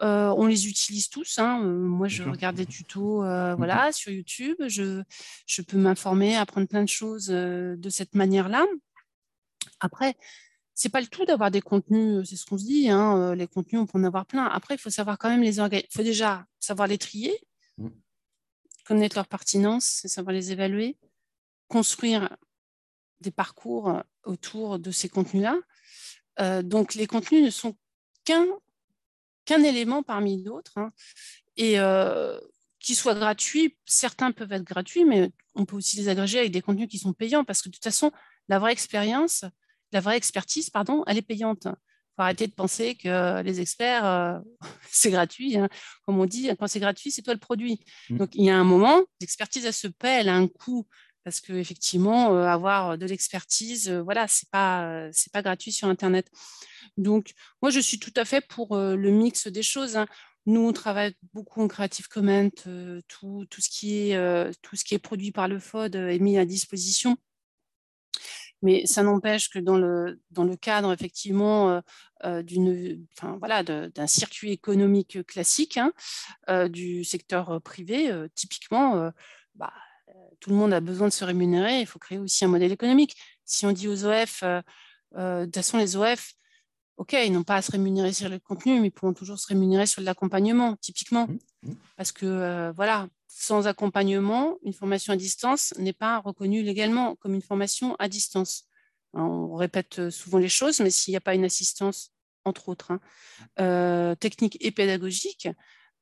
Euh, 0.00 0.32
on 0.38 0.46
les 0.46 0.66
utilise 0.66 1.10
tous. 1.10 1.38
Hein. 1.38 1.58
moi, 1.60 2.08
je 2.08 2.22
regarde 2.22 2.56
des 2.56 2.64
tutos 2.64 3.22
mm-hmm. 3.22 3.56
voilà, 3.56 3.92
sur 3.92 4.10
YouTube. 4.10 4.56
Je, 4.66 5.02
je 5.46 5.62
peux 5.62 5.76
m'informer, 5.76 6.36
apprendre 6.36 6.68
plein 6.68 6.82
de 6.82 6.88
choses 6.88 7.26
de 7.26 7.88
cette 7.90 8.14
manière-là. 8.14 8.64
Après, 9.78 10.16
c'est 10.72 10.88
pas 10.88 11.02
le 11.02 11.06
tout 11.06 11.26
d'avoir 11.26 11.50
des 11.50 11.60
contenus, 11.60 12.26
c'est 12.28 12.36
ce 12.36 12.46
qu'on 12.46 12.56
se 12.56 12.64
dit. 12.64 12.88
Hein, 12.88 13.34
les 13.34 13.46
contenus, 13.46 13.82
on 13.82 13.86
peut 13.86 13.98
en 13.98 14.04
avoir 14.04 14.24
plein. 14.24 14.46
Après, 14.46 14.76
il 14.76 14.78
faut 14.78 14.88
savoir 14.88 15.18
quand 15.18 15.28
même 15.28 15.42
les. 15.42 15.58
Il 15.58 15.86
faut 15.90 16.02
déjà 16.02 16.46
savoir 16.60 16.88
les 16.88 16.96
trier, 16.96 17.38
mm 17.76 17.88
connaître 18.90 19.16
leur 19.16 19.28
pertinence, 19.28 19.84
c'est 19.84 20.08
savoir 20.08 20.34
les 20.34 20.50
évaluer, 20.50 20.96
construire 21.70 22.36
des 23.20 23.30
parcours 23.30 24.02
autour 24.24 24.78
de 24.78 24.90
ces 24.90 25.08
contenus-là. 25.08 25.56
Euh, 26.40 26.62
donc, 26.62 26.94
les 26.94 27.06
contenus 27.06 27.42
ne 27.42 27.50
sont 27.50 27.76
qu'un 28.24 28.46
qu'un 29.46 29.62
élément 29.62 30.02
parmi 30.02 30.42
d'autres. 30.42 30.76
Hein. 30.76 30.92
et 31.56 31.80
euh, 31.80 32.38
qu'ils 32.78 32.96
soient 32.96 33.14
gratuits, 33.14 33.76
certains 33.84 34.32
peuvent 34.32 34.52
être 34.52 34.64
gratuits, 34.64 35.04
mais 35.04 35.32
on 35.54 35.66
peut 35.66 35.76
aussi 35.76 35.96
les 35.96 36.08
agréger 36.08 36.38
avec 36.38 36.50
des 36.50 36.62
contenus 36.62 36.88
qui 36.88 36.98
sont 36.98 37.12
payants 37.12 37.44
parce 37.44 37.60
que 37.60 37.68
de 37.68 37.74
toute 37.74 37.84
façon, 37.84 38.10
la 38.48 38.58
vraie 38.58 38.72
expérience, 38.72 39.44
la 39.92 40.00
vraie 40.00 40.16
expertise, 40.16 40.70
pardon, 40.70 41.04
elle 41.06 41.18
est 41.18 41.22
payante 41.22 41.68
faut 42.20 42.22
arrêter 42.22 42.46
de 42.46 42.52
penser 42.52 42.96
que 42.96 43.42
les 43.42 43.60
experts, 43.60 44.04
euh, 44.04 44.38
c'est 44.90 45.10
gratuit. 45.10 45.56
Hein. 45.56 45.68
Comme 46.04 46.18
on 46.18 46.26
dit, 46.26 46.50
quand 46.58 46.66
c'est 46.66 46.80
gratuit, 46.80 47.10
c'est 47.10 47.22
toi 47.22 47.34
le 47.34 47.40
produit. 47.40 47.80
Mmh. 48.10 48.18
Donc, 48.18 48.34
il 48.34 48.44
y 48.44 48.50
a 48.50 48.56
un 48.56 48.64
moment, 48.64 49.00
l'expertise, 49.20 49.64
elle 49.64 49.72
se 49.72 49.88
paie, 49.88 50.20
elle 50.20 50.28
a 50.28 50.34
un 50.34 50.46
coût. 50.46 50.86
Parce 51.24 51.40
qu'effectivement, 51.40 52.34
euh, 52.34 52.46
avoir 52.46 52.96
de 52.96 53.06
l'expertise, 53.06 53.90
euh, 53.90 54.02
voilà, 54.02 54.26
ce 54.26 54.44
n'est 54.44 54.48
pas, 54.50 55.08
c'est 55.12 55.32
pas 55.32 55.42
gratuit 55.42 55.72
sur 55.72 55.88
Internet. 55.88 56.30
Donc, 56.96 57.32
moi, 57.62 57.70
je 57.70 57.80
suis 57.80 57.98
tout 57.98 58.12
à 58.16 58.24
fait 58.24 58.40
pour 58.40 58.76
le 58.76 59.10
mix 59.10 59.46
des 59.46 59.62
choses. 59.62 59.96
Hein. 59.96 60.06
Nous, 60.46 60.60
on 60.60 60.72
travaille 60.72 61.14
beaucoup 61.34 61.60
en 61.62 61.68
Creative 61.68 62.08
Commons. 62.08 62.50
tout, 63.08 63.46
tout, 63.50 63.60
ce 63.60 63.68
qui 63.68 64.10
est, 64.10 64.52
tout 64.62 64.76
ce 64.76 64.84
qui 64.84 64.94
est 64.94 64.98
produit 64.98 65.32
par 65.32 65.48
le 65.48 65.58
FOD 65.58 65.94
est 65.94 66.18
mis 66.18 66.38
à 66.38 66.44
disposition. 66.44 67.16
Mais 68.62 68.84
ça 68.86 69.02
n'empêche 69.02 69.48
que 69.48 69.58
dans 69.58 69.78
le, 69.78 70.20
dans 70.30 70.44
le 70.44 70.56
cadre 70.56 70.92
effectivement 70.92 71.82
d'une, 72.24 73.06
enfin, 73.16 73.36
voilà, 73.38 73.62
d'un 73.62 74.06
circuit 74.06 74.52
économique 74.52 75.24
classique 75.26 75.78
hein, 75.78 75.92
du 76.68 77.04
secteur 77.04 77.60
privé, 77.62 78.10
typiquement, 78.34 79.12
bah, 79.54 79.72
tout 80.40 80.50
le 80.50 80.56
monde 80.56 80.72
a 80.72 80.80
besoin 80.80 81.08
de 81.08 81.12
se 81.12 81.24
rémunérer. 81.24 81.80
Il 81.80 81.86
faut 81.86 81.98
créer 81.98 82.18
aussi 82.18 82.44
un 82.44 82.48
modèle 82.48 82.72
économique. 82.72 83.16
Si 83.44 83.66
on 83.66 83.72
dit 83.72 83.88
aux 83.88 84.04
OF, 84.04 84.42
de 84.42 85.44
toute 85.44 85.54
façon, 85.54 85.78
les 85.78 85.96
OF, 85.96 86.32
OK, 86.96 87.14
ils 87.14 87.32
n'ont 87.32 87.44
pas 87.44 87.56
à 87.56 87.62
se 87.62 87.72
rémunérer 87.72 88.12
sur 88.12 88.28
le 88.28 88.38
contenu, 88.38 88.80
mais 88.80 88.88
ils 88.88 88.90
pourront 88.90 89.14
toujours 89.14 89.38
se 89.38 89.46
rémunérer 89.46 89.86
sur 89.86 90.02
l'accompagnement, 90.02 90.76
typiquement. 90.76 91.26
Mmh, 91.26 91.38
mmh. 91.62 91.74
Parce 91.96 92.12
que, 92.12 92.72
voilà, 92.76 93.08
sans 93.28 93.66
accompagnement, 93.68 94.58
une 94.64 94.72
formation 94.72 95.12
à 95.12 95.16
distance 95.16 95.72
n'est 95.78 95.92
pas 95.92 96.18
reconnue 96.18 96.62
légalement 96.62 97.16
comme 97.16 97.34
une 97.34 97.42
formation 97.42 97.94
à 97.98 98.08
distance. 98.08 98.64
On 99.14 99.54
répète 99.54 100.10
souvent 100.10 100.38
les 100.38 100.48
choses, 100.48 100.80
mais 100.80 100.90
s'il 100.90 101.12
n'y 101.12 101.16
a 101.16 101.20
pas 101.20 101.34
une 101.34 101.44
assistance, 101.44 102.12
entre 102.44 102.68
autres, 102.68 102.90
hein, 102.90 103.00
euh, 103.60 104.14
technique 104.14 104.56
et 104.60 104.70
pédagogique, 104.70 105.48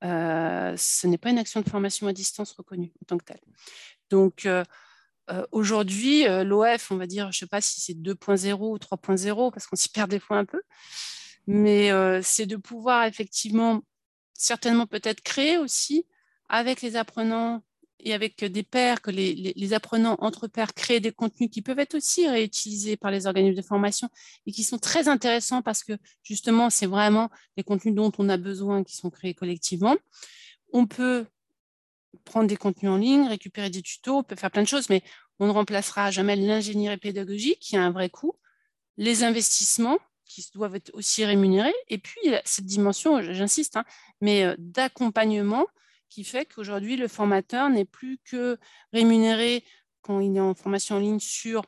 euh, 0.05 0.75
ce 0.77 1.07
n'est 1.07 1.19
pas 1.19 1.31
une 1.31 1.39
action 1.39 1.61
de 1.61 1.69
formation 1.69 2.07
à 2.07 2.13
distance 2.13 2.53
reconnue 2.53 2.93
en 3.03 3.07
tant 3.07 3.19
que 3.19 3.25
telle. 3.25 3.41
Donc, 4.11 4.47
euh, 4.47 4.65
aujourd'hui, 5.53 6.25
l'OF, 6.25 6.91
on 6.91 6.97
va 6.97 7.07
dire, 7.07 7.31
je 7.33 7.37
ne 7.37 7.41
sais 7.41 7.47
pas 7.47 7.61
si 7.61 7.81
c'est 7.81 7.95
2.0 7.95 8.53
ou 8.55 8.79
3.0, 8.79 9.53
parce 9.53 9.67
qu'on 9.67 9.77
s'y 9.77 9.91
perd 9.91 10.11
des 10.11 10.21
fois 10.21 10.39
un 10.39 10.47
peu, 10.47 10.63
mais 11.47 11.91
c'est 12.23 12.47
de 12.47 12.57
pouvoir 12.57 13.05
effectivement, 13.05 13.83
certainement 14.33 14.87
peut-être 14.87 15.21
créer 15.21 15.59
aussi 15.59 16.07
avec 16.49 16.81
les 16.81 16.97
apprenants 16.97 17.63
et 18.01 18.15
avec 18.15 18.45
des 18.45 18.63
pairs, 18.63 19.01
que 19.03 19.11
les, 19.11 19.73
apprenants 19.73 20.17
entre 20.21 20.47
pairs 20.47 20.73
créent 20.75 21.01
des 21.01 21.13
contenus 21.13 21.51
qui 21.51 21.63
peuvent 21.63 21.79
être 21.79 21.95
aussi 21.95 22.29
réutilisés 22.29 22.97
par 22.97 23.11
les 23.11 23.27
organismes 23.27 23.57
de 23.57 23.67
formation 23.67 24.09
et 24.47 24.53
qui 24.53 24.63
sont 24.63 24.79
très 24.79 25.09
intéressants 25.09 25.63
parce 25.63 25.83
que 25.83 25.95
justement, 26.23 26.71
c'est 26.71 26.87
vraiment 26.87 27.31
les 27.57 27.65
contenus 27.65 27.95
dont 27.95 28.13
on 28.19 28.29
a 28.29 28.37
besoin 28.37 28.85
qui 28.85 28.97
sont 28.97 29.11
créés 29.11 29.35
collectivement. 29.35 29.97
On 30.73 30.87
peut 30.87 31.27
prendre 32.25 32.47
des 32.47 32.57
contenus 32.57 32.91
en 32.91 32.97
ligne, 32.97 33.27
récupérer 33.27 33.71
des 33.71 33.83
tutos, 33.83 34.19
on 34.19 34.23
peut 34.23 34.37
faire 34.37 34.51
plein 34.51 34.63
de 34.63 34.69
choses, 34.69 34.89
mais 34.91 35.03
on 35.39 35.47
ne 35.47 35.53
remplacera 35.53 36.11
jamais 36.11 36.37
l'ingénierie 36.37 36.97
pédagogique 36.97 37.59
qui 37.61 37.77
a 37.77 37.83
un 37.83 37.91
vrai 37.91 38.11
coût, 38.11 38.35
les 38.97 39.25
investissements 39.25 39.99
qui 40.25 40.47
doivent 40.55 40.75
être 40.75 40.91
aussi 40.93 41.25
rémunérés, 41.25 41.75
et 41.89 41.99
puis 41.99 42.21
cette 42.45 42.67
dimension, 42.67 43.23
j'insiste, 43.33 43.77
hein, 43.77 43.85
mais 44.21 44.45
euh, 44.45 44.55
d'accompagnement 44.59 45.67
qui 46.09 46.25
fait 46.25 46.47
qu'aujourd'hui, 46.47 46.97
le 46.97 47.09
formateur 47.09 47.69
n'est 47.71 47.85
plus 47.85 48.19
que 48.25 48.59
rémunéré 48.93 49.65
quand 50.03 50.21
il 50.21 50.37
est 50.37 50.41
en 50.41 50.55
formation 50.55 50.97
en 50.97 51.01
ligne 51.01 51.21
sur 51.21 51.65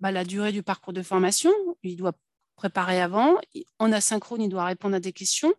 bah, 0.00 0.10
la 0.10 0.24
durée 0.24 0.52
du 0.52 0.62
parcours 0.62 0.92
de 0.92 1.02
formation. 1.02 1.52
Il 1.82 1.96
doit 1.96 2.14
préparer 2.56 3.00
avant. 3.00 3.38
En 3.78 3.92
asynchrone, 3.92 4.42
il 4.42 4.48
doit 4.48 4.64
répondre 4.64 4.96
à 4.96 5.00
des 5.00 5.12
questions. 5.12 5.54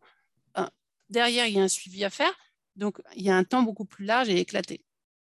Euh, 0.57 0.68
derrière, 1.09 1.47
il 1.47 1.55
y 1.55 1.59
a 1.59 1.64
un 1.64 1.68
suivi 1.68 2.03
à 2.03 2.09
faire. 2.09 2.34
Donc, 2.76 3.01
il 3.16 3.24
y 3.24 3.30
a 3.30 3.36
un 3.36 3.43
temps 3.43 3.64
beaucoup 3.64 3.86
plus 3.86 4.05
large 4.05 4.30
et 4.30 4.39
éclaté 4.39 4.86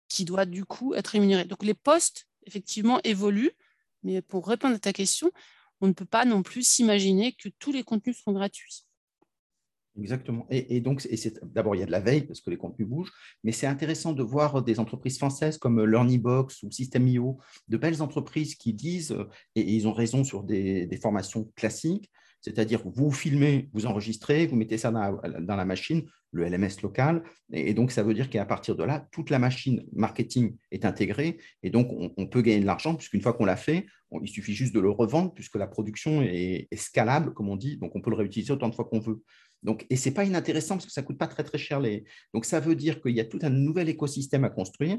qui 0.09 0.25
doit 0.25 0.45
du 0.45 0.65
coup 0.65 0.95
être 0.95 1.09
rémunéré. 1.09 1.45
Donc, 1.45 1.63
les 1.63 1.75
postes, 1.75 2.27
effectivement, 2.47 3.01
évoluent. 3.05 3.53
Mais 4.03 4.21
pour 4.21 4.47
répondre 4.47 4.75
à 4.75 4.79
ta 4.79 4.93
question, 4.93 5.31
on 5.81 5.87
ne 5.89 5.93
peut 5.93 6.05
pas 6.05 6.25
non 6.25 6.43
plus 6.43 6.67
s'imaginer 6.67 7.33
que 7.33 7.49
tous 7.49 7.73
les 7.73 7.83
contenus 7.83 8.19
seront 8.19 8.33
gratuits. 8.33 8.85
Exactement. 9.99 10.47
Et, 10.51 10.81
donc, 10.81 11.07
d'abord, 11.43 11.75
il 11.75 11.81
y 11.81 11.83
a 11.83 11.87
de 11.87 11.91
la 11.91 12.01
veille 12.01 12.23
parce 12.23 12.41
que 12.41 12.49
les 12.49 12.57
contenus 12.57 12.89
bougent, 12.89 13.13
mais 13.45 13.53
c'est 13.53 13.67
intéressant 13.67 14.13
de 14.13 14.23
voir 14.23 14.63
des 14.63 14.81
entreprises 14.81 15.19
françaises 15.19 15.59
comme 15.59 15.85
LearnyBox 15.85 16.63
ou 16.63 16.71
System.io, 16.71 17.39
de 17.69 17.77
belles 17.77 18.01
entreprises 18.01 18.55
qui 18.55 18.73
disent, 18.73 19.15
et, 19.55 19.61
ils 19.61 19.87
ont 19.87 19.93
raison 19.93 20.25
sur 20.25 20.45
des, 20.45 20.89
formations 21.03 21.51
classiques, 21.57 22.11
c'est-à-dire 22.41 22.81
vous 22.87 23.11
filmez, 23.13 23.69
vous 23.75 23.85
enregistrez, 23.85 24.47
vous 24.47 24.57
mettez 24.57 24.79
ça 24.79 24.91
dans 24.91 25.57
la, 25.57 25.65
machine, 25.67 26.03
le 26.31 26.45
LMS 26.49 26.81
local, 26.83 27.23
et, 27.53 27.75
donc 27.75 27.93
ça 27.93 28.03
veut 28.03 28.15
dire 28.15 28.31
qu'à 28.31 28.47
partir 28.47 28.77
de 28.77 28.85
là, 28.85 29.07
toute 29.13 29.29
la 29.29 29.39
machine 29.39 29.85
marketing 29.93 30.57
est 30.71 30.87
intégrée, 30.87 31.39
et 31.63 31.69
donc 31.69 31.89
on, 32.17 32.27
peut 32.27 32.41
gagner 32.41 32.61
de 32.61 32.67
l'argent, 32.67 32.95
puisqu'une 32.95 33.21
fois 33.21 33.35
qu'on 33.35 33.45
l'a 33.45 33.57
fait, 33.57 33.85
il 34.23 34.29
suffit 34.29 34.55
juste 34.55 34.75
de 34.75 34.81
le 34.81 34.91
revendre, 34.91 35.35
puisque 35.35 35.57
la 35.57 35.67
production 35.67 36.23
est 36.23 36.69
scalable, 36.75 37.35
comme 37.35 37.51
on 37.51 37.57
dit, 37.57 37.77
donc 37.77 37.95
on 37.95 38.01
peut 38.01 38.11
le 38.11 38.17
réutiliser 38.17 38.53
autant 38.53 38.71
de 38.71 38.75
fois 38.75 38.87
qu'on 38.87 39.01
veut. 39.01 39.23
Donc, 39.63 39.87
et 39.91 39.97
ce 39.97 40.09
n'est 40.09 40.15
pas 40.15 40.25
inintéressant 40.25 40.77
parce 40.77 40.87
que 40.87 40.93
ça 40.93 41.03
ne 41.03 41.07
coûte 41.07 41.19
pas 41.19 41.29
très 41.29 41.45
très 41.45 41.59
cher. 41.59 41.81
Les... 41.81 42.05
Donc 42.35 42.45
ça 42.45 42.61
veut 42.61 42.75
dire 42.75 43.01
qu'il 43.01 43.15
y 43.15 43.21
a 43.21 43.25
tout 43.25 43.39
un 43.43 43.51
nouvel 43.51 43.89
écosystème 43.89 44.45
à 44.45 44.51
construire. 44.51 44.99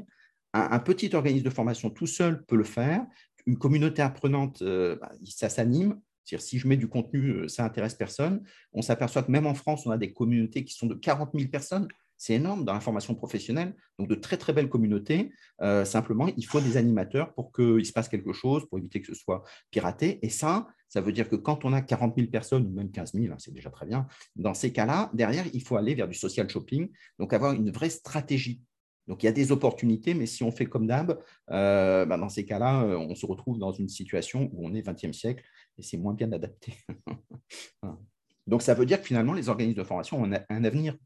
Un, 0.56 0.78
petit 0.78 1.12
organisme 1.14 1.44
de 1.44 1.50
formation 1.50 1.90
tout 1.90 2.06
seul 2.06 2.44
peut 2.44 2.56
le 2.56 2.64
faire. 2.64 3.04
Une 3.46 3.58
communauté 3.58 4.02
apprenante, 4.02 4.62
euh, 4.62 4.96
bah, 5.00 5.10
ça 5.24 5.48
s'anime. 5.48 6.00
Si 6.24 6.58
je 6.58 6.68
mets 6.68 6.76
du 6.76 6.88
contenu, 6.88 7.30
euh, 7.30 7.48
ça 7.48 7.64
intéresse 7.64 7.94
personne. 7.94 8.42
On 8.72 8.80
s'aperçoit 8.80 9.24
que 9.24 9.32
même 9.32 9.46
en 9.46 9.54
France, 9.54 9.84
on 9.84 9.90
a 9.90 9.98
des 9.98 10.12
communautés 10.12 10.64
qui 10.64 10.74
sont 10.74 10.86
de 10.86 10.94
40 10.94 11.30
000 11.34 11.50
personnes. 11.50 11.88
C'est 12.16 12.34
énorme 12.34 12.64
dans 12.64 12.72
la 12.72 12.80
formation 12.80 13.14
professionnelle. 13.14 13.74
Donc, 13.98 14.08
de 14.08 14.14
très, 14.14 14.36
très 14.36 14.52
belles 14.52 14.68
communautés. 14.68 15.32
Euh, 15.60 15.84
simplement, 15.84 16.28
il 16.36 16.46
faut 16.46 16.60
des 16.60 16.76
animateurs 16.76 17.34
pour 17.34 17.52
qu'il 17.52 17.84
se 17.84 17.92
passe 17.92 18.08
quelque 18.08 18.32
chose, 18.32 18.66
pour 18.68 18.78
éviter 18.78 19.00
que 19.00 19.06
ce 19.06 19.14
soit 19.14 19.42
piraté. 19.70 20.24
Et 20.24 20.30
ça, 20.30 20.66
ça 20.88 21.00
veut 21.00 21.12
dire 21.12 21.28
que 21.28 21.36
quand 21.36 21.64
on 21.64 21.72
a 21.72 21.80
40 21.80 22.14
000 22.16 22.28
personnes, 22.28 22.66
ou 22.66 22.70
même 22.70 22.90
15 22.90 23.14
000, 23.14 23.32
hein, 23.32 23.36
c'est 23.38 23.52
déjà 23.52 23.70
très 23.70 23.86
bien, 23.86 24.06
dans 24.36 24.54
ces 24.54 24.72
cas-là, 24.72 25.10
derrière, 25.12 25.44
il 25.52 25.62
faut 25.62 25.76
aller 25.76 25.94
vers 25.94 26.08
du 26.08 26.14
social 26.14 26.48
shopping, 26.48 26.88
donc 27.18 27.32
avoir 27.32 27.52
une 27.52 27.70
vraie 27.70 27.90
stratégie. 27.90 28.62
Donc 29.06 29.22
il 29.22 29.26
y 29.26 29.28
a 29.28 29.32
des 29.32 29.52
opportunités, 29.52 30.14
mais 30.14 30.26
si 30.26 30.42
on 30.42 30.50
fait 30.50 30.66
comme 30.66 30.86
d'hab, 30.86 31.18
euh, 31.50 32.06
bah, 32.06 32.16
dans 32.16 32.28
ces 32.28 32.44
cas-là, 32.44 32.84
euh, 32.84 32.96
on 32.96 33.14
se 33.14 33.26
retrouve 33.26 33.58
dans 33.58 33.72
une 33.72 33.88
situation 33.88 34.50
où 34.52 34.66
on 34.66 34.74
est 34.74 34.82
20e 34.82 35.12
siècle 35.12 35.44
et 35.76 35.82
c'est 35.82 35.98
moins 35.98 36.14
bien 36.14 36.32
adapté. 36.32 36.74
Donc 38.46 38.62
ça 38.62 38.74
veut 38.74 38.86
dire 38.86 39.00
que 39.00 39.06
finalement, 39.06 39.32
les 39.32 39.48
organismes 39.48 39.78
de 39.78 39.84
formation 39.84 40.22
ont 40.22 40.30
un 40.48 40.64
avenir. 40.64 40.96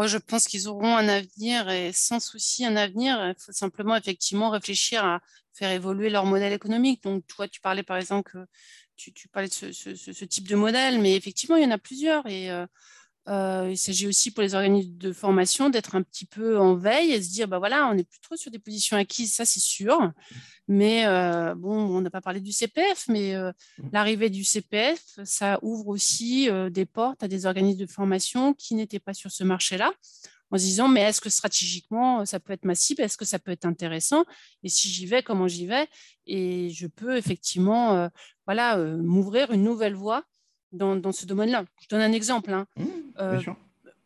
Oh, 0.00 0.06
je 0.06 0.16
pense 0.18 0.46
qu'ils 0.46 0.68
auront 0.68 0.96
un 0.96 1.08
avenir 1.08 1.68
et 1.70 1.90
sans 1.92 2.20
souci 2.20 2.64
un 2.64 2.76
avenir. 2.76 3.16
Il 3.30 3.34
faut 3.36 3.50
simplement 3.50 3.96
effectivement 3.96 4.48
réfléchir 4.48 5.04
à 5.04 5.20
faire 5.54 5.72
évoluer 5.72 6.08
leur 6.08 6.24
modèle 6.24 6.52
économique. 6.52 7.02
Donc, 7.02 7.26
toi, 7.26 7.48
tu 7.48 7.60
parlais 7.60 7.82
par 7.82 7.96
exemple 7.96 8.30
que 8.30 8.46
tu, 8.94 9.26
parlais 9.26 9.48
de 9.48 9.52
ce, 9.52 10.24
type 10.24 10.46
de 10.46 10.54
modèle, 10.54 11.00
mais 11.00 11.16
effectivement, 11.16 11.56
il 11.56 11.64
y 11.64 11.66
en 11.66 11.72
a 11.72 11.78
plusieurs. 11.78 12.22
Euh, 12.28 12.64
euh, 13.28 13.68
il 13.70 13.76
s'agit 13.76 14.06
aussi 14.06 14.30
pour 14.30 14.42
les 14.42 14.54
organismes 14.54 14.96
de 14.96 15.12
formation 15.12 15.68
d'être 15.68 15.94
un 15.94 16.02
petit 16.02 16.24
peu 16.24 16.58
en 16.58 16.74
veille 16.74 17.12
et 17.12 17.22
se 17.22 17.30
dire, 17.30 17.46
bah 17.46 17.58
voilà, 17.58 17.88
on 17.88 17.94
n'est 17.94 18.04
plus 18.04 18.20
trop 18.20 18.36
sur 18.36 18.50
des 18.50 18.58
positions 18.58 18.96
acquises, 18.96 19.34
ça 19.34 19.44
c'est 19.44 19.60
sûr. 19.60 20.12
Mais 20.66 21.06
euh, 21.06 21.54
bon, 21.54 21.76
on 21.76 22.00
n'a 22.00 22.10
pas 22.10 22.20
parlé 22.20 22.40
du 22.40 22.52
CPF, 22.52 23.06
mais 23.08 23.34
mmh. 23.34 23.52
l'arrivée 23.92 24.30
du 24.30 24.44
CPF, 24.44 25.02
ça 25.24 25.58
ouvre 25.62 25.88
aussi 25.88 26.48
des 26.70 26.86
portes 26.86 27.22
à 27.22 27.28
des 27.28 27.46
organismes 27.46 27.80
de 27.80 27.86
formation 27.86 28.54
qui 28.54 28.74
n'étaient 28.74 29.00
pas 29.00 29.14
sur 29.14 29.30
ce 29.30 29.44
marché-là 29.44 29.92
en 30.50 30.56
se 30.56 30.62
disant 30.62 30.88
mais 30.88 31.02
est-ce 31.02 31.20
que 31.20 31.28
stratégiquement 31.28 32.24
ça 32.24 32.40
peut 32.40 32.54
être 32.54 32.64
ma 32.64 32.74
cible, 32.74 33.02
est-ce 33.02 33.18
que 33.18 33.26
ça 33.26 33.38
peut 33.38 33.50
être 33.50 33.66
intéressant? 33.66 34.24
Et 34.62 34.70
si 34.70 34.88
j'y 34.88 35.04
vais, 35.04 35.22
comment 35.22 35.46
j'y 35.46 35.66
vais? 35.66 35.86
Et 36.26 36.70
je 36.70 36.86
peux 36.86 37.16
effectivement 37.16 38.08
voilà 38.46 38.78
m'ouvrir 38.78 39.52
une 39.52 39.62
nouvelle 39.62 39.94
voie 39.94 40.24
dans, 40.72 41.12
ce 41.12 41.26
domaine-là. 41.26 41.64
Je 41.80 41.88
donne 41.88 42.02
un 42.02 42.12
exemple. 42.12 42.52
Hein. 42.52 42.66
Mmh, 42.76 43.52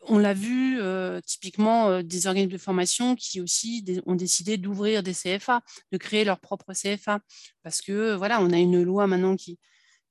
on 0.09 0.19
l'a 0.19 0.35
vu 0.35 0.81
typiquement 1.25 2.03
des 2.03 2.27
organismes 2.27 2.53
de 2.53 2.59
formation 2.59 3.15
qui 3.15 3.41
aussi 3.41 3.85
ont 4.07 4.17
décidé 4.17 4.57
d'ouvrir 4.57 5.05
des 5.05 5.15
CFA, 5.15 5.61
de 5.93 5.97
créer 5.97 6.25
leur 6.25 6.41
propre 6.41 6.73
CFA, 6.73 7.21
parce 7.63 7.81
que 7.81 8.15
voilà, 8.15 8.41
on 8.41 8.51
a 8.51 8.59
une 8.59 8.83
loi 8.83 9.07
maintenant 9.07 9.37
qui, 9.37 9.61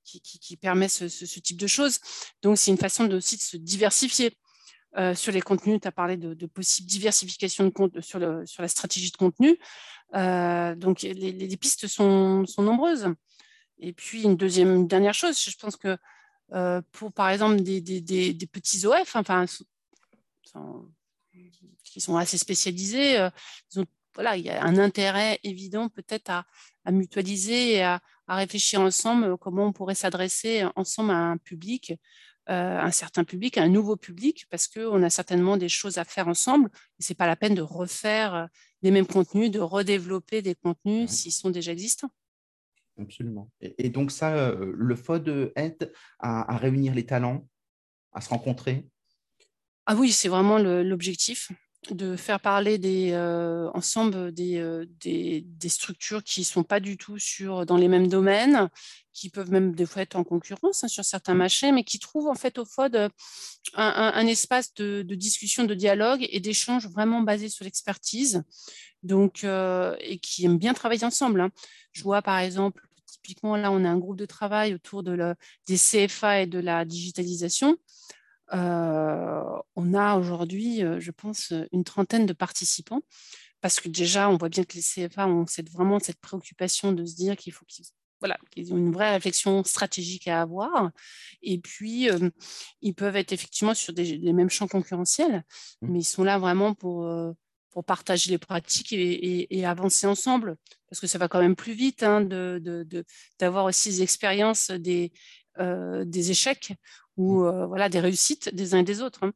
qui, 0.04 0.58
permet 0.58 0.88
ce, 0.88 1.06
type 1.40 1.58
de 1.58 1.68
choses. 1.68 2.00
Donc, 2.42 2.58
c'est 2.58 2.72
une 2.72 2.78
façon 2.78 3.06
de, 3.06 3.18
aussi 3.18 3.38
de 3.38 3.42
se 3.42 3.58
diversifier. 3.58 4.36
Euh, 4.98 5.16
sur 5.16 5.32
les 5.32 5.40
contenus, 5.40 5.80
tu 5.82 5.88
as 5.88 5.92
parlé 5.92 6.18
de, 6.18 6.34
de 6.34 6.46
possible 6.46 6.90
diversification 6.90 7.72
de 7.72 8.02
sur, 8.02 8.20
le, 8.20 8.46
sur 8.46 8.62
la 8.62 8.68
stratégie 8.68 9.10
de 9.10 9.16
contenu. 9.16 9.58
Euh, 10.16 10.76
donc, 10.76 11.02
les, 11.04 11.58
pistes 11.58 11.88
sont, 11.88 12.46
sont, 12.46 12.62
nombreuses. 12.62 13.08
Et 13.80 13.94
puis, 13.94 14.24
une 14.24 14.36
deuxième, 14.36 14.88
dernière 14.88 15.14
chose, 15.14 15.42
je 15.42 15.56
pense 15.58 15.78
que 15.78 15.98
euh, 16.54 16.82
pour, 16.92 17.12
par 17.12 17.30
exemple, 17.30 17.62
des, 17.62 17.82
des, 17.82 18.02
des, 18.02 18.48
petits 18.48 18.86
OF, 18.86 19.16
enfin, 19.16 19.46
qui 21.84 22.02
sont 22.02 22.18
assez 22.18 22.38
spécialisés, 22.38 23.30
voilà, 24.14 24.36
il 24.36 24.44
y 24.44 24.50
a 24.50 24.64
un 24.64 24.78
intérêt 24.78 25.40
évident 25.44 25.88
peut-être 25.88 26.30
à, 26.30 26.46
à, 26.84 26.92
mutualiser 26.92 27.76
et 27.76 27.84
à, 27.84 28.02
à, 28.28 28.36
réfléchir 28.36 28.82
ensemble 28.82 29.38
comment 29.38 29.68
on 29.68 29.72
pourrait 29.72 29.96
s'adresser 29.96 30.66
ensemble 30.76 31.12
à 31.12 31.18
un 31.18 31.38
public 31.38 31.94
euh, 32.50 32.80
un 32.80 32.92
certain 32.92 33.24
public, 33.24 33.60
un 33.60 33.70
nouveau 33.70 33.96
public, 33.96 34.48
parce 34.50 34.68
qu'on 34.68 35.04
a 35.04 35.10
certainement 35.12 35.58
des 35.58 35.70
choses 35.70 36.00
à 36.00 36.04
faire 36.04 36.28
ensemble. 36.28 36.70
Et 37.00 37.04
ce 37.04 37.12
n'est 37.12 37.16
pas 37.16 37.28
la 37.28 37.36
peine 37.36 37.54
de 37.54 37.62
refaire 37.62 38.34
euh, 38.34 38.46
les 38.82 38.90
mêmes 38.90 39.06
contenus, 39.06 39.52
de 39.52 39.60
redévelopper 39.60 40.42
des 40.42 40.56
contenus 40.56 41.12
s'ils 41.12 41.32
sont 41.32 41.52
déjà 41.52 41.72
existants. 41.72 42.10
Absolument. 43.00 43.50
Et, 43.62 43.90
donc 43.90 44.12
ça, 44.12 44.36
euh, 44.36 44.72
le 44.76 44.96
FOD 44.96 45.52
aide 45.56 45.92
à, 46.20 46.58
réunir 46.58 46.94
les 46.94 47.06
talents, 47.06 47.48
à 48.14 48.22
se 48.22 48.30
rencontrer. 48.30 48.88
Ah 49.86 49.96
oui, 49.96 50.12
c'est 50.12 50.30
vraiment 50.30 50.60
l'objectif 50.60 51.52
de 51.90 52.16
faire 52.16 52.40
parler 52.40 52.78
des, 52.78 53.16
ensemble 53.74 54.32
des, 54.32 54.86
des, 55.00 55.42
des, 55.42 55.70
structures 55.70 56.24
qui 56.24 56.42
ne 56.42 56.46
sont 56.46 56.64
pas 56.64 56.80
du 56.80 56.96
tout 56.96 57.18
sur, 57.18 57.66
dans 57.66 57.78
les 57.78 57.88
mêmes 57.88 58.08
domaines, 58.08 58.70
qui 59.14 59.30
peuvent 59.30 59.52
même 59.52 59.74
des 59.74 59.86
fois 59.86 60.04
être 60.04 60.16
en 60.16 60.24
concurrence 60.24 60.84
hein, 60.84 60.88
sur 60.88 61.04
certains 61.04 61.34
marchés, 61.34 61.72
mais 61.72 61.84
qui 61.84 62.00
trouvent 62.00 62.28
en 62.28 62.36
fait 62.36 62.58
au 62.58 62.66
FOD 62.66 62.96
un, 62.96 63.10
un, 63.76 64.28
espace 64.28 64.74
de, 64.76 65.02
de, 65.02 65.16
discussion, 65.16 65.64
de 65.64 65.74
dialogue 65.74 66.26
et 66.30 66.40
d'échange 66.40 66.88
vraiment 66.88 67.22
basé 67.22 67.50
sur 67.50 67.66
l'expertise, 67.66 68.44
donc 69.04 69.44
et 69.44 70.20
qui 70.20 70.46
aiment 70.46 70.58
bien 70.58 70.74
travailler 70.74 71.06
ensemble. 71.06 71.42
Hein. 71.42 71.50
Je 71.92 72.04
vois 72.04 72.22
par 72.22 72.40
exemple, 72.40 72.88
typiquement 73.06 73.56
là, 73.56 73.72
on 73.72 73.84
a 73.84 73.90
un 73.90 73.98
groupe 73.98 74.18
de 74.18 74.26
travail 74.26 74.74
autour 74.74 75.04
de 75.04 75.12
le, 75.12 75.36
des 75.68 75.78
CFA 75.78 76.42
et 76.42 76.48
de 76.48 76.60
la 76.60 76.86
digitalisation. 76.86 77.78
Euh, 78.54 79.44
on 79.76 79.94
a 79.94 80.18
aujourd'hui, 80.18 80.84
euh, 80.84 81.00
je 81.00 81.12
pense, 81.12 81.54
une 81.72 81.84
trentaine 81.84 82.26
de 82.26 82.34
participants 82.34 83.02
parce 83.62 83.80
que 83.80 83.90
déjà, 83.90 84.30
on 84.30 84.38
voit 84.38 84.50
bien 84.50 84.64
que 84.64 84.76
les 84.76 84.82
CFA 84.82 85.28
ont 85.28 85.46
cette, 85.46 85.70
vraiment 85.70 86.00
cette 86.00 86.20
préoccupation 86.20 86.92
de 86.94 87.06
se 87.06 87.16
dire 87.16 87.38
qu'il 87.38 87.54
faut 87.54 87.66
qu'ils 87.66 87.86
voilà, 88.20 88.38
ont 88.72 88.78
une 88.78 88.92
vraie 88.92 89.12
réflexion 89.12 89.64
stratégique 89.64 90.28
à 90.28 90.42
avoir. 90.42 90.92
Et 91.42 91.60
puis, 91.60 92.10
euh, 92.10 92.30
ils 92.82 92.94
peuvent 92.94 93.16
être 93.16 93.32
effectivement 93.32 93.74
sur 93.74 93.94
des, 93.94 94.18
les 94.18 94.34
mêmes 94.34 94.50
champs 94.50 94.68
concurrentiels, 94.68 95.44
mmh. 95.82 95.92
mais 95.92 96.00
ils 96.00 96.04
sont 96.04 96.24
là 96.24 96.38
vraiment 96.38 96.74
pour, 96.74 97.08
pour 97.72 97.84
partager 97.84 98.30
les 98.30 98.38
pratiques 98.38 98.94
et, 98.94 99.66
avancer 99.66 100.06
ensemble, 100.06 100.58
parce 100.90 101.00
que 101.00 101.08
ça 101.08 101.18
va 101.18 101.28
quand 101.28 101.42
même 101.42 101.56
plus 101.56 101.74
vite 101.74 102.04
hein, 102.04 102.22
d'avoir 102.22 102.60
de, 102.60 102.84
de, 103.40 103.68
aussi 103.68 103.90
des 103.90 104.04
expériences 104.04 104.72
des, 104.72 105.12
des 105.58 106.32
échecs 106.32 106.74
ou 107.18 107.44
euh, 107.44 107.66
voilà, 107.68 107.90
des 107.90 108.00
réussites 108.00 108.54
des 108.54 108.74
uns 108.74 108.80
et 108.80 108.84
des 108.84 109.02
autres. 109.02 109.24
Hein. 109.24 109.34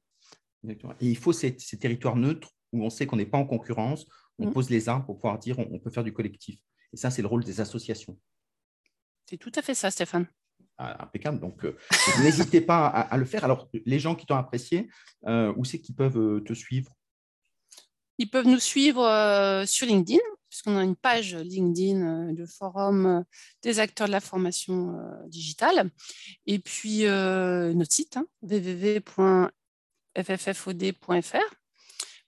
Et 0.99 1.07
il 1.07 1.17
faut 1.17 1.33
ces, 1.33 1.55
territoires 1.55 2.15
neutres 2.15 2.49
où 2.71 2.83
on 2.83 2.89
sait 2.89 3.05
qu'on 3.05 3.17
n'est 3.17 3.25
pas 3.25 3.37
en 3.37 3.45
concurrence, 3.45 4.05
on 4.39 4.47
mm. 4.47 4.53
pose 4.53 4.69
les 4.69 4.89
armes 4.89 5.05
pour 5.05 5.15
pouvoir 5.15 5.39
dire 5.39 5.59
on, 5.59 5.79
peut 5.79 5.91
faire 5.91 6.03
du 6.03 6.13
collectif. 6.13 6.59
Et 6.93 6.97
ça, 6.97 7.11
c'est 7.11 7.21
le 7.21 7.27
rôle 7.27 7.43
des 7.43 7.61
associations. 7.61 8.17
C'est 9.29 9.37
tout 9.37 9.51
à 9.55 9.61
fait 9.61 9.75
ça, 9.75 9.91
Stéphane. 9.91 10.27
Ah, 10.77 11.03
impeccable. 11.03 11.39
Donc, 11.39 11.63
euh, 11.63 11.77
n'hésitez 12.21 12.61
pas 12.61 12.87
à, 12.87 13.17
le 13.17 13.25
faire. 13.25 13.43
Alors, 13.43 13.69
les 13.85 13.99
gens 13.99 14.15
qui 14.15 14.25
t'ont 14.25 14.35
apprécié, 14.35 14.89
euh, 15.27 15.53
où 15.55 15.63
c'est 15.63 15.79
qu'ils 15.79 15.95
peuvent 15.95 16.43
te 16.43 16.53
suivre? 16.53 16.91
Ils 18.17 18.29
peuvent 18.29 18.47
nous 18.47 18.59
suivre 18.59 19.63
sur 19.67 19.87
LinkedIn, 19.87 20.19
puisqu'on 20.49 20.77
a 20.77 20.83
une 20.83 20.95
page 20.95 21.35
LinkedIn, 21.35 22.33
de 22.33 22.45
forum 22.45 23.25
des 23.61 23.79
acteurs 23.79 24.07
de 24.07 24.11
la 24.13 24.21
formation 24.21 24.97
digitale, 25.27 25.89
et 26.45 26.59
puis 26.59 27.03
notre 27.03 27.93
site, 27.93 28.17
hein, 28.17 28.25
www.fffod.fr, 28.41 29.51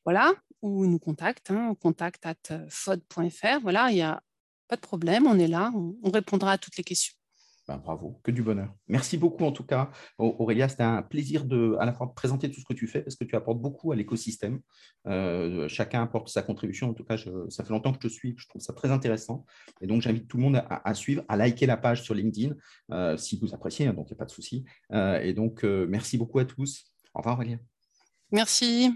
voilà, 0.03 0.33
ou 0.61 0.85
nous 0.85 0.99
contacte, 0.99 1.51
hein, 1.51 1.73
contact 1.81 2.25
at 2.25 2.67
fod.fr, 2.69 3.59
voilà, 3.61 3.89
il 3.91 3.95
n'y 3.95 4.01
a 4.01 4.21
pas 4.67 4.75
de 4.75 4.81
problème, 4.81 5.25
on 5.27 5.39
est 5.39 5.47
là, 5.47 5.71
on 5.73 6.11
répondra 6.11 6.51
à 6.53 6.57
toutes 6.57 6.75
les 6.77 6.83
questions. 6.83 7.13
Ben, 7.67 7.77
bravo, 7.77 8.21
que 8.23 8.31
du 8.31 8.43
bonheur. 8.43 8.73
Merci 8.87 9.17
beaucoup 9.17 9.43
en 9.43 9.51
tout 9.51 9.65
cas, 9.65 9.91
Aurélia. 10.17 10.69
C'était 10.69 10.83
un 10.83 11.01
plaisir 11.01 11.43
de 11.43 11.75
à 11.81 11.85
la 11.85 11.91
fois 11.91 12.13
présenter 12.15 12.49
tout 12.49 12.61
ce 12.61 12.65
que 12.65 12.73
tu 12.73 12.87
fais 12.87 13.01
parce 13.01 13.17
que 13.17 13.25
tu 13.25 13.35
apportes 13.35 13.59
beaucoup 13.59 13.91
à 13.91 13.95
l'écosystème. 13.97 14.61
Euh, 15.05 15.67
chacun 15.67 16.01
apporte 16.01 16.29
sa 16.29 16.41
contribution. 16.41 16.89
En 16.89 16.93
tout 16.93 17.03
cas, 17.03 17.17
ça 17.49 17.63
fait 17.65 17.69
longtemps 17.71 17.91
que 17.91 17.97
je 18.01 18.07
te 18.07 18.13
suis, 18.13 18.35
je 18.37 18.47
trouve 18.47 18.61
ça 18.61 18.71
très 18.71 18.89
intéressant. 18.89 19.45
Et 19.81 19.87
donc, 19.87 20.01
j'invite 20.01 20.29
tout 20.29 20.37
le 20.37 20.43
monde 20.43 20.63
à, 20.69 20.93
suivre, 20.93 21.23
à 21.27 21.35
liker 21.35 21.65
la 21.65 21.75
page 21.75 22.03
sur 22.03 22.13
LinkedIn 22.13 22.55
euh, 22.91 23.17
si 23.17 23.37
vous 23.37 23.53
appréciez, 23.53 23.87
hein, 23.87 23.93
donc 23.93 24.07
il 24.09 24.13
n'y 24.13 24.17
a 24.17 24.19
pas 24.19 24.25
de 24.25 24.31
souci. 24.31 24.63
Euh, 24.93 25.19
et 25.19 25.33
donc, 25.33 25.63
merci 25.63 26.17
beaucoup 26.17 26.39
à 26.39 26.45
tous. 26.45 26.85
Au 27.13 27.19
revoir, 27.19 27.35
Aurélia. 27.35 27.57
Merci. 28.31 28.93